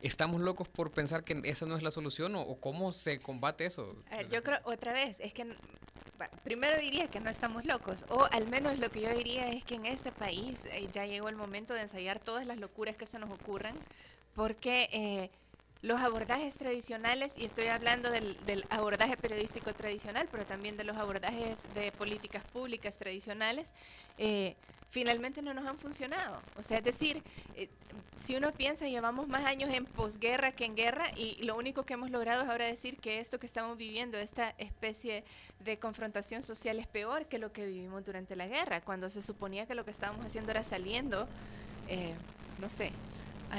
¿Estamos 0.03 0.41
locos 0.41 0.67
por 0.67 0.91
pensar 0.91 1.23
que 1.23 1.41
esa 1.45 1.65
no 1.65 1.77
es 1.77 1.81
la 1.81 1.89
solución 1.89 2.35
o, 2.35 2.57
cómo 2.59 2.91
se 2.91 3.19
combate 3.19 3.65
eso? 3.65 3.87
yo 4.29 4.43
creo, 4.43 4.59
otra 4.65 4.91
vez, 4.91 5.17
es 5.21 5.33
que 5.33 5.55
primero 6.43 6.77
diría 6.77 7.07
que 7.07 7.21
no 7.21 7.29
estamos 7.29 7.63
locos, 7.63 8.03
o 8.09 8.27
al 8.31 8.49
menos 8.49 8.77
lo 8.79 8.91
que 8.91 8.99
yo 8.99 9.09
diría 9.15 9.49
es 9.49 9.63
que 9.63 9.75
en 9.75 9.85
este 9.85 10.11
país 10.11 10.59
eh, 10.65 10.89
ya 10.91 11.05
llegó 11.05 11.29
el 11.29 11.37
momento 11.37 11.73
de 11.73 11.83
ensayar 11.83 12.19
todas 12.19 12.45
las 12.45 12.57
locuras 12.57 12.97
que 12.97 13.05
se 13.05 13.17
nos 13.17 13.31
ocurran, 13.31 13.77
porque 14.35 14.89
eh, 14.91 15.29
los 15.83 15.99
abordajes 15.99 16.55
tradicionales, 16.55 17.33
y 17.37 17.45
estoy 17.45 17.67
hablando 17.67 18.09
del, 18.09 18.37
del, 18.45 18.65
abordaje 18.69 19.17
periodístico 19.17 19.73
tradicional, 19.73 20.29
pero 20.31 20.45
también 20.45 20.77
de 20.77 20.85
los 20.85 20.95
abordajes 20.95 21.59
de 21.75 21.91
políticas 21.91 22.43
públicas 22.45 22.97
tradicionales, 22.97 23.73
eh, 24.17 24.55
finalmente 24.89 25.41
no 25.41 25.53
nos 25.53 25.65
han 25.65 25.77
funcionado. 25.77 26.39
O 26.55 26.63
sea, 26.63 26.77
es 26.77 26.85
decir, 26.85 27.21
eh, 27.55 27.67
si 28.15 28.35
uno 28.35 28.53
piensa, 28.53 28.87
llevamos 28.87 29.27
más 29.27 29.43
años 29.43 29.71
en 29.73 29.85
posguerra 29.85 30.53
que 30.53 30.63
en 30.63 30.75
guerra 30.75 31.11
y 31.17 31.43
lo 31.43 31.57
único 31.57 31.83
que 31.83 31.95
hemos 31.95 32.11
logrado 32.11 32.43
es 32.43 32.49
ahora 32.49 32.65
decir 32.65 32.97
que 32.99 33.19
esto 33.19 33.37
que 33.37 33.45
estamos 33.45 33.77
viviendo, 33.77 34.17
esta 34.17 34.51
especie 34.59 35.25
de 35.59 35.79
confrontación 35.79 36.43
social 36.43 36.79
es 36.79 36.87
peor 36.87 37.25
que 37.25 37.39
lo 37.39 37.51
que 37.51 37.65
vivimos 37.65 38.05
durante 38.05 38.37
la 38.37 38.47
guerra, 38.47 38.79
cuando 38.79 39.09
se 39.09 39.21
suponía 39.21 39.65
que 39.65 39.75
lo 39.75 39.83
que 39.83 39.91
estábamos 39.91 40.25
haciendo 40.25 40.51
era 40.51 40.63
saliendo, 40.63 41.27
eh, 41.89 42.13
no 42.59 42.69
sé, 42.69 42.93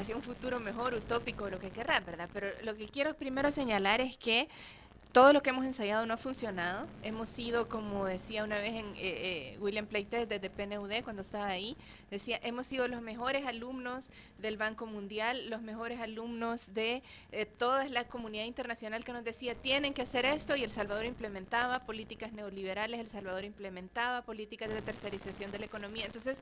hacia 0.01 0.17
un 0.17 0.23
futuro 0.23 0.61
mejor, 0.61 0.95
utópico, 0.95 1.49
lo 1.49 1.59
que 1.59 1.71
querrá, 1.71 2.01
¿verdad? 2.01 2.29
Pero 2.33 2.49
lo 2.63 2.75
que 2.75 2.89
quiero 2.89 3.15
primero 3.15 3.51
señalar 3.51 4.01
es 4.01 4.17
que 4.17 4.49
todo 5.15 5.33
lo 5.33 5.45
que 5.45 5.51
hemos 5.51 5.65
ensayado 5.65 6.05
no 6.07 6.15
ha 6.15 6.17
funcionado. 6.17 6.89
Hemos 7.05 7.29
sido, 7.29 7.69
como 7.69 8.05
decía 8.05 8.43
una 8.43 8.57
vez 8.57 8.75
en, 8.75 8.87
eh, 8.97 9.53
eh, 9.55 9.59
William 9.61 9.87
Pleites 9.87 10.29
desde 10.29 10.51
PNUD 10.51 11.05
cuando 11.05 11.23
estaba 11.23 11.47
ahí, 11.47 11.77
decía, 12.11 12.41
hemos 12.43 12.67
sido 12.67 12.89
los 12.89 13.01
mejores 13.01 13.47
alumnos 13.47 14.09
del 14.41 14.57
Banco 14.57 14.87
Mundial, 14.87 15.51
los 15.51 15.63
mejores 15.63 16.01
alumnos 16.01 16.75
de 16.75 17.05
eh, 17.31 17.47
toda 17.47 17.89
la 17.91 18.09
comunidad 18.09 18.47
internacional 18.47 19.05
que 19.05 19.13
nos 19.13 19.23
decía, 19.23 19.55
tienen 19.55 19.95
que 19.95 20.03
hacer 20.03 20.27
esto 20.27 20.57
y 20.57 20.65
El 20.65 20.73
Salvador 20.73 21.07
implementaba 21.07 21.87
políticas 21.87 22.33
neoliberales, 22.33 22.99
El 22.99 23.07
Salvador 23.07 23.45
implementaba 23.45 24.23
políticas 24.23 24.69
de 24.69 24.83
tercerización 24.83 25.53
de 25.53 25.61
la 25.61 25.67
economía. 25.67 26.07
Entonces, 26.07 26.39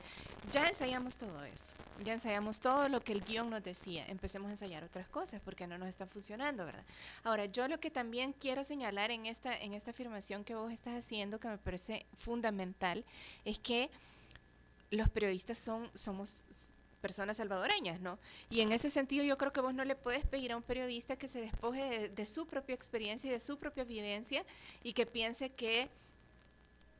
ya 0.49 0.67
ensayamos 0.67 1.17
todo 1.17 1.43
eso, 1.43 1.75
ya 2.03 2.13
ensayamos 2.13 2.59
todo 2.59 2.89
lo 2.89 3.03
que 3.03 3.13
el 3.13 3.23
guion 3.23 3.51
nos 3.51 3.63
decía. 3.63 4.03
Empecemos 4.07 4.47
a 4.47 4.53
ensayar 4.53 4.83
otras 4.83 5.07
cosas 5.09 5.41
porque 5.45 5.67
no 5.67 5.77
nos 5.77 5.89
está 5.89 6.07
funcionando, 6.07 6.65
¿verdad? 6.65 6.83
Ahora, 7.23 7.45
yo 7.45 7.67
lo 7.67 7.79
que 7.79 7.91
también 7.91 8.33
quiero 8.33 8.62
señalar 8.63 9.11
en 9.11 9.25
esta, 9.25 9.57
en 9.57 9.73
esta 9.73 9.91
afirmación 9.91 10.43
que 10.43 10.55
vos 10.55 10.71
estás 10.71 10.93
haciendo, 11.05 11.39
que 11.39 11.47
me 11.47 11.57
parece 11.57 12.05
fundamental, 12.17 13.03
es 13.45 13.59
que 13.59 13.89
los 14.91 15.09
periodistas 15.09 15.57
son, 15.57 15.89
somos 15.93 16.35
personas 17.03 17.35
salvadoreñas, 17.35 17.99
¿no? 17.99 18.17
Y 18.49 18.61
en 18.61 18.71
ese 18.71 18.89
sentido 18.89 19.25
yo 19.25 19.37
creo 19.37 19.51
que 19.51 19.59
vos 19.59 19.73
no 19.73 19.83
le 19.83 19.95
puedes 19.95 20.25
pedir 20.25 20.53
a 20.53 20.57
un 20.57 20.63
periodista 20.63 21.17
que 21.17 21.27
se 21.27 21.41
despoje 21.41 22.07
de, 22.07 22.25
su 22.25 22.45
propia 22.45 22.73
experiencia 22.73 23.27
y 23.29 23.33
de 23.33 23.41
su 23.41 23.57
propia 23.57 23.83
vivencia 23.83 24.45
y 24.83 24.93
que 24.93 25.05
piense 25.05 25.49
que 25.49 25.89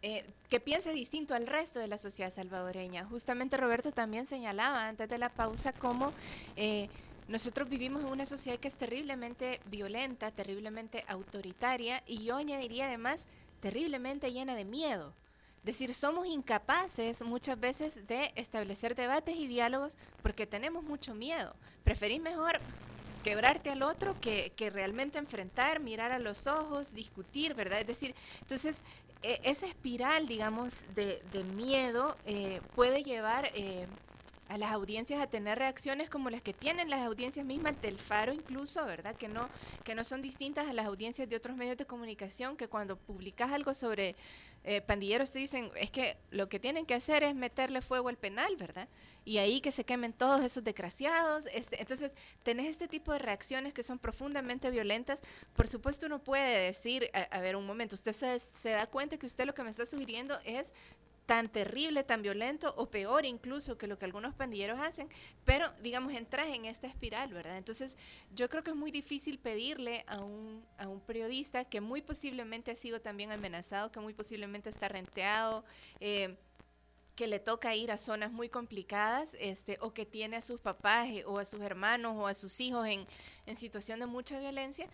eh, 0.01 0.25
que 0.49 0.59
piense 0.59 0.91
distinto 0.91 1.33
al 1.33 1.47
resto 1.47 1.79
de 1.79 1.87
la 1.87 1.97
sociedad 1.97 2.33
salvadoreña. 2.33 3.05
Justamente 3.05 3.55
Roberto 3.55 3.93
también 3.93 4.25
señalaba 4.25 4.89
antes 4.89 5.07
de 5.07 5.17
la 5.17 5.29
pausa 5.29 5.71
cómo 5.71 6.11
eh, 6.57 6.89
nosotros 7.27 7.69
vivimos 7.69 8.03
en 8.03 8.09
una 8.09 8.25
sociedad 8.25 8.59
que 8.59 8.67
es 8.67 8.75
terriblemente 8.75 9.61
violenta, 9.65 10.31
terriblemente 10.31 11.05
autoritaria 11.07 12.03
y 12.05 12.23
yo 12.23 12.35
añadiría 12.35 12.87
además 12.87 13.27
terriblemente 13.59 14.31
llena 14.31 14.55
de 14.55 14.65
miedo. 14.65 15.13
Es 15.59 15.67
decir, 15.67 15.93
somos 15.93 16.27
incapaces 16.27 17.21
muchas 17.21 17.57
veces 17.57 18.05
de 18.05 18.33
establecer 18.35 18.95
debates 18.95 19.37
y 19.37 19.47
diálogos 19.47 19.97
porque 20.21 20.45
tenemos 20.45 20.83
mucho 20.83 21.15
miedo. 21.15 21.55
Preferís 21.85 22.21
mejor 22.21 22.59
quebrarte 23.23 23.69
al 23.69 23.81
otro 23.81 24.19
que, 24.19 24.51
realmente 24.73 25.17
enfrentar, 25.17 25.79
mirar 25.79 26.11
a 26.11 26.19
los 26.19 26.47
ojos, 26.47 26.93
discutir, 26.93 27.53
¿verdad? 27.53 27.79
Es 27.79 27.87
decir, 27.87 28.13
entonces 28.41 28.81
e, 29.21 29.39
esa 29.45 29.65
espiral, 29.65 30.27
digamos, 30.27 30.83
de, 30.93 31.23
miedo 31.55 32.17
eh, 32.25 32.59
puede 32.75 33.01
llevar 33.03 33.49
eh, 33.55 33.87
a 34.53 34.57
las 34.59 34.71
audiencias 34.71 35.19
a 35.19 35.25
tener 35.25 35.57
reacciones 35.57 36.11
como 36.11 36.29
las 36.29 36.43
que 36.43 36.53
tienen 36.53 36.87
las 36.87 37.01
audiencias 37.01 37.43
mismas 37.43 37.81
del 37.81 37.97
Faro 37.97 38.31
incluso, 38.31 38.85
¿verdad? 38.85 39.15
Que 39.15 39.27
no, 39.27 39.49
que 39.83 39.95
no 39.95 40.03
son 40.03 40.21
distintas 40.21 40.67
a 40.67 40.73
las 40.73 40.85
audiencias 40.85 41.27
de 41.27 41.35
otros 41.35 41.57
medios 41.57 41.75
de 41.75 41.85
comunicación, 41.85 42.55
que 42.55 42.67
cuando 42.67 42.95
publicas 42.95 43.51
algo 43.51 43.73
sobre 43.73 44.15
eh, 44.63 44.81
pandilleros 44.81 45.31
te 45.31 45.39
dicen, 45.39 45.71
es 45.75 45.89
que 45.89 46.17
lo 46.29 46.49
que 46.49 46.59
tienen 46.59 46.85
que 46.85 46.93
hacer 46.93 47.23
es 47.23 47.33
meterle 47.33 47.81
fuego 47.81 48.09
al 48.09 48.17
penal, 48.17 48.55
¿verdad? 48.55 48.87
Y 49.25 49.39
ahí 49.39 49.59
que 49.59 49.71
se 49.71 49.85
quemen 49.85 50.13
todos 50.13 50.43
esos 50.43 50.63
desgraciados. 50.63 51.47
Este, 51.51 51.81
entonces, 51.81 52.11
tenés 52.43 52.67
este 52.67 52.87
tipo 52.87 53.11
de 53.11 53.19
reacciones 53.19 53.73
que 53.73 53.81
son 53.81 53.97
profundamente 53.97 54.69
violentas. 54.69 55.23
Por 55.55 55.67
supuesto, 55.67 56.05
uno 56.05 56.23
puede 56.23 56.65
decir, 56.65 57.09
a, 57.31 57.39
ver, 57.39 57.55
un 57.55 57.65
momento, 57.65 57.95
usted 57.95 58.13
se, 58.13 58.39
se 58.39 58.69
da 58.69 58.85
cuenta 58.85 59.17
que 59.17 59.25
usted 59.25 59.45
lo 59.45 59.55
que 59.55 59.63
me 59.63 59.71
está 59.71 59.87
sugiriendo 59.87 60.37
es 60.45 60.73
tan 61.25 61.49
terrible, 61.49 62.03
tan 62.03 62.21
violento 62.21 62.73
o 62.77 62.89
peor 62.89 63.25
incluso 63.25 63.77
que 63.77 63.87
lo 63.87 63.97
que 63.97 64.05
algunos 64.05 64.35
pandilleros 64.35 64.79
hacen, 64.79 65.07
pero 65.45 65.71
digamos 65.81 66.13
entras 66.13 66.47
en 66.47 66.65
esta 66.65 66.87
espiral, 66.87 67.33
¿verdad? 67.33 67.57
Entonces 67.57 67.97
yo 68.33 68.49
creo 68.49 68.63
que 68.63 68.71
es 68.71 68.75
muy 68.75 68.91
difícil 68.91 69.39
pedirle 69.39 70.03
a 70.07 70.19
un, 70.19 70.65
a 70.77 70.87
un 70.87 70.99
periodista 70.99 71.65
que 71.65 71.81
muy 71.81 72.01
posiblemente 72.01 72.71
ha 72.71 72.75
sido 72.75 73.01
también 73.01 73.31
amenazado, 73.31 73.91
que 73.91 73.99
muy 73.99 74.13
posiblemente 74.13 74.69
está 74.69 74.89
renteado, 74.89 75.63
eh, 75.99 76.37
que 77.15 77.27
le 77.27 77.39
toca 77.39 77.75
ir 77.75 77.91
a 77.91 77.97
zonas 77.97 78.31
muy 78.31 78.49
complicadas, 78.49 79.35
este, 79.39 79.77
o 79.81 79.93
que 79.93 80.05
tiene 80.05 80.37
a 80.37 80.41
sus 80.41 80.59
papás 80.59 81.07
eh, 81.09 81.23
o 81.25 81.37
a 81.37 81.45
sus 81.45 81.61
hermanos 81.61 82.15
o 82.17 82.27
a 82.27 82.33
sus 82.33 82.59
hijos 82.59 82.87
en, 82.87 83.05
en 83.45 83.55
situación 83.55 83.99
de 83.99 84.07
mucha 84.07 84.39
violencia, 84.39 84.89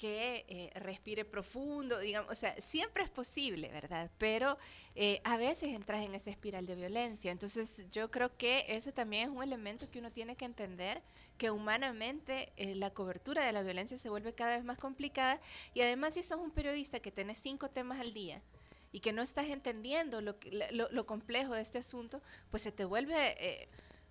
que 0.00 0.46
eh, 0.48 0.72
respire 0.80 1.26
profundo, 1.26 1.98
digamos, 1.98 2.32
o 2.32 2.34
sea, 2.34 2.58
siempre 2.58 3.04
es 3.04 3.10
posible, 3.10 3.68
¿verdad? 3.68 4.10
Pero 4.16 4.56
eh, 4.94 5.20
a 5.24 5.36
veces 5.36 5.74
entras 5.74 6.02
en 6.02 6.14
esa 6.14 6.30
espiral 6.30 6.64
de 6.64 6.74
violencia. 6.74 7.30
Entonces 7.30 7.84
yo 7.90 8.10
creo 8.10 8.34
que 8.34 8.64
ese 8.66 8.92
también 8.92 9.28
es 9.28 9.36
un 9.36 9.42
elemento 9.42 9.90
que 9.90 9.98
uno 9.98 10.10
tiene 10.10 10.36
que 10.36 10.46
entender, 10.46 11.02
que 11.36 11.50
humanamente 11.50 12.50
eh, 12.56 12.74
la 12.76 12.88
cobertura 12.88 13.44
de 13.44 13.52
la 13.52 13.60
violencia 13.60 13.98
se 13.98 14.08
vuelve 14.08 14.32
cada 14.32 14.56
vez 14.56 14.64
más 14.64 14.78
complicada 14.78 15.38
y 15.74 15.82
además 15.82 16.14
si 16.14 16.22
sos 16.22 16.40
un 16.40 16.50
periodista 16.50 17.00
que 17.00 17.12
tenés 17.12 17.36
cinco 17.36 17.68
temas 17.68 18.00
al 18.00 18.14
día, 18.14 18.40
y 18.92 19.00
que 19.00 19.12
no 19.12 19.22
estás 19.22 19.46
entendiendo 19.46 20.20
lo, 20.20 20.34
lo, 20.72 20.90
lo 20.90 21.06
complejo 21.06 21.54
de 21.54 21.60
este 21.60 21.78
asunto, 21.78 22.20
pues 22.50 22.64
se 22.64 22.72
te 22.72 22.84
vuelve 22.84 23.68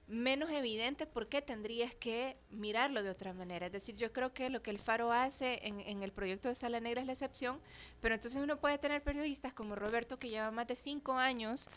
menos 0.10 0.50
evidente 0.50 1.06
por 1.06 1.30
qué 1.30 1.42
tendrías 1.42 1.94
que 1.94 2.36
mirarlo 2.50 3.04
de 3.04 3.12
otra 3.12 3.32
manera. 3.32 3.68
Es 3.68 3.72
decir, 3.72 3.96
yo 3.96 4.12
creo 4.12 4.34
que 4.34 4.50
lo 4.50 4.64
que 4.64 4.72
el 4.72 4.80
Faro 4.80 5.14
hace 5.14 5.60
en, 5.64 6.02
el 6.02 6.12
proyecto 6.12 6.50
de 6.50 6.56
Sala 6.56 6.80
Negra 6.80 7.02
es 7.02 7.08
la 7.08 7.14
excepción, 7.14 7.62
pero 8.02 8.16
entonces 8.16 8.42
uno 8.42 8.60
puede 8.60 8.80
tener 8.80 9.04
periodistas 9.04 9.54
como 9.54 9.76
Roberto 9.76 10.18
que 10.18 10.30
lleva 10.30 10.50
más 10.50 10.68
de 10.68 10.76
cinco 10.76 11.14
años 11.14 11.70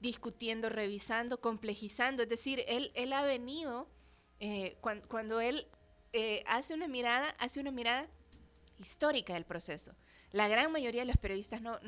discutiendo, 0.00 0.68
revisando, 0.68 1.40
complejizando. 1.40 2.22
Es 2.22 2.28
decir, 2.28 2.62
él, 2.68 2.92
él 2.94 3.14
ha 3.14 3.22
venido, 3.22 3.88
eh, 4.38 4.76
cuando, 5.08 5.40
él 5.40 5.66
eh, 6.12 6.44
hace 6.46 6.74
una 6.74 6.88
mirada, 6.88 7.30
hace 7.38 7.60
una 7.60 7.70
mirada 7.70 8.06
histórica 8.78 9.32
del 9.32 9.46
proceso. 9.46 9.94
La 10.30 10.48
gran 10.48 10.70
mayoría 10.70 11.00
de 11.00 11.06
los 11.06 11.16
periodistas 11.16 11.62
no 11.62 11.80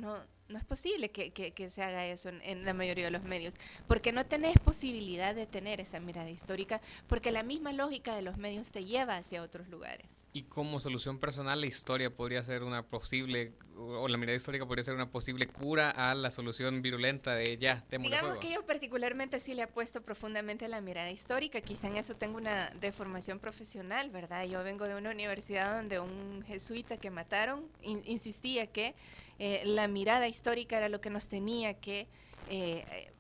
No 0.49 0.59
es 0.59 0.65
posible 0.65 1.11
que, 1.11 1.71
se 1.71 1.83
haga 1.83 2.07
eso 2.07 2.31
en, 2.31 2.41
en 2.43 2.65
la 2.65 2.73
mayoría 2.73 3.05
de 3.05 3.11
los 3.11 3.23
medios, 3.23 3.55
porque 3.87 4.13
no 4.13 4.25
tenés 4.25 4.59
posibilidad 4.59 5.35
de 5.35 5.47
tener 5.47 5.81
esa 5.81 6.01
mirada 6.01 6.31
histórica, 6.31 6.81
porque 7.07 7.33
la 7.33 7.43
misma 7.43 7.73
lógica 7.73 8.15
de 8.15 8.23
los 8.23 8.39
medios 8.39 8.71
te 8.71 8.85
lleva 8.85 9.17
hacia 9.17 9.43
otros 9.43 9.69
lugares. 9.69 10.07
Y 10.39 10.43
como 10.45 10.79
solución 10.79 11.19
personal, 11.19 11.61
la 11.61 11.67
historia 11.67 12.15
podría 12.15 12.45
ser 12.45 12.63
una 12.63 12.85
posible, 12.87 13.55
o 13.77 14.07
la 14.07 14.17
mirada 14.19 14.37
histórica 14.37 14.65
podría 14.67 14.85
ser 14.85 14.95
una 14.95 15.11
posible 15.11 15.49
cura 15.49 15.91
a 15.91 16.15
la 16.15 16.31
solución 16.31 16.81
virulenta 16.81 17.35
de 17.35 17.59
ya, 17.59 17.85
Digamos 17.91 18.21
fuego. 18.21 18.39
que 18.41 18.53
yo 18.53 18.65
particularmente 18.65 19.41
sí 19.41 19.55
le 19.55 19.63
apuesto 19.65 20.01
profundamente 20.03 20.67
a 20.67 20.69
la 20.69 20.81
mirada 20.81 21.11
histórica, 21.11 21.61
quizá 21.61 21.89
en 21.89 21.97
eso 21.97 22.15
tengo 22.15 22.37
una 22.37 22.71
deformación 22.81 23.41
profesional, 23.41 24.11
¿verdad? 24.11 24.45
Yo 24.45 24.63
vengo 24.63 24.87
de 24.87 24.95
una 24.95 25.11
universidad 25.11 25.75
donde 25.77 25.99
un 25.99 26.45
jesuita 26.47 26.99
que 26.99 27.11
mataron 27.11 27.67
in- 27.83 28.03
insistía 28.07 28.69
que 28.69 28.95
eh, 29.41 29.63
la 29.65 29.89
mirada 29.89 30.29
histórica 30.29 30.77
era 30.77 30.89
lo 30.89 31.01
que 31.01 31.11
nos 31.11 31.27
tenía 31.29 31.75
que, 31.81 32.03
eh, 32.49 32.85
eh, 32.93 33.13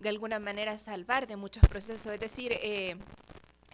de 0.00 0.08
alguna 0.08 0.40
manera, 0.40 0.76
salvar 0.78 1.28
de 1.28 1.36
muchos 1.36 1.62
procesos. 1.68 2.12
Es 2.12 2.18
decir, 2.18 2.50
eh, 2.60 2.96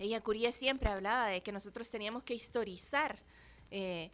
ella 0.02 0.20
Curie 0.20 0.52
siempre 0.52 0.90
hablaba 0.90 1.28
de 1.28 1.42
que 1.42 1.52
nosotros 1.52 1.90
teníamos 1.90 2.22
que 2.22 2.34
historizar. 2.34 3.18
eh, 3.70 4.10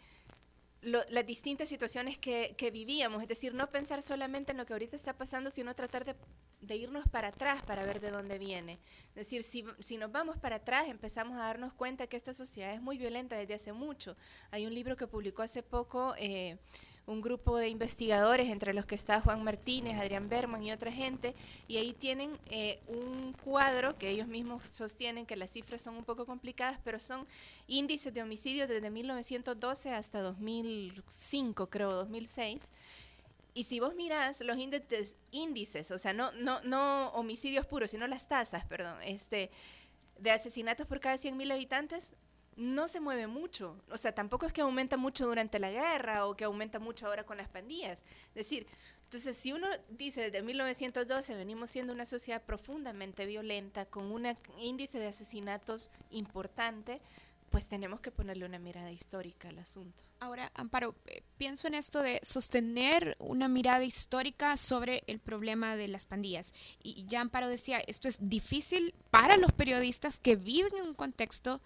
las 0.83 1.27
distintas 1.27 1.69
situaciones 1.69 2.19
que, 2.19 2.71
vivíamos, 2.73 3.23
es 3.23 3.29
decir, 3.29 3.53
no 3.53 3.69
pensar 3.71 4.01
solamente 4.01 4.53
en 4.53 4.59
lo 4.59 4.67
que 4.67 4.75
ahorita 4.75 4.95
está 4.95 5.17
pasando, 5.17 5.51
sino 5.51 5.75
tratar 5.75 6.05
de, 6.05 6.77
irnos 6.77 7.09
para 7.09 7.29
atrás 7.29 7.63
para 7.63 7.83
ver 7.83 8.01
de 8.01 8.11
dónde 8.11 8.39
viene. 8.39 8.79
Es 9.11 9.15
decir, 9.15 9.43
si, 9.43 9.65
si 9.81 9.99
nos 9.99 10.13
vamos 10.13 10.39
para 10.39 10.57
atrás, 10.57 10.89
empezamos 10.89 11.37
a 11.37 11.41
darnos 11.41 11.75
cuenta 11.75 12.07
que 12.07 12.17
esta 12.17 12.33
sociedad 12.33 12.73
es 12.73 12.81
muy 12.81 12.97
violenta 12.97 13.37
desde 13.37 13.55
hace 13.55 13.73
mucho. 13.73 14.17
Hay 14.53 14.67
un 14.67 14.75
libro 14.75 14.97
que 14.97 15.09
publicó 15.09 15.43
hace 15.43 15.63
poco 15.65 16.15
eh, 16.17 16.59
un 17.09 17.23
grupo 17.23 17.57
de 17.57 17.69
investigadores, 17.69 18.51
entre 18.51 18.75
los 18.75 18.85
que 18.85 18.95
está 18.95 19.21
Juan 19.21 19.43
Martínez, 19.43 19.99
Adrián 19.99 20.29
Berman 20.29 20.63
y 20.63 20.73
otra 20.73 20.93
gente, 20.93 21.35
y 21.67 21.79
ahí 21.79 21.95
tienen 21.95 22.39
eh, 22.51 22.79
un 22.87 23.33
cuadro 23.45 23.97
que 23.97 24.11
ellos 24.11 24.29
mismos 24.29 24.67
sostienen 24.67 25.25
que 25.25 25.35
las 25.35 25.51
cifras 25.51 25.81
son 25.81 25.97
un 25.97 26.05
poco 26.05 26.27
complicadas, 26.27 26.79
pero 26.85 27.01
son 27.01 27.27
índices 27.67 28.13
de 28.13 28.23
homicidios 28.23 28.69
desde 28.69 28.91
1912 28.91 29.91
hasta 29.91 30.21
2005, 30.21 31.71
creo, 31.71 31.93
2006. 31.93 32.69
Y 33.55 33.65
si 33.65 33.81
vos 33.81 33.95
mirás 33.95 34.41
los 34.43 34.59
índices, 34.59 35.17
índices 35.33 35.91
o 35.91 35.99
sea, 35.99 36.13
no, 36.13 36.31
no, 36.33 36.61
no 36.63 37.09
homicidios 37.09 37.67
puros, 37.67 37.91
sino 37.91 38.07
las 38.07 38.29
tasas, 38.29 38.67
perdón, 38.67 38.99
este, 39.03 39.51
de 40.19 40.31
asesinatos 40.31 40.87
por 40.87 41.01
cada 41.01 41.17
100.000 41.17 41.53
habitantes, 41.53 42.13
no 42.59 42.89
se 42.89 43.01
mueve 43.01 43.29
mucho. 43.29 43.77
O 43.91 43.97
sea, 43.97 44.13
tampoco 44.13 44.45
es 44.45 44.53
que 44.53 44.63
aumenta 44.63 44.97
mucho 44.97 45.27
durante 45.27 45.61
la 45.61 45.71
guerra 45.71 46.27
o 46.27 46.37
que 46.37 46.45
aumenta 46.45 46.81
mucho 46.81 47.07
ahora 47.07 47.25
con 47.25 47.37
las 47.37 47.49
pandillas. 47.49 48.03
Es 48.31 48.35
decir, 48.35 48.67
entonces 49.05 49.37
si 49.37 49.53
uno 49.53 49.69
dice 49.91 50.23
desde 50.23 50.43
1912 50.43 51.37
venimos 51.37 51.71
siendo 51.71 51.93
una 51.93 52.05
sociedad 52.05 52.43
profundamente 52.43 53.27
violenta, 53.27 53.87
con 53.87 54.11
un 54.11 54.27
índice 54.59 54.99
de 54.99 55.07
asesinatos 55.07 55.93
importante, 56.11 57.01
pues 57.49 57.69
tenemos 57.69 58.01
que 58.01 58.11
ponerle 58.11 58.45
una 58.45 58.59
mirada 58.59 58.91
histórica 58.91 59.49
al 59.49 59.61
asunto. 59.61 60.03
Ahora, 60.19 60.51
Amparo, 60.55 60.97
eh, 61.07 61.23
pienso 61.39 61.69
en 61.69 61.75
esto 61.75 62.03
de 62.03 62.19
sostener 62.23 63.17
una 63.21 63.49
mirada 63.49 63.85
histórica 63.85 64.57
sobre 64.57 65.05
el 65.07 65.21
problema 65.21 65.77
de 65.77 65.89
las 65.89 66.07
pandillas. 66.07 66.53
Y 66.83 67.07
ya 67.07 67.21
Amparo 67.21 67.49
decía, 67.49 67.79
esto 67.87 68.09
es 68.09 68.19
difícil 68.21 68.95
para 69.11 69.37
los 69.37 69.53
periodistas 69.53 70.19
que 70.19 70.37
viven 70.37 70.77
en 70.77 70.89
un 70.89 70.95
contexto 70.95 71.63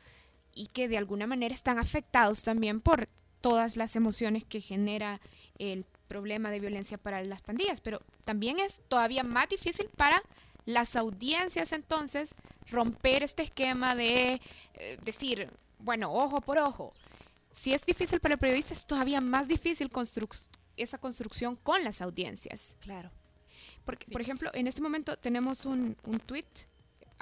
y 0.55 0.67
que 0.69 0.89
de 0.89 0.99
alguna 0.99 1.27
manera 1.27 1.55
están 1.55 1.79
afectados 1.79 2.43
también 2.43 2.81
por 2.81 3.09
todas 3.41 3.77
las 3.77 3.97
emociones 3.97 4.45
que 4.45 4.61
genera 4.61 5.21
el 5.59 5.85
problema 6.09 6.51
de 6.51 6.61
violencia 6.61 6.99
para 6.99 7.25
las 7.25 7.43
pandillas. 7.43 7.81
Pero 7.81 8.01
también 8.25 8.59
es 8.59 8.81
todavía 8.89 9.23
más 9.23 9.49
difícil 9.49 9.89
para 9.97 10.23
las 10.65 10.95
audiencias 10.95 11.73
entonces 11.73 12.35
romper 12.71 13.23
este 13.23 13.43
esquema 13.43 13.95
de 13.95 14.41
eh, 14.75 14.99
decir, 15.05 15.51
bueno, 15.79 16.13
ojo 16.13 16.41
por 16.41 16.59
ojo. 16.59 16.93
Si 17.51 17.75
es 17.75 17.85
difícil 17.85 18.21
para 18.21 18.35
el 18.35 18.39
periodista, 18.39 18.73
es 18.73 18.87
todavía 18.87 19.21
más 19.21 19.49
difícil 19.49 19.91
construc- 19.91 20.49
esa 20.77 20.99
construcción 20.99 21.57
con 21.57 21.83
las 21.83 22.01
audiencias. 22.01 22.77
Claro. 22.81 23.11
Porque, 23.85 24.07
por 24.13 24.21
ejemplo, 24.21 24.51
en 24.55 24.69
este 24.69 24.81
momento 24.81 25.17
tenemos 25.17 25.67
un, 25.67 25.97
un 26.05 26.21
tweet 26.21 26.47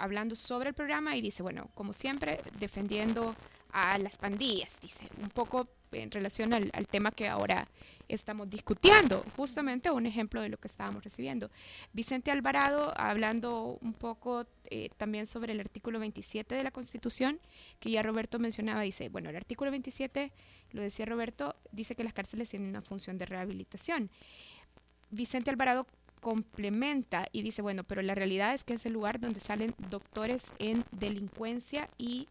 hablando 0.03 0.37
sobre 0.37 0.71
el 0.71 0.75
programa 0.75 1.17
y 1.17 1.21
dice, 1.21 1.43
bueno, 1.43 1.71
como 1.75 1.93
siempre, 1.93 2.41
defendiendo 2.59 3.35
a 3.73 3.99
las 3.99 4.19
pandillas, 4.19 4.79
dice, 4.81 5.07
un 5.21 5.31
poco 5.31 5.69
en 5.93 6.11
relación 6.11 6.53
al, 6.53 6.71
al 6.73 6.87
tema 6.87 7.11
que 7.11 7.29
ahora 7.29 7.69
estamos 8.09 8.49
discutiendo, 8.51 9.25
justamente 9.37 9.91
un 9.91 10.07
ejemplo 10.07 10.41
de 10.43 10.49
lo 10.49 10.59
que 10.59 10.69
estábamos 10.69 11.03
recibiendo. 11.03 11.51
Vicente 11.93 12.31
Alvarado 12.31 12.93
hablando 12.97 13.79
un 13.81 13.93
poco 13.93 14.47
eh, 14.71 14.91
también 14.97 15.27
sobre 15.27 15.53
el 15.53 15.61
artículo 15.61 15.99
27 15.99 16.55
de 16.55 16.65
la 16.65 16.71
Constitución, 16.71 17.41
que 17.79 17.91
ya 17.91 18.03
Roberto 18.03 18.39
mencionaba, 18.39 18.83
dice, 18.83 19.09
bueno, 19.09 19.31
el 19.31 19.37
artículo 19.37 19.71
27, 19.71 20.33
lo 20.73 20.83
decía 20.83 21.07
Roberto, 21.07 21.57
dice 21.73 21.95
que 21.95 22.05
las 22.05 22.15
cárceles 22.15 22.51
tienen 22.51 22.69
una 22.69 22.83
función 22.83 23.19
de 23.19 23.27
rehabilitación. 23.27 24.11
Vicente 25.11 25.51
Alvarado 25.51 25.87
complementa 26.21 27.27
y 27.33 27.43
dice, 27.43 27.62
bueno, 27.62 27.85
pero 27.85 28.03
la 28.03 28.14
realidad 28.14 28.55
es 28.55 28.64
que 28.64 28.75
es 28.75 28.87
el 28.87 28.93
lugar 28.93 29.21
donde 29.21 29.41
salen 29.41 29.75
doctores 29.91 30.53
en 30.59 30.85
delincuencia 30.93 31.89
y 31.99 32.29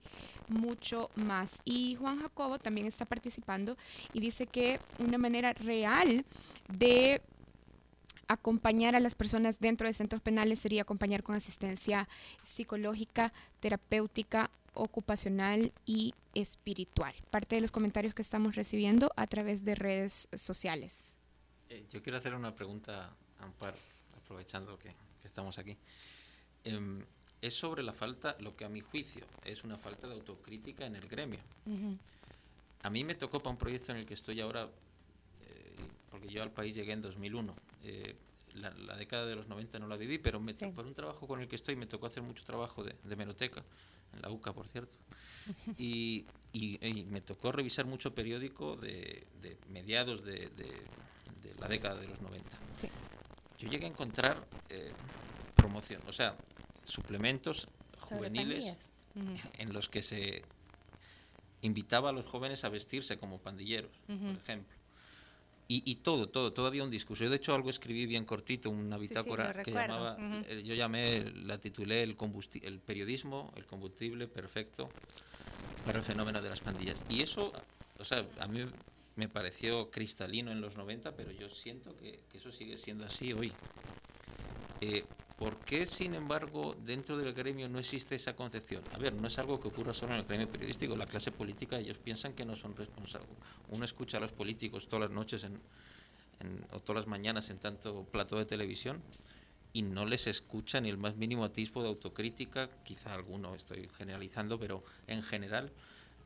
mucho 0.47 1.09
más. 1.15 1.61
Y 1.65 1.95
Juan 1.95 2.19
Jacobo 2.21 2.59
también 2.59 2.87
está 2.87 3.05
participando 3.05 3.77
y 4.13 4.19
dice 4.19 4.45
que 4.45 4.79
una 4.97 5.17
manera 5.17 5.53
real 5.53 6.25
de 6.67 7.21
acompañar 8.27 8.95
a 8.95 8.99
las 8.99 9.15
personas 9.15 9.59
dentro 9.59 9.87
de 9.87 9.93
centros 9.93 10.21
penales 10.21 10.59
sería 10.59 10.83
acompañar 10.83 11.23
con 11.23 11.35
asistencia 11.35 12.07
psicológica, 12.43 13.33
terapéutica, 13.59 14.51
ocupacional 14.75 15.73
y 15.85 16.13
espiritual. 16.35 17.13
Parte 17.31 17.55
de 17.55 17.61
los 17.61 17.71
comentarios 17.71 18.13
que 18.13 18.21
estamos 18.21 18.55
recibiendo 18.55 19.11
a 19.15 19.27
través 19.27 19.65
de 19.65 19.75
redes 19.75 20.29
sociales. 20.33 21.17
Eh, 21.69 21.85
yo 21.89 22.01
quiero 22.01 22.17
hacer 22.17 22.33
una 22.33 22.53
pregunta, 22.53 23.15
Amparo, 23.39 23.77
aprovechando 24.17 24.77
que, 24.77 24.89
que 25.21 25.27
estamos 25.27 25.57
aquí. 25.57 25.77
Em, 26.63 27.03
es 27.41 27.53
sobre 27.53 27.83
la 27.83 27.93
falta, 27.93 28.35
lo 28.39 28.55
que 28.55 28.65
a 28.65 28.69
mi 28.69 28.81
juicio 28.81 29.25
es 29.45 29.63
una 29.63 29.77
falta 29.77 30.07
de 30.07 30.13
autocrítica 30.15 30.85
en 30.85 30.95
el 30.95 31.07
gremio. 31.07 31.39
A 32.83 32.89
mí 32.89 33.03
me 33.03 33.15
tocó 33.15 33.39
para 33.39 33.51
un 33.51 33.57
proyecto 33.57 33.91
en 33.93 33.99
el 33.99 34.05
que 34.05 34.13
estoy 34.13 34.39
ahora, 34.41 34.63
eh, 34.63 35.75
porque 36.09 36.27
yo 36.29 36.43
al 36.43 36.51
país 36.51 36.73
llegué 36.75 36.91
en 36.93 37.01
2001. 37.01 37.55
eh, 37.83 38.15
la, 38.55 38.71
la 38.71 38.95
década 38.97 39.27
de 39.27 39.35
los 39.35 39.47
90 39.47 39.77
no 39.77 39.87
la 39.87 39.95
viví, 39.95 40.17
pero 40.17 40.39
me, 40.39 40.55
Sí. 40.55 40.65
por 40.75 40.85
un 40.85 40.93
trabajo 40.95 41.27
con 41.27 41.39
el 41.39 41.47
que 41.47 41.55
estoy 41.55 41.75
me 41.75 41.85
tocó 41.85 42.07
hacer 42.07 42.23
mucho 42.23 42.43
trabajo 42.43 42.83
de, 42.83 42.95
de 43.03 43.15
meroteca, 43.15 43.63
en 44.15 44.21
la 44.23 44.31
UCA, 44.31 44.53
por 44.53 44.67
cierto. 44.67 44.97
Y, 45.77 46.25
y- 46.51 46.83
y 46.85 47.05
me 47.05 47.21
tocó 47.21 47.51
revisar 47.51 47.85
mucho 47.85 48.13
periódico 48.15 48.75
de, 48.75 49.27
de 49.41 49.55
mediados 49.69 50.25
de, 50.25 50.49
de- 50.49 50.87
de 51.43 51.55
la 51.59 51.67
década 51.67 52.01
de 52.01 52.07
los 52.07 52.19
90. 52.21 52.57
Sí. 52.81 52.89
Yo 53.59 53.69
llegué 53.69 53.85
a 53.85 53.89
encontrar 53.89 54.45
eh, 54.69 54.91
promoción, 55.55 56.01
o 56.07 56.13
sea, 56.13 56.35
suplementos 56.83 57.67
juveniles 57.99 58.65
en 59.57 59.73
los 59.73 59.89
que 59.89 60.01
se 60.01 60.43
invitaba 61.61 62.09
a 62.09 62.11
los 62.13 62.25
jóvenes 62.25 62.63
a 62.63 62.69
vestirse 62.69 63.17
como 63.17 63.37
pandilleros, 63.39 63.91
por 64.07 64.15
ejemplo. 64.43 64.75
Y, 65.67 65.83
y 65.85 65.95
todo, 65.95 66.27
todo, 66.29 66.51
todavía 66.51 66.83
un 66.83 66.89
discurso. 66.89 67.25
Yo 67.25 67.29
de 67.29 67.35
hecho 67.35 67.53
algo 67.53 67.69
escribí 67.69 68.07
bien 68.07 68.25
cortito, 68.25 68.69
una 68.71 68.95
sí, 68.95 69.01
bitácora 69.01 69.53
que 69.61 69.71
llamaba, 69.71 70.15
eh, 70.47 70.63
yo 70.65 70.73
llamé, 70.73 71.29
la 71.45 71.59
titulé 71.59 72.01
el, 72.01 72.17
combusti- 72.17 72.63
el 72.63 72.79
periodismo, 72.79 73.51
el 73.55 73.65
combustible 73.65 74.27
perfecto 74.27 74.89
para 75.85 75.99
el 75.99 76.03
fenómeno 76.05 76.41
de 76.41 76.49
las 76.49 76.61
pandillas. 76.61 77.03
Y 77.09 77.21
eso, 77.21 77.51
o 77.99 78.05
sea, 78.05 78.25
a 78.39 78.47
mí 78.47 78.65
me 79.15 79.27
pareció 79.27 79.89
cristalino 79.91 80.51
en 80.51 80.61
los 80.61 80.77
90, 80.77 81.15
pero 81.15 81.31
yo 81.31 81.49
siento 81.49 81.95
que, 81.95 82.19
eso 82.33 82.51
sigue 82.51 82.77
siendo 82.77 83.05
así 83.05 83.33
hoy. 83.33 83.53
Eh, 84.81 85.05
¿Por 85.37 85.57
qué, 85.63 85.85
sin 85.85 86.15
embargo, 86.15 86.75
dentro 86.83 87.17
del 87.17 87.33
gremio 87.33 87.69
no 87.69 87.79
existe 87.79 88.15
esa 88.15 88.35
concepción? 88.35 88.83
A 88.91 88.97
ver, 88.97 89.13
no 89.13 89.27
es 89.29 89.39
algo 89.39 89.57
que 89.59 89.69
ocurra 89.69 89.93
solo 89.93 90.13
en 90.13 90.19
el 90.19 90.25
gremio 90.25 90.51
periodístico, 90.51 90.97
la 90.97 91.05
clase 91.05 91.31
política, 91.31 91.79
ellos 91.79 91.97
piensan 91.97 92.33
que 92.33 92.43
no 92.43 92.57
son 92.57 92.75
responsables. 92.75 93.37
Uno 93.69 93.85
escucha 93.85 94.17
a 94.17 94.19
los 94.19 94.33
políticos 94.33 94.89
todas 94.89 95.09
las 95.09 95.15
noches 95.15 95.45
en, 95.45 95.61
o 96.71 96.79
todas 96.81 97.03
las 97.03 97.07
mañanas 97.07 97.49
en 97.49 97.59
tanto 97.59 98.05
plató 98.11 98.37
de 98.37 98.45
televisión 98.45 99.01
y 99.71 99.81
no 99.81 100.05
les 100.05 100.27
escucha 100.27 100.81
ni 100.81 100.89
el 100.89 100.97
más 100.97 101.15
mínimo 101.15 101.45
atisbo 101.45 101.83
de 101.83 101.89
autocrítica, 101.89 102.69
quizá 102.83 103.13
alguno 103.13 103.55
estoy 103.55 103.89
generalizando, 103.97 104.59
pero 104.59 104.83
en 105.07 105.23
general 105.23 105.71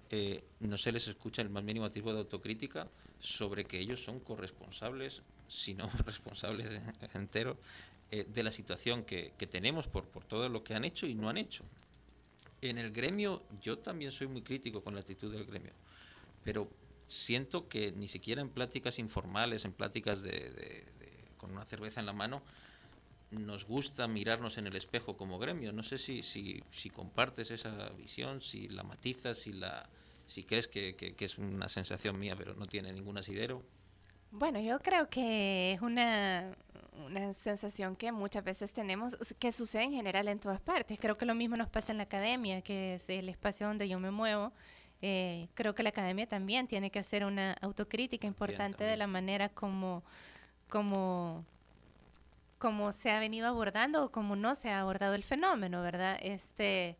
eh, 0.09 0.43
no 0.59 0.77
se 0.77 0.91
les 0.91 1.07
escucha 1.07 1.41
el 1.41 1.49
más 1.49 1.63
mínimo 1.63 1.85
atisbo 1.85 2.13
de 2.13 2.19
autocrítica 2.19 2.87
sobre 3.19 3.65
que 3.65 3.79
ellos 3.79 4.03
son 4.03 4.19
corresponsables, 4.19 5.21
si 5.47 5.73
no 5.73 5.89
responsables 6.05 6.71
en- 7.01 7.21
enteros, 7.21 7.57
eh, 8.11 8.25
de 8.27 8.43
la 8.43 8.51
situación 8.51 9.03
que, 9.03 9.33
que 9.37 9.47
tenemos 9.47 9.87
por, 9.87 10.05
por 10.05 10.23
todo 10.23 10.47
lo 10.49 10.63
que 10.63 10.75
han 10.75 10.85
hecho 10.85 11.07
y 11.07 11.15
no 11.15 11.29
han 11.29 11.37
hecho. 11.37 11.63
En 12.61 12.77
el 12.77 12.91
gremio, 12.91 13.43
yo 13.61 13.79
también 13.79 14.11
soy 14.11 14.27
muy 14.27 14.41
crítico 14.41 14.83
con 14.83 14.93
la 14.93 15.01
actitud 15.01 15.31
del 15.31 15.45
gremio, 15.45 15.73
pero 16.43 16.69
siento 17.07 17.67
que 17.67 17.91
ni 17.91 18.07
siquiera 18.07 18.41
en 18.41 18.49
pláticas 18.49 18.99
informales, 18.99 19.65
en 19.65 19.73
pláticas 19.73 20.23
de 20.23 20.85
con 21.37 21.51
una 21.51 21.65
cerveza 21.65 21.99
en 21.99 22.05
la 22.05 22.13
mano, 22.13 22.41
nos 23.33 23.65
gusta 23.65 24.07
mirarnos 24.07 24.57
en 24.57 24.67
el 24.67 24.75
espejo 24.75 25.17
como 25.17 25.39
gremio. 25.39 25.73
No 25.73 25.83
sé 25.83 25.97
si, 25.97 26.23
si, 26.23 26.63
si 26.69 26.89
compartes 26.89 27.51
esa 27.51 27.89
visión, 27.89 28.41
si 28.41 28.67
la 28.69 28.83
matizas, 28.83 29.37
si, 29.37 29.53
la, 29.53 29.89
si 30.25 30.43
crees 30.43 30.67
que, 30.67 30.95
que, 30.95 31.15
que 31.15 31.25
es 31.25 31.37
una 31.37 31.69
sensación 31.69 32.19
mía, 32.19 32.35
pero 32.37 32.55
no 32.55 32.65
tiene 32.65 32.91
ningún 32.91 33.17
asidero. 33.17 33.63
Bueno, 34.31 34.59
yo 34.59 34.79
creo 34.79 35.09
que 35.09 35.73
es 35.73 35.81
una, 35.81 36.55
una 37.05 37.33
sensación 37.33 37.95
que 37.95 38.11
muchas 38.11 38.43
veces 38.43 38.73
tenemos, 38.73 39.17
que 39.39 39.51
sucede 39.51 39.83
en 39.83 39.93
general 39.93 40.27
en 40.27 40.39
todas 40.39 40.61
partes. 40.61 40.99
Creo 40.99 41.17
que 41.17 41.25
lo 41.25 41.35
mismo 41.35 41.55
nos 41.55 41.69
pasa 41.69 41.91
en 41.91 41.97
la 41.97 42.05
academia, 42.05 42.61
que 42.61 42.95
es 42.95 43.09
el 43.09 43.29
espacio 43.29 43.67
donde 43.67 43.87
yo 43.87 43.99
me 43.99 44.11
muevo. 44.11 44.51
Eh, 45.01 45.49
creo 45.53 45.75
que 45.75 45.83
la 45.83 45.89
academia 45.89 46.27
también 46.27 46.67
tiene 46.67 46.89
que 46.89 46.99
hacer 46.99 47.25
una 47.25 47.53
autocrítica 47.61 48.25
importante 48.25 48.85
de 48.85 48.95
la 48.95 49.05
manera 49.05 49.49
como, 49.49 50.03
como, 50.69 51.45
como 52.63 52.93
se 52.93 53.11
ha 53.11 53.19
venido 53.19 53.49
abordando 53.49 54.05
o 54.05 54.09
como 54.09 54.37
no 54.37 54.55
se 54.55 54.69
ha 54.69 54.79
abordado 54.79 55.15
el 55.15 55.23
fenómeno, 55.25 55.81
¿verdad? 55.81 56.17
Este, 56.21 56.95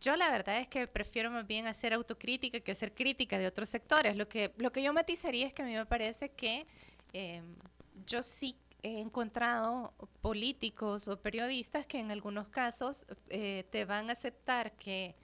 yo 0.00 0.16
la 0.16 0.28
verdad 0.28 0.58
es 0.58 0.66
que 0.66 0.88
prefiero 0.88 1.30
más 1.30 1.46
bien 1.46 1.68
hacer 1.68 1.94
autocrítica 1.94 2.58
que 2.58 2.72
hacer 2.72 2.92
crítica 2.92 3.38
de 3.38 3.46
otros 3.46 3.68
sectores. 3.68 4.16
Lo 4.16 4.28
que, 4.28 4.52
lo 4.58 4.72
que 4.72 4.82
yo 4.82 4.92
matizaría 4.92 5.46
es 5.46 5.54
que 5.54 5.62
a 5.62 5.66
mí 5.66 5.74
me 5.74 5.86
parece 5.86 6.30
que 6.30 6.66
eh, 7.12 7.42
yo 8.04 8.24
sí 8.24 8.56
he 8.82 8.98
encontrado 8.98 9.94
políticos 10.20 11.06
o 11.06 11.16
periodistas 11.16 11.86
que 11.86 12.00
en 12.00 12.10
algunos 12.10 12.48
casos 12.48 13.06
eh, 13.28 13.64
te 13.70 13.84
van 13.84 14.10
a 14.10 14.14
aceptar 14.14 14.72
que, 14.72 15.14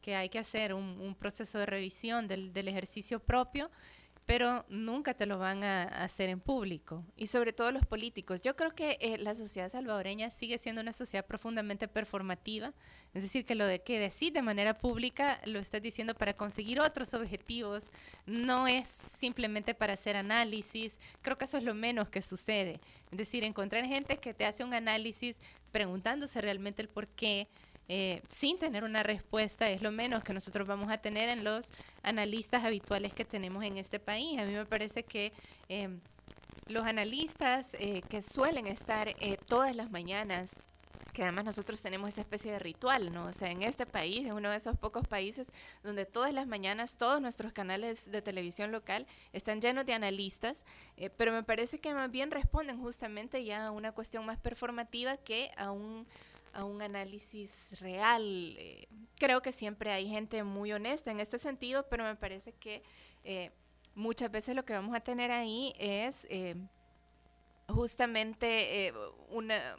que 0.00 0.14
hay 0.14 0.28
que 0.28 0.38
hacer 0.38 0.74
un, 0.74 1.00
un 1.00 1.16
proceso 1.16 1.58
de 1.58 1.66
revisión 1.66 2.28
del, 2.28 2.52
del 2.52 2.68
ejercicio 2.68 3.18
propio 3.18 3.68
pero 4.26 4.64
nunca 4.68 5.14
te 5.14 5.26
lo 5.26 5.38
van 5.38 5.64
a 5.64 5.82
hacer 5.82 6.28
en 6.28 6.40
público. 6.40 7.04
Y 7.16 7.26
sobre 7.26 7.52
todo 7.52 7.72
los 7.72 7.84
políticos. 7.84 8.40
Yo 8.40 8.56
creo 8.56 8.74
que 8.74 8.96
eh, 9.00 9.18
la 9.18 9.34
sociedad 9.34 9.68
salvadoreña 9.68 10.30
sigue 10.30 10.58
siendo 10.58 10.80
una 10.80 10.92
sociedad 10.92 11.26
profundamente 11.26 11.88
performativa, 11.88 12.72
es 13.14 13.22
decir, 13.22 13.44
que 13.44 13.54
lo 13.54 13.66
de 13.66 13.82
que 13.82 13.98
decir 13.98 14.32
de 14.32 14.42
manera 14.42 14.78
pública 14.78 15.40
lo 15.44 15.58
estás 15.58 15.82
diciendo 15.82 16.14
para 16.14 16.34
conseguir 16.34 16.80
otros 16.80 17.14
objetivos, 17.14 17.84
no 18.26 18.68
es 18.68 18.88
simplemente 18.88 19.74
para 19.74 19.94
hacer 19.94 20.16
análisis. 20.16 20.96
Creo 21.20 21.36
que 21.36 21.44
eso 21.44 21.58
es 21.58 21.64
lo 21.64 21.74
menos 21.74 22.08
que 22.08 22.22
sucede. 22.22 22.80
Es 23.10 23.18
decir, 23.18 23.44
encontrar 23.44 23.84
gente 23.86 24.18
que 24.18 24.34
te 24.34 24.44
hace 24.44 24.64
un 24.64 24.74
análisis 24.74 25.36
preguntándose 25.72 26.40
realmente 26.40 26.82
el 26.82 26.88
por 26.88 27.08
qué 27.08 27.48
eh, 27.94 28.22
sin 28.26 28.58
tener 28.58 28.84
una 28.84 29.02
respuesta 29.02 29.68
es 29.68 29.82
lo 29.82 29.90
menos 29.92 30.24
que 30.24 30.32
nosotros 30.32 30.66
vamos 30.66 30.90
a 30.90 30.96
tener 30.96 31.28
en 31.28 31.44
los 31.44 31.74
analistas 32.02 32.64
habituales 32.64 33.12
que 33.12 33.26
tenemos 33.26 33.62
en 33.64 33.76
este 33.76 34.00
país. 34.00 34.40
A 34.40 34.46
mí 34.46 34.54
me 34.54 34.64
parece 34.64 35.02
que 35.02 35.34
eh, 35.68 35.90
los 36.68 36.86
analistas 36.86 37.76
eh, 37.78 38.00
que 38.08 38.22
suelen 38.22 38.66
estar 38.66 39.14
todas 39.46 39.76
las 39.76 39.90
mañanas 39.90 40.56
que 41.12 41.24
además 41.24 41.44
nosotros 41.44 41.82
tenemos 41.82 42.08
esa 42.08 42.22
especie 42.22 42.52
de 42.52 42.58
ritual, 42.58 43.12
¿no? 43.12 43.26
O 43.26 43.32
sea, 43.34 43.50
en 43.50 43.60
este 43.60 43.84
país, 43.84 44.24
es 44.24 44.32
uno 44.32 44.48
de 44.48 44.56
esos 44.56 44.78
pocos 44.78 45.06
países 45.06 45.46
donde 45.82 46.06
todas 46.06 46.32
las 46.32 46.46
mañanas 46.46 46.96
todos 46.96 47.20
nuestros 47.20 47.52
canales 47.52 48.10
de 48.10 48.22
televisión 48.22 48.72
local 48.72 49.06
están 49.34 49.60
llenos 49.60 49.84
de 49.84 49.92
analistas, 49.92 50.64
pero 51.18 51.32
me 51.32 51.42
parece 51.42 51.78
que 51.80 51.92
más 51.92 52.10
bien 52.10 52.30
responden 52.30 52.80
justamente 52.80 53.44
ya 53.44 53.66
a 53.66 53.70
una 53.70 53.92
cuestión 53.92 54.24
más 54.24 54.38
performativa 54.38 55.18
que 55.18 55.50
a 55.58 55.70
un 55.70 56.06
a 56.52 56.64
un 56.64 56.82
análisis 56.82 57.78
real. 57.80 58.22
Eh, 58.58 58.88
creo 59.18 59.42
que 59.42 59.52
siempre 59.52 59.90
hay 59.92 60.08
gente 60.08 60.42
muy 60.42 60.72
honesta 60.72 61.10
en 61.10 61.20
este 61.20 61.38
sentido, 61.38 61.88
pero 61.88 62.04
me 62.04 62.16
parece 62.16 62.52
que 62.52 62.82
eh, 63.24 63.50
muchas 63.94 64.30
veces 64.30 64.54
lo 64.54 64.64
que 64.64 64.72
vamos 64.72 64.94
a 64.94 65.00
tener 65.00 65.30
ahí 65.30 65.74
es 65.78 66.26
eh, 66.30 66.56
justamente 67.68 68.92
una, 69.28 69.78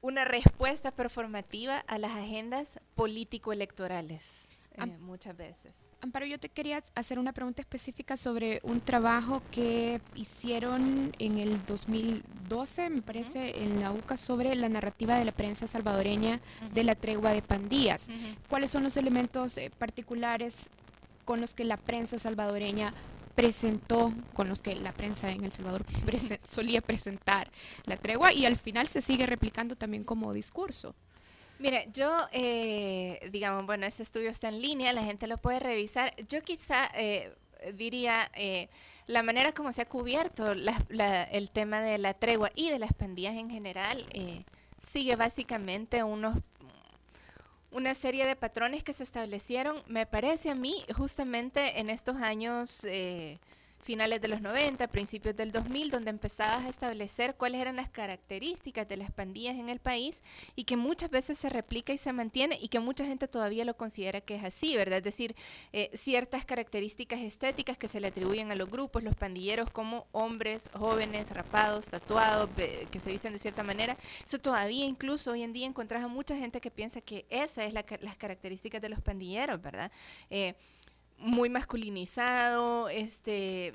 una 0.00 0.24
respuesta 0.24 0.92
performativa 0.92 1.78
a 1.78 1.98
las 1.98 2.12
agendas 2.12 2.78
político-electorales, 2.94 4.48
muchas 5.00 5.36
veces. 5.36 5.74
Amparo, 6.04 6.26
yo 6.26 6.38
te 6.38 6.48
quería 6.50 6.82
hacer 6.94 7.18
una 7.18 7.32
pregunta 7.32 7.62
específica 7.62 8.16
sobre 8.16 8.60
un 8.62 8.80
trabajo 8.80 9.42
que 9.50 10.00
hicieron 10.14 11.14
en 11.18 11.38
el 11.38 11.64
2012, 11.66 12.90
me 12.90 13.02
parece, 13.02 13.62
en 13.62 13.80
la 13.80 13.90
UCA 13.90 14.16
sobre 14.16 14.54
la 14.54 14.68
narrativa 14.68 15.16
de 15.16 15.24
la 15.24 15.32
prensa 15.32 15.66
salvadoreña 15.66 16.40
de 16.74 16.84
la 16.84 16.94
tregua 16.94 17.32
de 17.32 17.42
pandillas. 17.42 18.08
¿Cuáles 18.48 18.70
son 18.70 18.82
los 18.82 18.96
elementos 18.96 19.56
eh, 19.56 19.70
particulares 19.78 20.68
con 21.24 21.40
los 21.40 21.54
que 21.54 21.64
la 21.64 21.78
prensa 21.78 22.18
salvadoreña 22.18 22.92
presentó, 23.34 24.12
con 24.34 24.48
los 24.48 24.60
que 24.62 24.74
la 24.76 24.92
prensa 24.92 25.30
en 25.30 25.42
El 25.42 25.52
Salvador 25.52 25.84
prese- 26.06 26.38
solía 26.44 26.80
presentar 26.82 27.50
la 27.86 27.96
tregua 27.96 28.32
y 28.32 28.44
al 28.46 28.56
final 28.56 28.88
se 28.88 29.00
sigue 29.00 29.26
replicando 29.26 29.74
también 29.74 30.04
como 30.04 30.32
discurso? 30.34 30.94
Mira, 31.58 31.84
yo, 31.92 32.28
eh, 32.32 33.28
digamos, 33.30 33.64
bueno, 33.66 33.86
ese 33.86 34.02
estudio 34.02 34.30
está 34.30 34.48
en 34.48 34.60
línea, 34.60 34.92
la 34.92 35.04
gente 35.04 35.26
lo 35.26 35.38
puede 35.38 35.60
revisar. 35.60 36.14
Yo 36.26 36.42
quizá 36.42 36.90
eh, 36.94 37.32
diría 37.72 38.30
eh, 38.34 38.68
la 39.06 39.22
manera 39.22 39.52
como 39.52 39.72
se 39.72 39.82
ha 39.82 39.88
cubierto 39.88 40.52
el 40.52 41.50
tema 41.50 41.80
de 41.80 41.98
la 41.98 42.14
tregua 42.14 42.50
y 42.54 42.70
de 42.70 42.78
las 42.78 42.92
pandillas 42.92 43.34
en 43.34 43.50
general 43.50 44.06
eh, 44.12 44.44
sigue 44.78 45.16
básicamente 45.16 46.02
unos 46.02 46.36
una 47.70 47.94
serie 47.94 48.24
de 48.24 48.36
patrones 48.36 48.84
que 48.84 48.92
se 48.92 49.02
establecieron, 49.02 49.82
me 49.88 50.06
parece 50.06 50.48
a 50.48 50.54
mí, 50.54 50.84
justamente 50.96 51.80
en 51.80 51.90
estos 51.90 52.18
años 52.18 52.86
finales 53.84 54.20
de 54.20 54.28
los 54.28 54.40
90, 54.40 54.88
principios 54.88 55.36
del 55.36 55.52
2000, 55.52 55.90
donde 55.90 56.10
empezabas 56.10 56.64
a 56.64 56.68
establecer 56.68 57.34
cuáles 57.36 57.60
eran 57.60 57.76
las 57.76 57.90
características 57.90 58.88
de 58.88 58.96
las 58.96 59.12
pandillas 59.12 59.56
en 59.56 59.68
el 59.68 59.78
país 59.78 60.22
y 60.56 60.64
que 60.64 60.76
muchas 60.76 61.10
veces 61.10 61.36
se 61.36 61.50
replica 61.50 61.92
y 61.92 61.98
se 61.98 62.12
mantiene 62.12 62.58
y 62.60 62.68
que 62.68 62.80
mucha 62.80 63.04
gente 63.04 63.28
todavía 63.28 63.64
lo 63.66 63.76
considera 63.76 64.22
que 64.22 64.36
es 64.36 64.44
así, 64.44 64.74
¿verdad? 64.76 64.98
Es 64.98 65.04
decir, 65.04 65.36
eh, 65.72 65.90
ciertas 65.92 66.46
características 66.46 67.20
estéticas 67.20 67.76
que 67.76 67.86
se 67.86 68.00
le 68.00 68.08
atribuyen 68.08 68.50
a 68.50 68.54
los 68.54 68.70
grupos, 68.70 69.02
los 69.02 69.16
pandilleros 69.16 69.70
como 69.70 70.06
hombres 70.12 70.70
jóvenes, 70.72 71.30
rapados, 71.30 71.90
tatuados, 71.90 72.48
que 72.90 73.00
se 73.00 73.12
visten 73.12 73.34
de 73.34 73.38
cierta 73.38 73.62
manera. 73.62 73.98
Eso 74.24 74.38
todavía 74.38 74.86
incluso 74.86 75.32
hoy 75.32 75.42
en 75.42 75.52
día 75.52 75.66
encontrás 75.66 76.02
a 76.02 76.08
mucha 76.08 76.36
gente 76.36 76.60
que 76.60 76.70
piensa 76.70 77.02
que 77.02 77.26
esa 77.28 77.64
es 77.64 77.74
las 77.74 78.16
características 78.16 78.80
de 78.80 78.88
los 78.88 79.02
pandilleros, 79.02 79.60
¿verdad? 79.60 79.92
Eh, 80.30 80.54
muy 81.18 81.48
masculinizado, 81.48 82.88
este, 82.88 83.74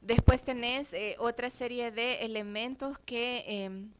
después 0.00 0.42
tenés 0.44 0.92
eh, 0.92 1.16
otra 1.18 1.50
serie 1.50 1.90
de 1.90 2.24
elementos 2.24 2.98
que, 3.00 3.44
em, 3.64 3.90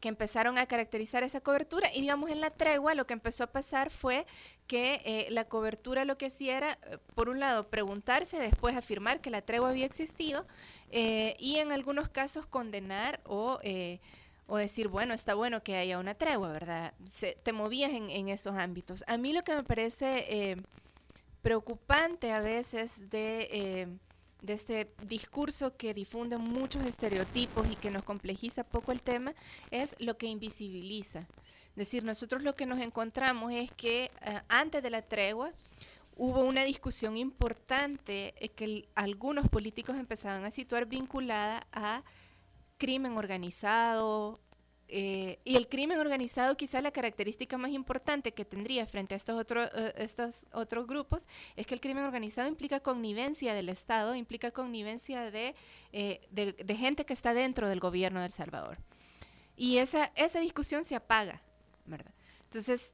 que 0.00 0.08
empezaron 0.08 0.58
a 0.58 0.66
caracterizar 0.66 1.22
esa 1.22 1.40
cobertura 1.40 1.90
y 1.94 2.00
digamos 2.02 2.30
en 2.30 2.40
la 2.40 2.50
tregua 2.50 2.94
lo 2.94 3.06
que 3.06 3.14
empezó 3.14 3.44
a 3.44 3.48
pasar 3.48 3.90
fue 3.90 4.26
que 4.66 5.00
eh, 5.04 5.26
la 5.30 5.44
cobertura 5.46 6.04
lo 6.04 6.16
que 6.18 6.26
hacía 6.26 6.56
era, 6.56 6.78
eh, 6.90 6.98
por 7.14 7.28
un 7.28 7.40
lado, 7.40 7.68
preguntarse, 7.68 8.38
después 8.38 8.76
afirmar 8.76 9.20
que 9.20 9.30
la 9.30 9.42
tregua 9.42 9.70
había 9.70 9.86
existido 9.86 10.46
y 10.90 11.56
en 11.58 11.72
algunos 11.72 12.08
casos 12.08 12.46
condenar 12.46 13.20
o... 13.24 13.58
o 14.48 14.56
decir, 14.58 14.86
bueno, 14.86 15.12
está 15.12 15.34
bueno 15.34 15.62
que 15.64 15.76
haya 15.76 15.98
una 15.98 16.14
tregua, 16.14 16.52
¿verdad? 16.52 16.94
Se- 17.10 17.36
te 17.42 17.52
movías 17.52 17.90
en, 17.90 18.28
esos 18.28 18.54
ámbitos. 18.56 19.02
A 19.08 19.16
mí 19.16 19.32
lo 19.32 19.42
que 19.42 19.56
me 19.56 19.64
parece 19.64 20.24
eh, 20.28 20.56
preocupante 21.42 22.32
a 22.32 22.40
veces 22.40 23.08
de, 23.10 23.48
eh, 23.50 23.88
de 24.42 24.52
este 24.52 24.92
discurso 25.02 25.76
que 25.76 25.94
difunde 25.94 26.38
muchos 26.38 26.84
estereotipos 26.84 27.66
y 27.70 27.76
que 27.76 27.90
nos 27.90 28.04
complejiza 28.04 28.64
poco 28.64 28.92
el 28.92 29.02
tema 29.02 29.34
es 29.70 29.96
lo 29.98 30.16
que 30.16 30.26
invisibiliza. 30.26 31.20
Es 31.70 31.76
decir, 31.76 32.04
nosotros 32.04 32.42
lo 32.42 32.54
que 32.54 32.66
nos 32.66 32.80
encontramos 32.80 33.52
es 33.52 33.70
que 33.72 34.10
eh, 34.22 34.40
antes 34.48 34.82
de 34.82 34.90
la 34.90 35.02
tregua 35.02 35.52
hubo 36.16 36.40
una 36.40 36.64
discusión 36.64 37.16
importante 37.16 38.34
eh, 38.38 38.48
que 38.48 38.88
algunos 38.94 39.48
políticos 39.48 39.96
empezaban 39.96 40.44
a 40.44 40.50
situar 40.50 40.86
vinculada 40.86 41.66
a 41.72 42.02
crimen 42.78 43.16
organizado, 43.16 44.40
eh, 44.88 45.40
y 45.44 45.56
el 45.56 45.68
crimen 45.68 45.98
organizado, 45.98 46.56
quizá 46.56 46.80
la 46.80 46.92
característica 46.92 47.58
más 47.58 47.72
importante 47.72 48.32
que 48.32 48.44
tendría 48.44 48.86
frente 48.86 49.14
a 49.14 49.16
estos, 49.16 49.40
otros 49.40 49.68
estos 49.96 50.46
otros 50.52 50.86
grupos 50.86 51.26
es 51.56 51.66
que 51.66 51.74
el 51.74 51.80
crimen 51.80 52.04
organizado 52.04 52.48
implica 52.48 52.80
connivencia 52.80 53.54
del 53.54 53.68
Estado, 53.68 54.14
implica 54.14 54.52
connivencia 54.52 55.30
de, 55.30 55.54
eh, 55.92 56.20
de, 56.30 56.52
de 56.52 56.76
gente 56.76 57.04
que 57.04 57.14
está 57.14 57.34
dentro 57.34 57.68
del 57.68 57.80
gobierno 57.80 58.20
de 58.20 58.26
El 58.26 58.32
Salvador. 58.32 58.78
Y 59.56 59.78
esa, 59.78 60.12
esa 60.14 60.38
discusión 60.38 60.84
se 60.84 60.94
apaga, 60.94 61.42
¿verdad? 61.86 62.12
Entonces, 62.44 62.92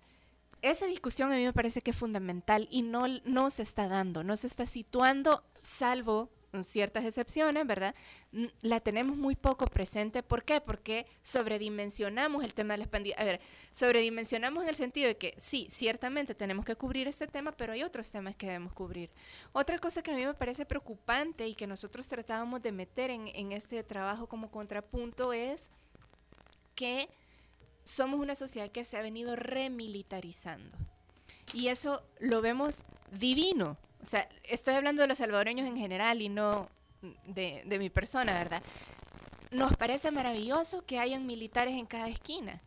esa 0.62 0.86
discusión 0.86 1.32
a 1.32 1.36
mí 1.36 1.44
me 1.44 1.52
parece 1.52 1.82
que 1.82 1.90
es 1.90 1.96
fundamental 1.96 2.68
y 2.70 2.82
no, 2.82 3.06
no 3.24 3.50
se 3.50 3.62
está 3.62 3.88
dando, 3.88 4.22
no 4.22 4.36
se 4.36 4.46
está 4.46 4.64
situando, 4.64 5.44
salvo 5.62 6.30
ciertas 6.62 7.04
excepciones, 7.04 7.66
¿verdad? 7.66 7.94
Mm, 8.32 8.46
La 8.60 8.80
tenemos 8.80 9.16
muy 9.16 9.34
poco 9.34 9.64
presente. 9.66 10.22
¿Por 10.22 10.44
qué? 10.44 10.60
Porque 10.60 11.06
sobredimensionamos 11.22 12.44
el 12.44 12.52
tema 12.52 12.74
de 12.74 12.78
las 12.78 12.88
pandillas. 12.88 13.18
A 13.18 13.24
ver, 13.24 13.40
sobredimensionamos 13.72 14.62
en 14.62 14.68
el 14.68 14.76
sentido 14.76 15.08
de 15.08 15.16
que 15.16 15.34
sí, 15.38 15.66
ciertamente 15.70 16.34
tenemos 16.34 16.64
que 16.64 16.76
cubrir 16.76 17.08
ese 17.08 17.26
tema, 17.26 17.52
pero 17.52 17.72
hay 17.72 17.82
otros 17.82 18.10
temas 18.10 18.36
que 18.36 18.46
debemos 18.46 18.72
cubrir. 18.72 19.10
Otra 19.52 19.78
cosa 19.78 20.02
que 20.02 20.12
a 20.12 20.16
mí 20.16 20.26
me 20.26 20.34
parece 20.34 20.66
preocupante 20.66 21.46
y 21.46 21.54
que 21.54 21.66
nosotros 21.66 22.06
tratábamos 22.06 22.60
de 22.62 22.72
meter 22.72 23.10
en 23.10 23.52
este 23.52 23.82
trabajo 23.82 24.26
como 24.26 24.50
contrapunto 24.50 25.32
es 25.32 25.70
que 26.74 27.08
somos 27.84 28.20
una 28.20 28.34
sociedad 28.34 28.70
que 28.70 28.84
se 28.84 28.96
ha 28.96 29.02
venido 29.02 29.36
remilitarizando. 29.36 30.76
Y 31.54 31.68
eso 31.68 32.02
lo 32.20 32.40
vemos 32.40 32.82
divino. 33.10 33.76
O 34.02 34.06
sea, 34.06 34.28
estoy 34.42 34.74
hablando 34.74 35.02
de 35.02 35.08
los 35.08 35.18
salvadoreños 35.18 35.68
en 35.68 35.76
general 35.76 36.20
y 36.20 36.28
no 36.28 36.68
de, 37.26 37.76
mi 37.78 37.90
persona, 37.90 38.34
¿verdad? 38.34 38.62
Nos 39.50 39.76
parece 39.76 40.10
maravilloso 40.10 40.84
que 40.84 40.98
hayan 40.98 41.26
militares 41.26 41.74
en 41.74 41.86
cada 41.86 42.08
esquina. 42.08 42.60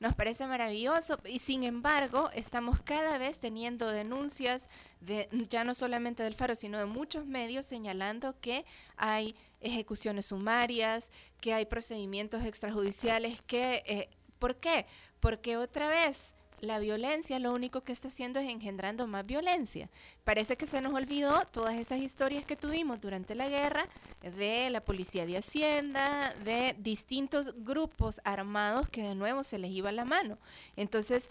Nos 0.00 0.14
parece 0.16 0.48
maravilloso 0.48 1.18
y 1.24 1.38
sin 1.38 1.62
embargo 1.62 2.28
estamos 2.34 2.80
cada 2.82 3.18
vez 3.18 3.38
teniendo 3.38 3.88
denuncias 3.88 4.68
de 5.00 5.28
ya 5.48 5.62
no 5.62 5.74
solamente 5.74 6.24
del 6.24 6.34
Faro, 6.34 6.56
sino 6.56 6.78
de 6.78 6.86
muchos 6.86 7.24
medios 7.24 7.66
señalando 7.66 8.34
que 8.40 8.64
hay 8.96 9.36
ejecuciones 9.60 10.26
sumarias, 10.26 11.12
que 11.40 11.54
hay 11.54 11.66
procedimientos 11.66 12.44
extrajudiciales, 12.44 13.40
que 13.42 13.84
eh, 13.86 14.08
¿por 14.40 14.56
qué? 14.56 14.86
Porque 15.20 15.56
otra 15.56 15.86
vez 15.86 16.34
la 16.62 16.78
violencia 16.78 17.38
lo 17.40 17.52
único 17.52 17.82
que 17.82 17.90
está 17.92 18.06
haciendo 18.08 18.38
es 18.38 18.48
engendrando 18.48 19.06
más 19.08 19.26
violencia. 19.26 19.90
Parece 20.24 20.56
que 20.56 20.64
se 20.64 20.80
nos 20.80 20.94
olvidó 20.94 21.44
todas 21.50 21.74
esas 21.74 21.98
historias 21.98 22.46
que 22.46 22.54
tuvimos 22.56 23.00
durante 23.00 23.34
la 23.34 23.48
guerra 23.48 23.88
de 24.22 24.70
la 24.70 24.80
policía 24.80 25.26
de 25.26 25.36
Hacienda, 25.38 26.32
de 26.44 26.74
distintos 26.78 27.52
grupos 27.64 28.20
armados 28.24 28.88
que 28.88 29.02
de 29.02 29.16
nuevo 29.16 29.42
se 29.42 29.58
les 29.58 29.72
iba 29.72 29.90
la 29.90 30.04
mano. 30.04 30.38
Entonces, 30.76 31.28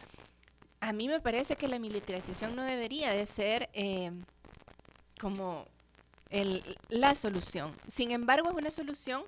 a 0.81 0.91
mí 0.91 1.07
me 1.07 1.21
parece 1.21 1.55
que 1.55 1.69
la 1.69 1.79
militarización 1.79 2.53
no 2.55 2.63
debería 2.63 3.11
de 3.11 3.25
ser 3.25 3.69
eh, 3.73 4.11
como 5.21 5.65
el- 6.29 6.77
la 6.89 7.15
solución. 7.15 7.73
Sin 7.87 8.11
embargo, 8.11 8.49
es 8.49 8.55
una 8.55 8.69
solución 8.71 9.23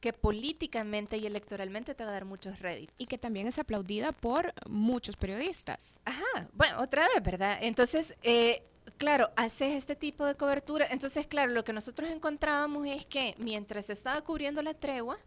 que 0.00 0.12
políticamente 0.12 1.16
y 1.16 1.26
electoralmente 1.26 1.94
te 1.94 2.04
va 2.04 2.10
a 2.10 2.12
dar 2.12 2.24
muchos 2.24 2.58
réditos. 2.60 2.94
Y 2.98 3.06
que 3.06 3.18
también 3.18 3.46
es 3.46 3.58
aplaudida 3.58 4.12
por 4.12 4.52
muchos 4.66 5.16
periodistas. 5.16 6.00
Ajá, 6.04 6.48
bueno, 6.52 6.80
otra 6.80 7.06
vez, 7.08 7.22
¿verdad? 7.22 7.58
Entonces, 7.60 8.16
eh, 8.22 8.62
claro, 8.98 9.30
haces 9.36 9.74
este 9.74 9.96
tipo 9.96 10.26
de 10.26 10.34
cobertura. 10.34 10.86
Entonces, 10.90 11.26
claro, 11.26 11.52
lo 11.52 11.64
que 11.64 11.72
nosotros 11.72 12.10
encontrábamos 12.10 12.86
es 12.86 13.06
que 13.06 13.34
mientras 13.38 13.86
se 13.86 13.92
estaba 13.94 14.20
cubriendo 14.22 14.62
la 14.62 14.74
tregua, 14.74 15.18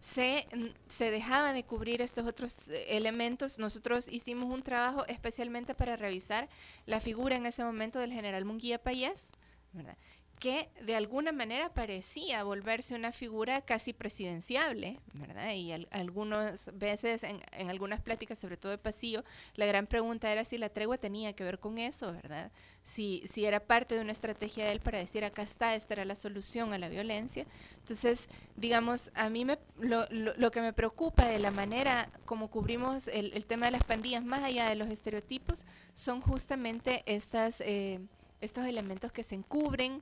se, 0.00 0.46
se 0.88 1.10
dejaba 1.10 1.52
de 1.52 1.64
cubrir 1.64 2.00
estos 2.02 2.26
otros 2.26 2.68
eh, 2.68 2.86
elementos. 2.96 3.58
Nosotros 3.58 4.08
hicimos 4.08 4.52
un 4.52 4.62
trabajo 4.62 5.06
especialmente 5.06 5.74
para 5.74 5.96
revisar 5.96 6.48
la 6.86 7.00
figura 7.00 7.36
en 7.36 7.46
ese 7.46 7.62
momento 7.62 7.98
del 7.98 8.12
general 8.12 8.44
Munguía 8.44 8.82
Payés, 8.82 9.30
¿verdad? 9.72 9.96
Que 10.40 10.70
de 10.80 10.96
alguna 10.96 11.32
manera 11.32 11.68
parecía 11.72 12.42
volverse 12.44 12.94
una 12.94 13.12
figura 13.12 13.60
casi 13.60 13.92
presidenciable, 13.92 14.98
¿verdad? 15.12 15.52
Y 15.52 15.70
al- 15.72 15.86
algunas 15.90 16.70
veces, 16.78 17.22
en, 17.24 17.40
en 17.52 17.68
algunas 17.70 18.00
pláticas, 18.00 18.38
sobre 18.38 18.56
todo 18.56 18.72
de 18.72 18.78
pasillo, 18.78 19.22
la 19.54 19.66
gran 19.66 19.86
pregunta 19.86 20.32
era 20.32 20.44
si 20.44 20.56
la 20.56 20.70
tregua 20.70 20.96
tenía 20.96 21.34
que 21.34 21.44
ver 21.44 21.58
con 21.58 21.76
eso, 21.78 22.12
¿verdad? 22.12 22.50
Si, 22.82 23.22
si 23.26 23.44
era 23.44 23.60
parte 23.60 23.94
de 23.94 24.00
una 24.00 24.12
estrategia 24.12 24.64
de 24.64 24.72
él 24.72 24.80
para 24.80 24.98
decir, 24.98 25.24
acá 25.26 25.42
está, 25.42 25.74
esta 25.74 25.92
era 25.92 26.06
la 26.06 26.14
solución 26.14 26.72
a 26.72 26.78
la 26.78 26.88
violencia. 26.88 27.44
Entonces, 27.80 28.26
digamos, 28.56 29.10
a 29.14 29.28
mí 29.28 29.44
me, 29.44 29.58
lo, 29.78 30.06
lo- 30.10 30.34
lo 30.36 30.50
que 30.50 30.62
me 30.62 30.72
preocupa 30.72 31.26
de 31.26 31.38
la 31.38 31.50
manera 31.50 32.10
como 32.24 32.48
cubrimos 32.48 33.08
el, 33.08 33.32
el 33.34 33.44
tema 33.44 33.66
de 33.66 33.72
las 33.72 33.84
pandillas, 33.84 34.24
más 34.24 34.42
allá 34.42 34.70
de 34.70 34.74
los 34.74 34.88
estereotipos, 34.88 35.66
son 35.92 36.22
justamente 36.22 37.02
estas, 37.04 37.60
eh, 37.60 38.00
estos 38.40 38.64
elementos 38.64 39.12
que 39.12 39.22
se 39.22 39.34
encubren, 39.34 40.00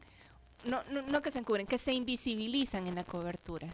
no, 0.65 0.83
no, 0.91 1.03
no 1.03 1.23
que 1.23 1.31
se 1.31 1.39
encubren, 1.39 1.67
que 1.67 1.79
se 1.79 1.93
invisibilizan 1.93 2.87
en 2.87 2.95
la 2.95 3.05
cobertura. 3.05 3.69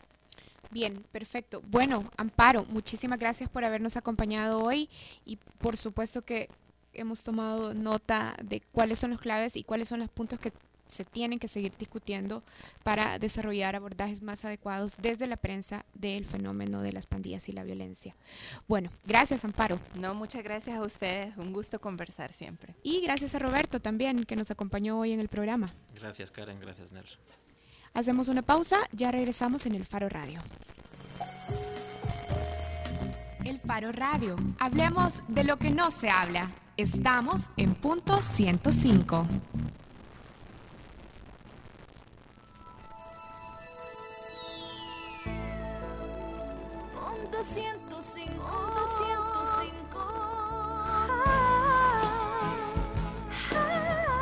Bien, 0.71 1.05
perfecto. 1.13 1.63
Bueno, 1.69 2.11
Amparo, 2.17 2.65
muchísimas 2.69 3.19
gracias 3.19 3.49
por 3.49 3.65
habernos 3.65 3.97
acompañado 3.97 4.63
hoy 4.63 4.89
y 5.25 5.37
por 5.37 5.77
supuesto 5.77 6.23
que 6.23 6.49
hemos 6.93 7.23
tomado 7.23 7.75
nota 7.75 8.35
de 8.43 8.61
cuáles 8.61 8.99
son 8.99 9.11
los 9.11 9.21
claves 9.21 9.57
y 9.57 9.65
cuáles 9.65 9.89
son 9.89 10.01
los 10.01 10.09
puntos 10.09 10.41
que 10.41 10.53
se 10.87 11.05
tienen 11.05 11.39
que 11.39 11.49
seguir 11.49 11.73
discutiendo 11.77 12.43
para 12.83 13.19
desarrollar 13.19 13.77
abordajes 13.77 14.23
más 14.23 14.45
adecuados 14.45 14.97
desde 15.01 15.27
la 15.27 15.37
prensa 15.37 15.85
del 15.95 16.25
fenómeno 16.25 16.83
de 16.83 16.93
las 16.93 17.07
pandillas 17.07 17.49
y 17.49 17.53
la 17.53 17.65
violencia. 17.65 18.15
Bueno, 18.69 18.91
gracias 19.05 19.45
Amparo. 19.45 19.81
No, 19.95 20.15
muchas 20.15 20.43
gracias 20.45 20.77
a 20.77 20.83
ustedes, 20.83 21.37
un 21.37 21.53
gusto 21.53 21.81
conversar 21.81 22.33
siempre. 22.33 22.75
Y 22.83 23.01
gracias 23.01 23.35
a 23.35 23.39
Roberto 23.39 23.81
también 23.81 24.25
que 24.25 24.37
nos 24.37 24.51
acompañó 24.51 24.99
hoy 24.99 25.13
en 25.13 25.21
el 25.21 25.29
programa. 25.29 25.75
Gracias, 25.95 26.31
Karen. 26.31 26.61
Gracias, 26.61 26.93
Nelson. 26.93 27.21
Hacemos 27.93 28.29
una 28.29 28.43
pausa, 28.43 28.79
ya 28.93 29.13
regresamos 29.13 29.67
en 29.67 29.77
el 29.77 29.85
Faro 29.85 30.09
Radio. 30.09 30.43
El 33.45 33.61
Faro 33.61 33.93
Radio. 33.93 34.37
Hablemos 34.59 35.23
de 35.29 35.45
lo 35.45 35.59
que 35.59 35.71
no 35.71 35.91
se 35.91 36.11
habla. 36.11 36.51
Estamos 36.77 37.51
en 37.57 37.75
punto 37.75 38.21
105. 38.21 39.29
105, 47.43 48.31
punto 48.39 48.87
105. 48.99 49.75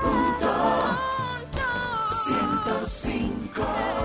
Punto 0.01 0.53
105. 2.25 4.02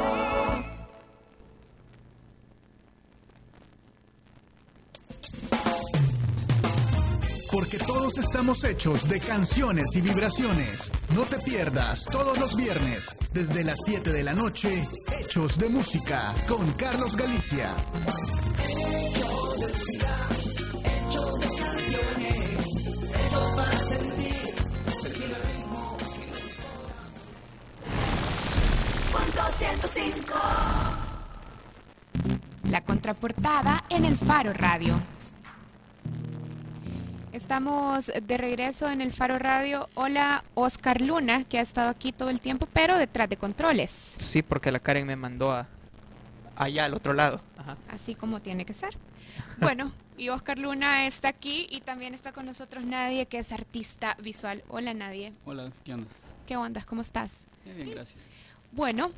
Porque 7.69 7.85
todos 7.85 8.17
estamos 8.17 8.63
hechos 8.63 9.09
de 9.09 9.19
canciones 9.19 9.93
y 9.93 9.99
vibraciones. 9.99 10.89
No 11.13 11.23
te 11.23 11.37
pierdas 11.39 12.05
todos 12.05 12.39
los 12.39 12.55
viernes, 12.55 13.13
desde 13.33 13.65
las 13.65 13.79
7 13.83 14.13
de 14.13 14.23
la 14.23 14.33
noche, 14.33 14.87
Hechos 15.19 15.57
de 15.57 15.67
Música, 15.67 16.33
con 16.47 16.71
Carlos 16.73 17.17
Galicia. 17.17 17.75
Punto 29.11 29.41
105. 29.57 30.33
La 32.69 32.81
contraportada 32.85 33.83
en 33.89 34.05
el 34.05 34.15
Faro 34.17 34.53
Radio. 34.53 35.16
Estamos 37.33 38.07
de 38.23 38.37
regreso 38.37 38.89
en 38.89 39.01
el 39.01 39.11
Faro 39.11 39.37
Radio. 39.37 39.89
Hola, 39.95 40.43
Oscar 40.55 41.01
Luna, 41.01 41.43
que 41.43 41.59
ha 41.59 41.61
estado 41.61 41.89
aquí 41.89 42.11
todo 42.11 42.29
el 42.29 42.39
tiempo, 42.41 42.67
pero 42.71 42.97
detrás 42.97 43.29
de 43.29 43.37
controles, 43.37 44.15
Sí, 44.17 44.41
porque 44.41 44.71
la 44.71 44.79
Karen 44.79 45.05
me 45.05 45.15
mandó 45.15 45.51
a 45.51 45.67
allá 46.55 46.85
al 46.85 46.93
otro 46.93 47.13
lado. 47.13 47.41
Ajá. 47.57 47.77
así 47.89 48.15
como 48.15 48.41
tiene 48.41 48.65
que 48.65 48.73
ser. 48.73 48.97
Bueno, 49.59 49.91
y 50.17 50.29
Oscar 50.29 50.57
Luna 50.57 51.05
está 51.05 51.27
aquí 51.27 51.67
y 51.69 51.81
también 51.81 52.13
está 52.13 52.31
con 52.31 52.45
nosotros 52.45 52.83
Nadie, 52.85 53.25
que 53.27 53.39
es 53.39 53.51
artista 53.51 54.15
visual. 54.23 54.63
Hola, 54.69 54.93
Nadie. 54.93 55.33
Hola, 55.45 55.69
¿qué 55.83 55.93
onda? 55.93 56.07
¿Qué 56.47 56.55
ondas? 56.57 56.85
¿Cómo 56.85 57.01
estás? 57.01 57.45
Bien, 57.65 57.75
bien, 57.77 57.89
gracias. 57.91 58.23
Bueno, 58.71 59.11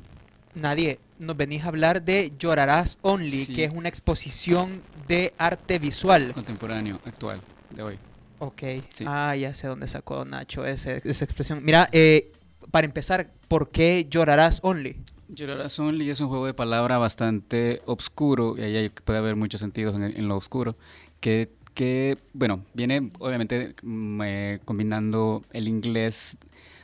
Nadie, 0.54 0.98
nos 1.20 1.36
venís 1.36 1.62
a 1.64 1.68
hablar 1.68 2.02
de 2.02 2.32
Llorarás 2.38 2.98
Only, 3.02 3.30
Sí. 3.30 3.54
que 3.54 3.64
es 3.64 3.72
una 3.72 3.88
exposición 3.88 4.82
de 5.06 5.32
arte 5.38 5.78
visual. 5.78 6.32
Contemporáneo, 6.34 7.00
actual, 7.06 7.40
de 7.70 7.82
hoy. 7.82 7.98
Ok. 8.38 8.62
Sí. 8.90 9.04
Ah, 9.06 9.34
ya 9.36 9.52
sé 9.54 9.66
dónde 9.66 9.86
sacó 9.88 10.24
Nacho 10.24 10.64
ese- 10.64 11.00
esa 11.04 11.24
expresión. 11.24 11.62
Mira, 11.62 11.88
eh, 11.92 12.32
para 12.70 12.86
empezar, 12.86 13.30
¿por 13.48 13.70
qué 13.70 14.06
Llorarás 14.10 14.60
Only? 14.62 14.96
Llorarás 15.28 15.78
Only 15.78 16.08
es 16.10 16.20
un 16.20 16.28
juego 16.28 16.46
de 16.46 16.54
palabra 16.54 16.98
bastante 16.98 17.82
obscuro, 17.86 18.56
y 18.58 18.62
ahí 18.62 18.88
puede 18.88 19.18
haber 19.18 19.36
muchos 19.36 19.60
sentidos 19.60 19.94
en, 19.94 20.02
en 20.04 20.26
lo 20.28 20.36
oscuro, 20.36 20.74
que, 21.20 21.50
que, 21.74 22.18
bueno, 22.32 22.64
viene 22.74 23.10
obviamente 23.18 23.74
eh, 24.24 24.58
combinando 24.64 25.44
el 25.52 25.68
inglés, 25.68 26.38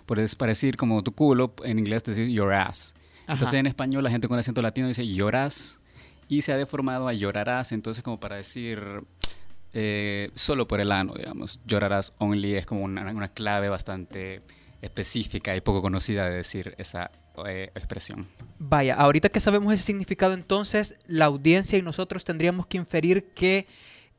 por 0.04 0.18
decir 0.18 0.76
como 0.76 1.02
tu 1.02 1.12
culo, 1.12 1.52
en 1.64 1.78
inglés 1.78 2.04
decir 2.04 2.28
your 2.28 2.52
ass. 2.52 2.94
Entonces 3.22 3.48
Ajá. 3.48 3.58
en 3.58 3.66
español 3.66 4.04
la 4.04 4.10
gente 4.10 4.28
con 4.28 4.38
acento 4.38 4.62
latino 4.62 4.86
dice 4.86 5.06
llorás, 5.06 5.80
y 6.28 6.42
se 6.42 6.52
ha 6.52 6.56
deformado 6.56 7.08
a 7.08 7.12
llorarás, 7.12 7.72
entonces 7.72 8.04
como 8.04 8.20
para 8.20 8.36
decir 8.36 8.78
eh, 9.72 10.30
solo 10.34 10.66
por 10.68 10.80
el 10.80 10.92
ano, 10.92 11.14
digamos. 11.14 11.60
Llorarás 11.66 12.14
only 12.18 12.54
es 12.54 12.66
como 12.66 12.82
una, 12.82 13.10
una 13.10 13.28
clave 13.28 13.68
bastante 13.68 14.42
específica 14.80 15.56
y 15.56 15.60
poco 15.60 15.82
conocida 15.82 16.28
de 16.28 16.36
decir 16.36 16.74
esa 16.78 17.10
eh, 17.46 17.70
expresión. 17.74 18.26
Vaya, 18.58 18.94
ahorita 18.94 19.28
que 19.28 19.40
sabemos 19.40 19.74
ese 19.74 19.84
significado, 19.84 20.32
entonces 20.32 20.96
la 21.06 21.26
audiencia 21.26 21.78
y 21.78 21.82
nosotros 21.82 22.24
tendríamos 22.24 22.66
que 22.66 22.78
inferir 22.78 23.28
que 23.28 23.66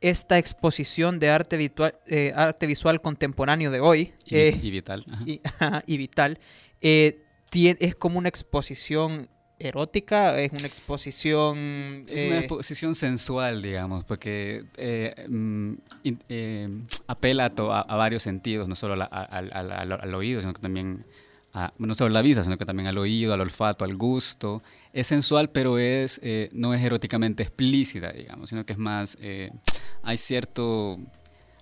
esta 0.01 0.37
exposición 0.37 1.17
de 1.19 1.31
arte, 1.31 1.57
virtual, 1.57 1.95
eh, 2.05 2.31
arte 2.35 2.67
visual 2.67 3.01
contemporáneo 3.01 3.71
de 3.71 3.79
hoy 3.79 4.13
Y, 4.25 4.35
eh, 4.35 4.59
y 4.61 4.69
vital. 4.69 5.03
y, 5.87 5.97
vital 5.97 6.39
es 6.81 7.95
como 7.95 8.19
una 8.19 8.29
exposición 8.29 9.29
erótica, 9.60 10.39
es 10.39 10.51
una 10.53 10.68
exposición... 10.68 12.05
Es 12.08 12.24
una 12.26 12.36
eh, 12.36 12.39
exposición 12.39 12.95
sensual, 12.95 13.62
digamos, 13.62 14.03
porque 14.03 14.66
eh, 14.78 15.26
mm, 15.30 15.74
in- 16.03 16.20
eh, 16.30 16.70
apela 17.08 17.45
a, 17.45 17.49
to- 17.49 17.72
a- 17.74 17.82
a 17.82 17.95
varios 17.95 18.24
sentidos, 18.24 18.68
no 18.68 18.76
solo 18.76 19.01
a 19.01 19.05
al, 19.05 19.51
al- 19.53 19.72
al- 19.72 19.91
al 19.91 20.16
oído, 20.16 20.41
sino 20.41 20.53
que 20.53 20.62
también 20.62 21.05
no 21.80 21.95
solo 21.95 22.12
a 22.12 22.14
la 22.14 22.22
vista, 22.22 22.43
sino 22.43 22.55
que 22.58 22.66
también 22.66 22.88
al 22.88 22.99
oído, 22.99 23.34
al 23.34 23.41
olfato, 23.41 23.84
al 23.84 23.95
gusto. 23.95 24.62
Es 24.93 25.08
sensual, 25.08 25.49
pero 25.49 25.80
es 25.80 26.22
no 26.51 26.74
es 26.76 26.84
eróticamente 26.84 27.41
explícita, 27.41 28.12
digamos, 28.12 28.49
sino 28.51 28.64
que 28.64 28.74
es 28.74 28.80
más, 28.80 29.18
hay 30.03 30.18
cierto, 30.18 30.99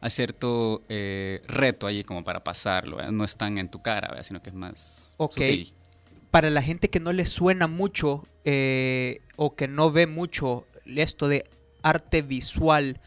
hay 0.01 0.09
cierto 0.09 0.83
reto 1.47 1.87
ahí 1.87 2.03
como 2.03 2.25
para 2.25 2.43
pasarlo, 2.43 3.09
no 3.09 3.23
es 3.23 3.37
tan 3.37 3.57
en 3.57 3.69
tu 3.69 3.81
cara, 3.81 4.09
¿verdad? 4.09 4.23
sino 4.23 4.41
que 4.41 4.49
es 4.49 4.55
más 4.55 5.13
Ok. 5.15 5.31
sutil. 5.35 5.73
Para 6.35 6.49
la 6.49 6.61
gente 6.61 6.89
que 6.89 6.99
no 6.99 7.13
le 7.13 7.25
suena 7.25 7.65
mucho 7.65 8.27
eh, 8.43 9.21
o 9.37 9.55
que 9.55 9.69
no 9.69 9.93
ve 9.93 10.05
mucho 10.05 10.67
esto 10.85 11.29
de 11.29 11.45
arte 11.81 12.23
visual, 12.23 12.99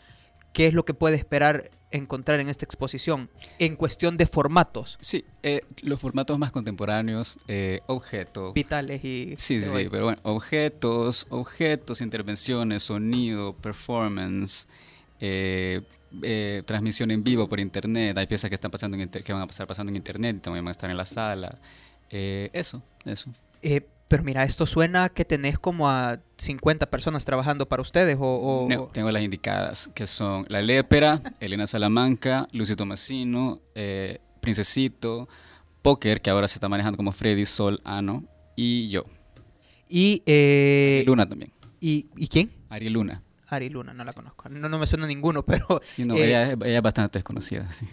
¿qué 0.55 0.67
es 0.67 0.73
lo 0.73 0.87
que 0.87 0.95
puede 0.95 1.17
esperar 1.17 1.71
encontrar 1.91 2.41
en 2.41 2.49
esta 2.49 2.65
exposición 2.65 3.29
en 3.59 3.77
cuestión 3.77 4.17
de 4.17 4.25
formatos 4.25 4.97
Sí, 5.03 5.27
eh, 5.43 5.61
los 5.83 6.01
formatos 6.01 6.39
más 6.39 6.53
contemporáneos, 6.53 7.37
eh, 7.49 7.83
objeto, 7.87 8.55
vitales 8.55 9.05
y... 9.05 9.35
Sí, 9.37 9.61
sí, 9.61 9.69
sí, 9.69 9.89
pero 9.91 10.05
bueno, 10.05 10.21
objetos, 10.23 11.27
objetos, 11.29 12.01
intervenciones, 12.01 12.85
sonido, 12.85 13.55
performance, 13.55 14.69
eh, 15.21 15.83
eh, 16.23 16.63
transmisión 16.65 17.11
en 17.11 17.23
vivo 17.23 17.47
por 17.47 17.61
internet, 17.61 18.17
hay 18.17 18.27
piezas 18.27 18.49
que 18.49 18.55
están 18.55 18.71
pasando 18.71 18.97
en 18.97 19.11
que 19.11 19.33
van 19.35 19.43
a 19.43 19.47
pasar 19.47 19.67
pasando 19.67 19.91
en 19.91 19.97
internet 19.97 20.37
y 20.37 20.41
también 20.41 20.65
van 20.65 20.71
a 20.71 20.73
estar 20.73 20.89
en 20.89 20.97
la 20.97 21.05
sala. 21.05 21.59
Eh, 22.11 22.51
eso, 22.53 22.83
eso. 23.05 23.33
Eh, 23.63 23.87
pero 24.09 24.23
mira, 24.23 24.45
esto 24.45 24.67
suena 24.67 25.11
que 25.11 25.25
tenés 25.27 25.59
como 25.59 25.89
a 25.89 26.19
50 26.39 26.87
personas 26.87 27.25
trabajando 27.27 27.69
para 27.69 27.83
ustedes 27.83 28.17
o... 28.19 28.23
o- 28.65 28.69
No, 28.69 28.87
tengo 28.87 29.11
las 29.11 29.23
indicadas, 29.23 29.91
que 29.95 30.07
son 30.07 30.47
La 30.49 30.63
Lépera, 30.63 31.21
Elena 31.41 31.67
Salamanca, 31.67 32.49
Lucy 32.53 32.75
Tomasino, 32.77 33.61
eh, 33.75 34.21
Princesito, 34.41 35.29
Poker, 35.83 36.23
que 36.23 36.31
ahora 36.31 36.49
se 36.49 36.55
está 36.55 36.69
manejando 36.69 36.97
como 36.97 37.13
Freddy 37.13 37.45
Sol 37.45 37.81
Ano, 37.85 38.25
y 38.57 38.89
yo. 38.89 39.05
Y... 39.91 40.23
eh, 40.27 41.03
Luna 41.07 41.29
también. 41.29 41.53
¿y, 41.81 42.07
¿Y 42.17 42.29
quién? 42.29 42.51
Ari 42.71 42.89
Luna. 42.89 43.23
Ari 43.49 43.69
Luna, 43.69 43.93
no 43.95 44.05
la 44.05 44.13
conozco. 44.13 44.49
No, 44.49 44.69
no 44.69 44.79
me 44.79 44.87
suena 44.87 45.07
ninguno, 45.07 45.43
pero... 45.47 45.81
Sí, 45.85 46.05
no, 46.05 46.15
eh, 46.17 46.27
ella 46.31 46.53
es 46.79 46.83
bastante 46.83 47.19
desconocida, 47.19 47.71
sí. 47.71 47.87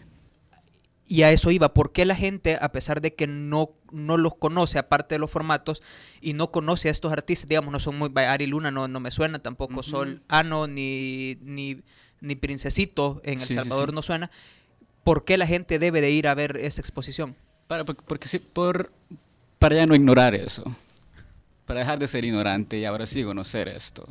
Y 1.07 1.21
a 1.21 1.31
eso 1.31 1.51
iba, 1.51 1.73
¿por 1.73 1.91
qué 1.91 2.03
la 2.03 2.15
gente, 2.15 2.57
a 2.59 2.71
pesar 2.71 2.99
de 2.99 3.13
que 3.13 3.27
no, 3.27 3.69
no 3.91 4.17
los 4.17 4.33
conoce, 4.35 4.79
aparte 4.79 5.15
de 5.15 5.19
los 5.19 5.29
formatos, 5.29 5.83
y 6.19 6.33
no 6.33 6.51
conoce 6.51 6.87
a 6.89 6.91
estos 6.91 7.11
artistas, 7.11 7.47
digamos, 7.47 7.71
no 7.71 7.79
son 7.79 7.97
muy... 7.97 8.11
Ari 8.15 8.47
Luna 8.47 8.71
no, 8.71 8.87
no 8.87 8.99
me 8.99 9.11
suena, 9.11 9.37
tampoco 9.37 9.83
Sol 9.83 10.23
Ano, 10.29 10.65
ni, 10.65 11.37
ni, 11.41 11.81
ni 12.21 12.35
Princesito 12.35 13.21
en 13.23 13.33
El 13.33 13.39
Sí, 13.45 13.53
Salvador 13.53 13.89
sí. 13.89 13.95
no 13.95 14.01
suena. 14.01 14.31
¿Por 15.03 15.25
qué 15.25 15.37
la 15.37 15.45
gente 15.45 15.77
debe 15.77 16.01
de 16.01 16.09
ir 16.09 16.27
a 16.27 16.33
ver 16.33 16.57
esta 16.57 16.81
exposición? 16.81 17.35
Para, 17.67 17.83
por- 17.83 17.97
porque 17.97 18.27
sí, 18.27 18.39
por, 18.39 18.91
para 19.59 19.75
ya 19.75 19.85
no 19.85 19.93
ignorar 19.93 20.33
eso. 20.33 20.63
Para 21.67 21.81
dejar 21.81 21.99
de 21.99 22.07
ser 22.07 22.25
ignorante 22.25 22.79
y 22.79 22.85
ahora 22.85 23.05
sí 23.05 23.23
conocer 23.23 23.67
esto. 23.67 24.07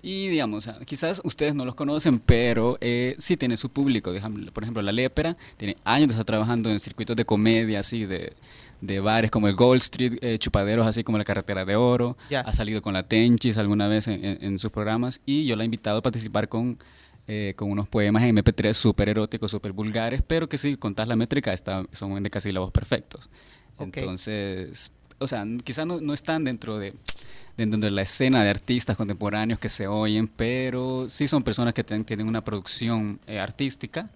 Y 0.00 0.28
digamos, 0.28 0.68
quizás 0.86 1.20
ustedes 1.24 1.54
no 1.54 1.64
los 1.64 1.74
conocen, 1.74 2.20
pero 2.20 2.78
eh, 2.80 3.16
sí 3.18 3.36
tiene 3.36 3.56
su 3.56 3.68
público. 3.70 4.12
Por 4.52 4.62
ejemplo, 4.62 4.80
La 4.82 4.92
Lépera 4.92 5.36
tiene 5.56 5.76
años 5.84 6.08
de 6.08 6.12
estar 6.12 6.24
trabajando 6.24 6.70
en 6.70 6.78
circuitos 6.78 7.16
de 7.16 7.24
comedia, 7.24 7.80
así, 7.80 8.04
de, 8.04 8.32
de 8.80 9.00
bares 9.00 9.30
como 9.32 9.48
el 9.48 9.54
Gold 9.56 9.80
Street, 9.82 10.18
eh, 10.20 10.38
chupaderos 10.38 10.86
así 10.86 11.02
como 11.02 11.18
la 11.18 11.24
Carretera 11.24 11.64
de 11.64 11.74
Oro. 11.74 12.16
Ha 12.42 12.52
salido 12.52 12.80
con 12.80 12.92
la 12.94 13.02
Tenchis 13.02 13.58
alguna 13.58 13.88
vez 13.88 14.06
en, 14.06 14.24
en- 14.24 14.38
en 14.44 14.58
sus 14.60 14.70
programas 14.70 15.20
y 15.26 15.46
yo 15.46 15.56
la 15.56 15.62
he 15.62 15.66
invitado 15.66 15.98
a 15.98 16.02
participar 16.02 16.48
con, 16.48 16.78
eh, 17.26 17.54
con 17.56 17.68
unos 17.68 17.88
poemas 17.88 18.22
en 18.22 18.36
MP3 18.36 18.72
súper 18.74 19.08
eróticos, 19.08 19.50
súper 19.50 19.72
vulgares, 19.72 20.22
pero 20.24 20.48
que 20.48 20.58
si 20.58 20.76
contás 20.76 21.08
la 21.08 21.16
métrica 21.16 21.52
está, 21.52 21.84
son 21.90 22.22
de 22.22 22.30
casi 22.30 22.52
voz 22.52 22.70
perfectos. 22.70 23.30
Entonces, 24.00 24.92
o 25.18 25.26
sea, 25.26 25.44
quizás 25.64 25.86
no, 25.86 26.00
no 26.00 26.14
están 26.14 26.44
dentro 26.44 26.78
de, 26.78 26.94
dentro 27.58 27.78
de 27.80 27.90
la 27.90 28.02
escena 28.02 28.42
de 28.42 28.48
artistas 28.50 28.96
contemporáneos 28.96 29.60
que 29.60 29.68
se 29.68 29.86
oyen, 29.86 30.28
pero 30.28 31.08
sí 31.10 31.26
son 31.26 31.42
personas 31.42 31.74
que 31.74 31.84
ten- 31.84 32.04
tienen 32.04 32.26
una 32.26 32.42
producción 32.42 33.20
eh, 33.26 33.38
artística 33.38 34.08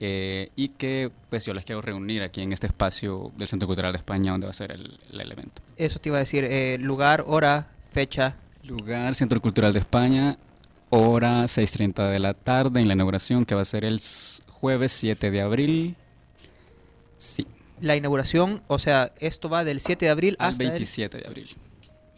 eh, 0.00 0.50
y 0.56 0.68
que 0.70 1.10
pues 1.28 1.44
yo 1.44 1.52
les 1.54 1.64
quiero 1.64 1.82
reunir 1.82 2.22
aquí 2.22 2.40
en 2.40 2.52
este 2.52 2.66
espacio 2.66 3.30
del 3.36 3.46
Centro 3.48 3.66
Cultural 3.68 3.92
de 3.92 3.98
España 3.98 4.32
donde 4.32 4.46
va 4.46 4.50
a 4.50 4.54
ser 4.54 4.72
el, 4.72 4.98
el 5.12 5.30
evento. 5.32 5.60
Eso 5.76 5.98
te 6.00 6.08
iba 6.08 6.16
a 6.16 6.20
decir, 6.20 6.44
eh, 6.44 6.78
lugar, 6.80 7.22
hora, 7.26 7.68
fecha. 7.92 8.34
Lugar, 8.64 9.14
Centro 9.14 9.40
Cultural 9.42 9.72
de 9.74 9.78
España, 9.80 10.38
hora 10.88 11.42
6.30 11.44 12.10
de 12.10 12.18
la 12.18 12.32
tarde 12.34 12.80
en 12.80 12.88
la 12.88 12.94
inauguración 12.94 13.44
que 13.44 13.54
va 13.54 13.60
a 13.60 13.64
ser 13.66 13.84
el 13.84 14.00
jueves 14.48 14.92
7 14.92 15.30
de 15.30 15.40
abril. 15.42 15.96
Sí, 17.18 17.46
La 17.82 17.94
inauguración, 17.96 18.62
o 18.68 18.78
sea, 18.78 19.12
esto 19.20 19.50
va 19.50 19.64
del 19.64 19.80
7 19.80 20.06
de 20.06 20.10
abril 20.10 20.36
hasta 20.38 20.62
el- 20.64 20.70
27 20.70 21.18
de 21.18 21.26
abril. 21.26 21.48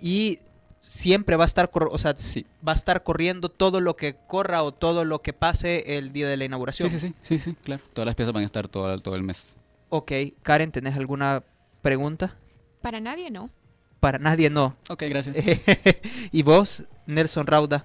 y 0.01 0.39
siempre 0.83 1.37
va 1.37 1.45
a 1.45 1.47
estar, 1.47 1.71
o 1.73 1.99
sea, 1.99 2.15
Sí. 2.17 2.45
va 2.67 2.73
a 2.73 2.75
estar 2.75 3.03
corriendo 3.05 3.49
todo 3.49 3.81
lo 3.81 3.97
que 3.97 4.17
corra 4.27 4.63
o 4.65 4.73
todo 4.73 5.05
lo 5.05 5.23
que 5.23 5.33
pase 5.33 5.97
el 5.97 6.13
día 6.13 6.29
de 6.29 6.37
la 6.37 6.45
inauguración. 6.45 6.91
Sí, 6.91 6.99
sí, 6.99 7.09
sí, 7.09 7.15
sí, 7.23 7.39
sí, 7.39 7.57
claro. 7.63 7.83
Todas 7.95 8.07
las 8.07 8.15
piezas 8.17 8.35
van 8.35 8.43
a 8.43 8.47
estar 8.47 8.67
todo, 8.69 8.99
todo 8.99 9.15
el 9.15 9.23
mes. 9.23 9.57
Ok, 9.89 10.11
Karen, 10.43 10.73
¿tenés 10.73 10.97
alguna 10.97 11.45
pregunta? 11.83 12.37
Para 12.83 12.99
nadie 13.01 13.31
no. 13.31 13.49
Para 14.01 14.19
nadie 14.19 14.51
no. 14.51 14.77
Ok, 14.91 15.05
gracias. 15.09 15.37
¿Y 16.33 16.43
vos, 16.43 16.85
Nelson 17.07 17.47
Rauda? 17.47 17.85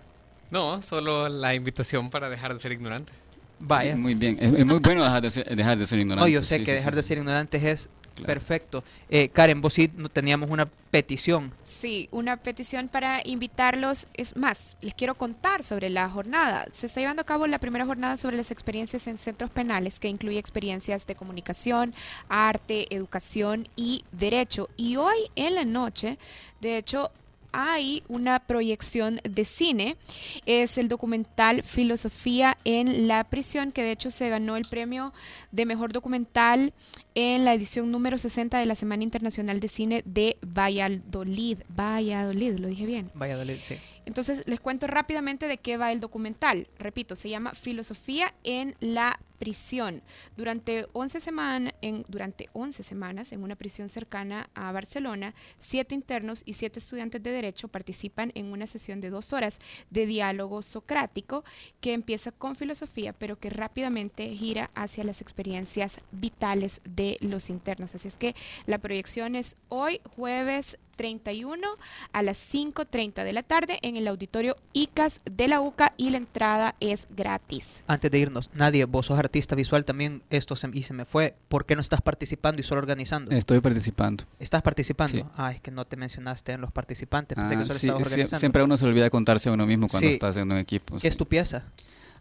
No, 0.50 0.82
solo 0.82 1.30
la 1.30 1.54
invitación 1.54 2.10
para 2.10 2.30
dejar 2.30 2.54
de 2.54 2.60
ser 2.60 2.72
ignorante. 2.72 3.14
Vaya. 3.60 3.94
Sí, 3.94 3.98
muy 4.00 4.16
bien. 4.16 4.38
Es, 4.40 4.54
es 4.56 4.66
muy 4.66 4.80
bueno 4.80 5.04
dejar 5.04 5.22
de 5.22 5.30
ser, 5.30 5.56
dejar 5.56 5.78
de 5.78 5.86
ser 5.86 6.00
ignorante. 6.00 6.28
no, 6.30 6.34
yo 6.34 6.44
sé 6.44 6.58
sí, 6.58 6.64
que 6.64 6.72
sí, 6.72 6.78
dejar 6.78 6.94
sí, 6.94 6.98
de 6.98 7.04
ser 7.04 7.18
ignorantes 7.20 7.64
es 7.64 7.90
Claro. 8.18 8.34
perfecto. 8.34 8.84
Eh, 9.10 9.30
Karen, 9.30 9.62
vos 9.62 9.74
sí 9.74 9.90
no 9.96 10.10
teníamos 10.10 10.50
una 10.50 10.66
petición. 10.66 11.54
Sí, 11.64 12.08
una 12.12 12.38
petición 12.38 12.90
para 12.90 13.22
invitarlos. 13.24 14.08
Es 14.14 14.36
más, 14.36 14.78
les 14.82 14.94
quiero 14.94 15.16
contar 15.16 15.64
sobre 15.64 15.90
la 15.90 16.10
jornada. 16.10 16.66
Se 16.72 16.86
está 16.86 17.00
llevando 17.02 17.22
a 17.22 17.26
cabo 17.26 17.48
la 17.48 17.60
primera 17.60 17.86
jornada 17.86 18.18
sobre 18.18 18.38
las 18.38 18.52
experiencias 18.52 19.08
en 19.08 19.18
centros 19.18 19.50
penales, 19.50 20.00
que 20.00 20.08
incluye 20.08 20.40
experiencias 20.40 21.06
de 21.08 21.16
comunicación, 21.16 21.94
arte, 22.30 22.94
educación 22.96 23.68
y 23.76 24.04
derecho. 24.12 24.70
Y 24.78 24.96
hoy 24.96 25.18
en 25.36 25.56
la 25.56 25.66
noche, 25.66 26.18
de 26.62 26.78
hecho, 26.78 27.12
hay 27.52 28.04
una 28.08 28.40
proyección 28.40 29.20
de 29.24 29.46
cine. 29.46 29.98
Es 30.46 30.78
el 30.78 30.88
documental 30.88 31.64
Filosofía 31.64 32.58
en 32.64 33.08
la 33.08 33.24
prisión, 33.24 33.72
que 33.72 33.84
de 33.84 33.92
hecho 33.92 34.12
se 34.12 34.30
ganó 34.30 34.58
el 34.58 34.66
premio 34.66 35.14
de 35.52 35.66
mejor 35.66 35.92
documental 35.92 36.74
en 37.20 37.46
la 37.46 37.54
edición 37.56 37.90
número 37.90 38.20
60 38.20 38.60
de 38.60 38.68
la 38.68 38.76
Semana 38.76 39.02
Internacional 39.02 39.60
de 39.60 39.68
Cine 39.70 40.04
de 40.06 40.38
Valladolid. 40.46 41.58
Valladolid, 41.76 42.60
lo 42.60 42.68
dije 42.68 42.86
bien. 42.86 43.10
Valladolid, 43.16 43.58
sí. 43.64 43.76
Entonces 44.06 44.44
les 44.48 44.60
cuento 44.60 44.86
rápidamente 44.86 45.48
de 45.48 45.58
qué 45.58 45.78
va 45.78 45.92
el 45.92 46.00
documental. 46.00 46.68
Repito, 46.78 47.16
se 47.16 47.30
llama 47.30 47.56
Filosofía 47.56 48.34
en 48.44 48.76
la 48.80 49.20
prisión. 49.40 50.02
Durante 50.36 50.88
11, 50.94 51.20
semana- 51.20 51.74
en, 51.82 52.04
durante 52.08 52.50
11 52.54 52.82
semanas, 52.84 53.32
en 53.34 53.44
una 53.44 53.56
prisión 53.56 53.88
cercana 53.90 54.50
a 54.56 54.72
Barcelona, 54.72 55.36
siete 55.60 55.94
internos 55.94 56.42
y 56.46 56.54
siete 56.54 56.80
estudiantes 56.80 57.22
de 57.22 57.32
Derecho 57.32 57.68
participan 57.68 58.32
en 58.34 58.52
una 58.52 58.66
sesión 58.66 59.00
de 59.02 59.10
dos 59.12 59.34
horas 59.34 59.60
de 59.92 60.06
diálogo 60.08 60.62
socrático 60.64 61.44
que 61.82 61.94
empieza 61.94 62.32
con 62.32 62.56
filosofía, 62.56 63.14
pero 63.14 63.38
que 63.40 63.50
rápidamente 63.52 64.28
gira 64.30 64.72
hacia 64.74 65.04
las 65.04 65.22
experiencias 65.22 66.00
vitales 66.12 66.82
de 66.86 67.07
los 67.22 67.50
internos. 67.50 67.96
Así 67.96 68.08
es 68.10 68.18
que 68.18 68.36
la 68.66 68.80
proyección 68.80 69.36
es 69.36 69.56
hoy, 69.70 70.02
jueves 70.16 70.78
31 70.98 71.68
a 72.12 72.24
las 72.24 72.38
5.30 72.52 73.24
de 73.24 73.32
la 73.32 73.44
tarde 73.44 73.78
en 73.84 73.98
el 73.98 74.08
auditorio 74.08 74.58
ICAS 74.74 75.22
de 75.26 75.48
la 75.48 75.62
UCA 75.62 75.94
y 75.96 76.10
la 76.10 76.18
entrada 76.18 76.74
es 76.80 77.08
gratis. 77.16 77.84
Antes 77.86 78.10
de 78.10 78.18
irnos, 78.18 78.50
nadie, 78.56 78.84
vos 78.86 79.06
sos 79.06 79.20
artista 79.20 79.54
visual 79.56 79.86
también, 79.86 80.24
esto 80.32 80.56
se, 80.56 80.68
y 80.74 80.82
se 80.82 80.94
me 80.96 81.06
fue. 81.06 81.36
¿Por 81.50 81.68
qué 81.68 81.76
no 81.76 81.82
estás 81.82 82.02
participando 82.02 82.62
y 82.62 82.64
solo 82.64 82.80
organizando? 82.80 83.30
Estoy 83.30 83.60
participando. 83.60 84.24
¿Estás 84.40 84.64
participando? 84.64 85.18
Sí. 85.20 85.24
Ah, 85.36 85.52
es 85.52 85.62
que 85.62 85.70
no 85.70 85.86
te 85.86 85.98
mencionaste 85.98 86.54
en 86.54 86.62
los 86.62 86.72
participantes, 86.72 87.36
pensé 87.36 87.54
Ah, 87.54 87.58
que 87.60 87.66
solo 87.66 87.78
sí, 87.80 87.88
estabas 87.88 88.08
organizando. 88.08 88.40
siempre 88.40 88.64
uno 88.64 88.76
se 88.76 88.86
olvida 88.86 89.10
contarse 89.12 89.50
a 89.50 89.52
uno 89.52 89.68
mismo 89.68 89.88
cuando 89.88 90.08
Sí. 90.08 90.14
está 90.16 90.30
haciendo 90.30 90.56
un 90.56 90.62
equipo. 90.62 90.96
¿Qué 90.96 91.02
sí. 91.02 91.08
es 91.10 91.18
tu 91.18 91.28
pieza? 91.28 91.64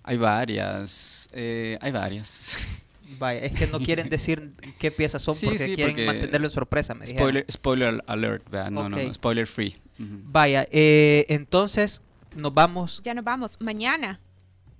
Hay 0.03 0.19
varias. 0.19 1.29
eh, 1.33 1.79
hay 1.81 1.93
varias. 1.93 2.83
Vaya, 3.19 3.41
es 3.41 3.53
que 3.53 3.67
no 3.67 3.79
quieren 3.79 4.09
decir 4.11 4.53
qué 4.79 4.91
piezas 4.91 5.23
son 5.23 5.35
Sí, 5.35 5.47
porque 5.47 5.59
sí, 5.59 5.75
quieren 5.75 5.95
porque 5.95 6.07
mantenerlo 6.07 6.47
en 6.47 6.53
sorpresa, 6.53 6.95
me 6.95 7.07
dijeron. 7.07 7.23
Spoiler, 7.23 7.47
spoiler 7.51 8.05
alert. 8.07 8.49
No, 8.71 8.89
no, 8.89 8.89
no, 8.89 9.15
spoiler 9.15 9.47
free. 9.47 9.77
Vaya, 9.99 10.67
eh, 10.71 11.25
entonces 11.29 12.03
nos 12.35 12.53
vamos. 12.53 13.01
Ya 13.03 13.15
nos 13.15 13.25
vamos. 13.25 13.57
Mañana, 13.61 14.21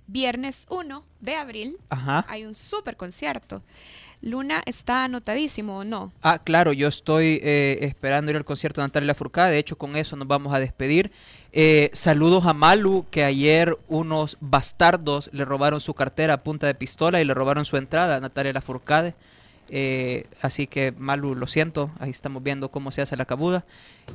viernes 0.07 0.65
1 0.69 1.03
de 1.21 1.35
abril, 1.35 1.77
Ajá. 1.89 2.25
hay 2.29 2.45
un 2.45 2.55
super 2.55 2.97
concierto. 2.97 3.63
Luna 4.21 4.63
está 4.65 5.03
anotadísimo 5.03 5.77
o 5.77 5.83
no. 5.83 6.11
Ah, 6.21 6.39
claro, 6.39 6.73
yo 6.73 6.87
estoy 6.87 7.39
eh, 7.43 7.77
esperando 7.81 8.31
ir 8.31 8.37
al 8.37 8.45
concierto 8.45 8.81
de 8.81 8.87
Natalia 8.87 9.07
Lafourcade. 9.07 9.51
De 9.51 9.59
hecho, 9.59 9.77
con 9.77 9.95
eso 9.95 10.15
nos 10.15 10.27
vamos 10.27 10.53
a 10.53 10.59
despedir. 10.59 11.11
Eh, 11.53 11.91
saludos 11.93 12.45
a 12.45 12.53
Malu, 12.53 13.05
que 13.11 13.23
ayer 13.23 13.77
unos 13.87 14.37
bastardos 14.39 15.29
le 15.33 15.45
robaron 15.45 15.81
su 15.81 15.93
cartera 15.93 16.33
a 16.33 16.43
punta 16.43 16.67
de 16.67 16.73
pistola 16.73 17.21
y 17.21 17.25
le 17.25 17.33
robaron 17.33 17.65
su 17.65 17.77
entrada 17.77 18.15
a 18.15 18.19
Natalia 18.19 18.53
Lafourcade. 18.53 19.13
Eh, 19.69 20.25
así 20.41 20.65
que, 20.65 20.93
Malu, 20.97 21.35
lo 21.35 21.47
siento. 21.47 21.91
Ahí 21.99 22.09
estamos 22.09 22.41
viendo 22.41 22.69
cómo 22.69 22.91
se 22.91 23.01
hace 23.01 23.17
la 23.17 23.25
cabuda. 23.25 23.65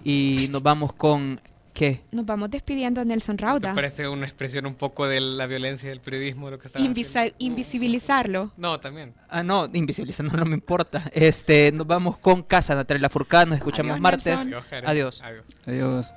Y 0.02 0.48
nos 0.50 0.62
vamos 0.62 0.92
con. 0.92 1.40
¿Qué? 1.74 2.02
Nos 2.12 2.26
vamos 2.26 2.50
despidiendo 2.50 3.00
a 3.00 3.04
Nelson 3.04 3.36
Me 3.36 3.42
Rauda. 3.46 3.74
parece 3.74 4.06
una 4.06 4.26
expresión 4.26 4.66
un 4.66 4.74
poco 4.74 5.06
de 5.08 5.20
la 5.20 5.46
violencia 5.46 5.88
del 5.88 6.00
periodismo 6.00 6.50
lo 6.50 6.58
que 6.58 6.66
está 6.66 6.78
Invisa- 6.78 7.32
invisibilizarlo. 7.38 8.52
No, 8.58 8.78
también. 8.78 9.14
Ah, 9.30 9.42
no, 9.42 9.68
invisibiliza, 9.72 10.22
no, 10.22 10.32
no 10.32 10.44
me 10.44 10.54
importa. 10.54 11.10
Este, 11.14 11.72
nos 11.72 11.86
vamos 11.86 12.18
con 12.18 12.42
Casa 12.42 12.74
Natalia 12.74 13.00
Lafourcade. 13.02 13.46
Nos 13.46 13.58
escuchamos 13.58 13.92
Adiós, 13.92 14.02
martes. 14.02 14.26
Adiós. 14.26 14.64
Adiós. 14.84 15.22
Adiós. 15.22 15.52
Adiós. 15.66 16.14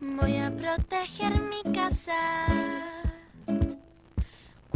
Voy 0.00 0.36
a 0.36 0.50
proteger 0.50 1.32
mi 1.42 1.62
casa. 1.72 2.12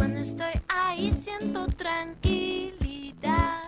Cuando 0.01 0.20
estoy 0.20 0.55
ahí 0.68 1.12
siento 1.12 1.66
tranquilidad. 1.76 3.61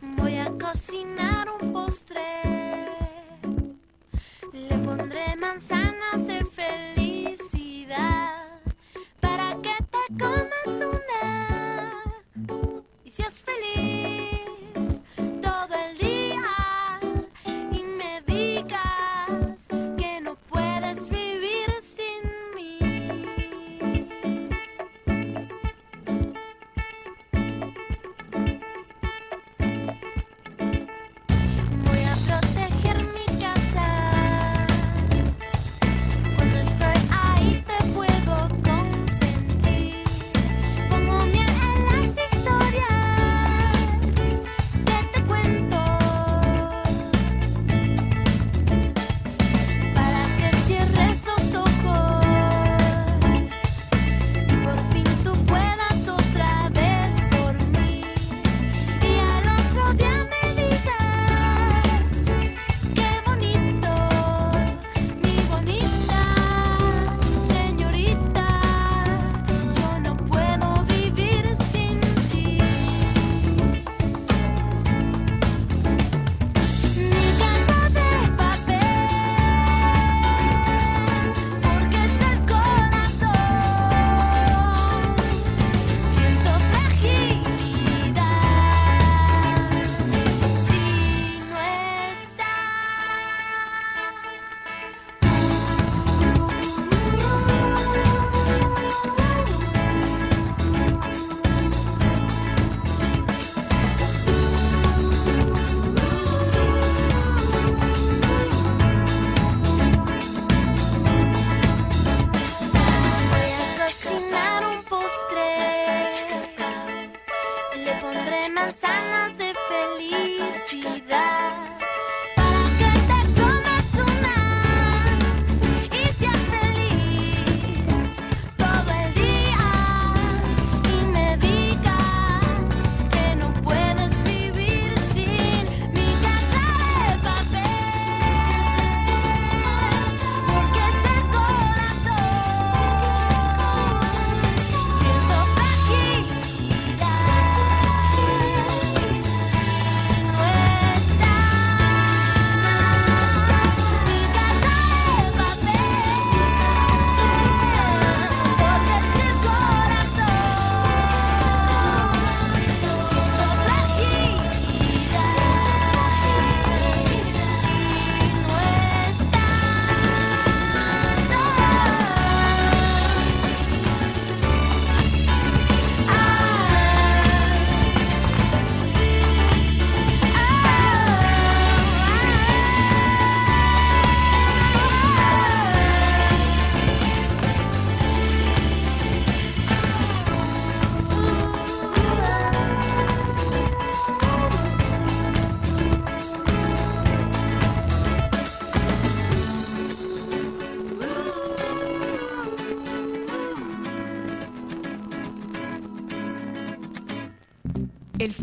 Voy 0.00 0.36
a 0.36 0.52
cocinar 0.52 1.48
un 1.50 1.72
postre. 1.72 2.61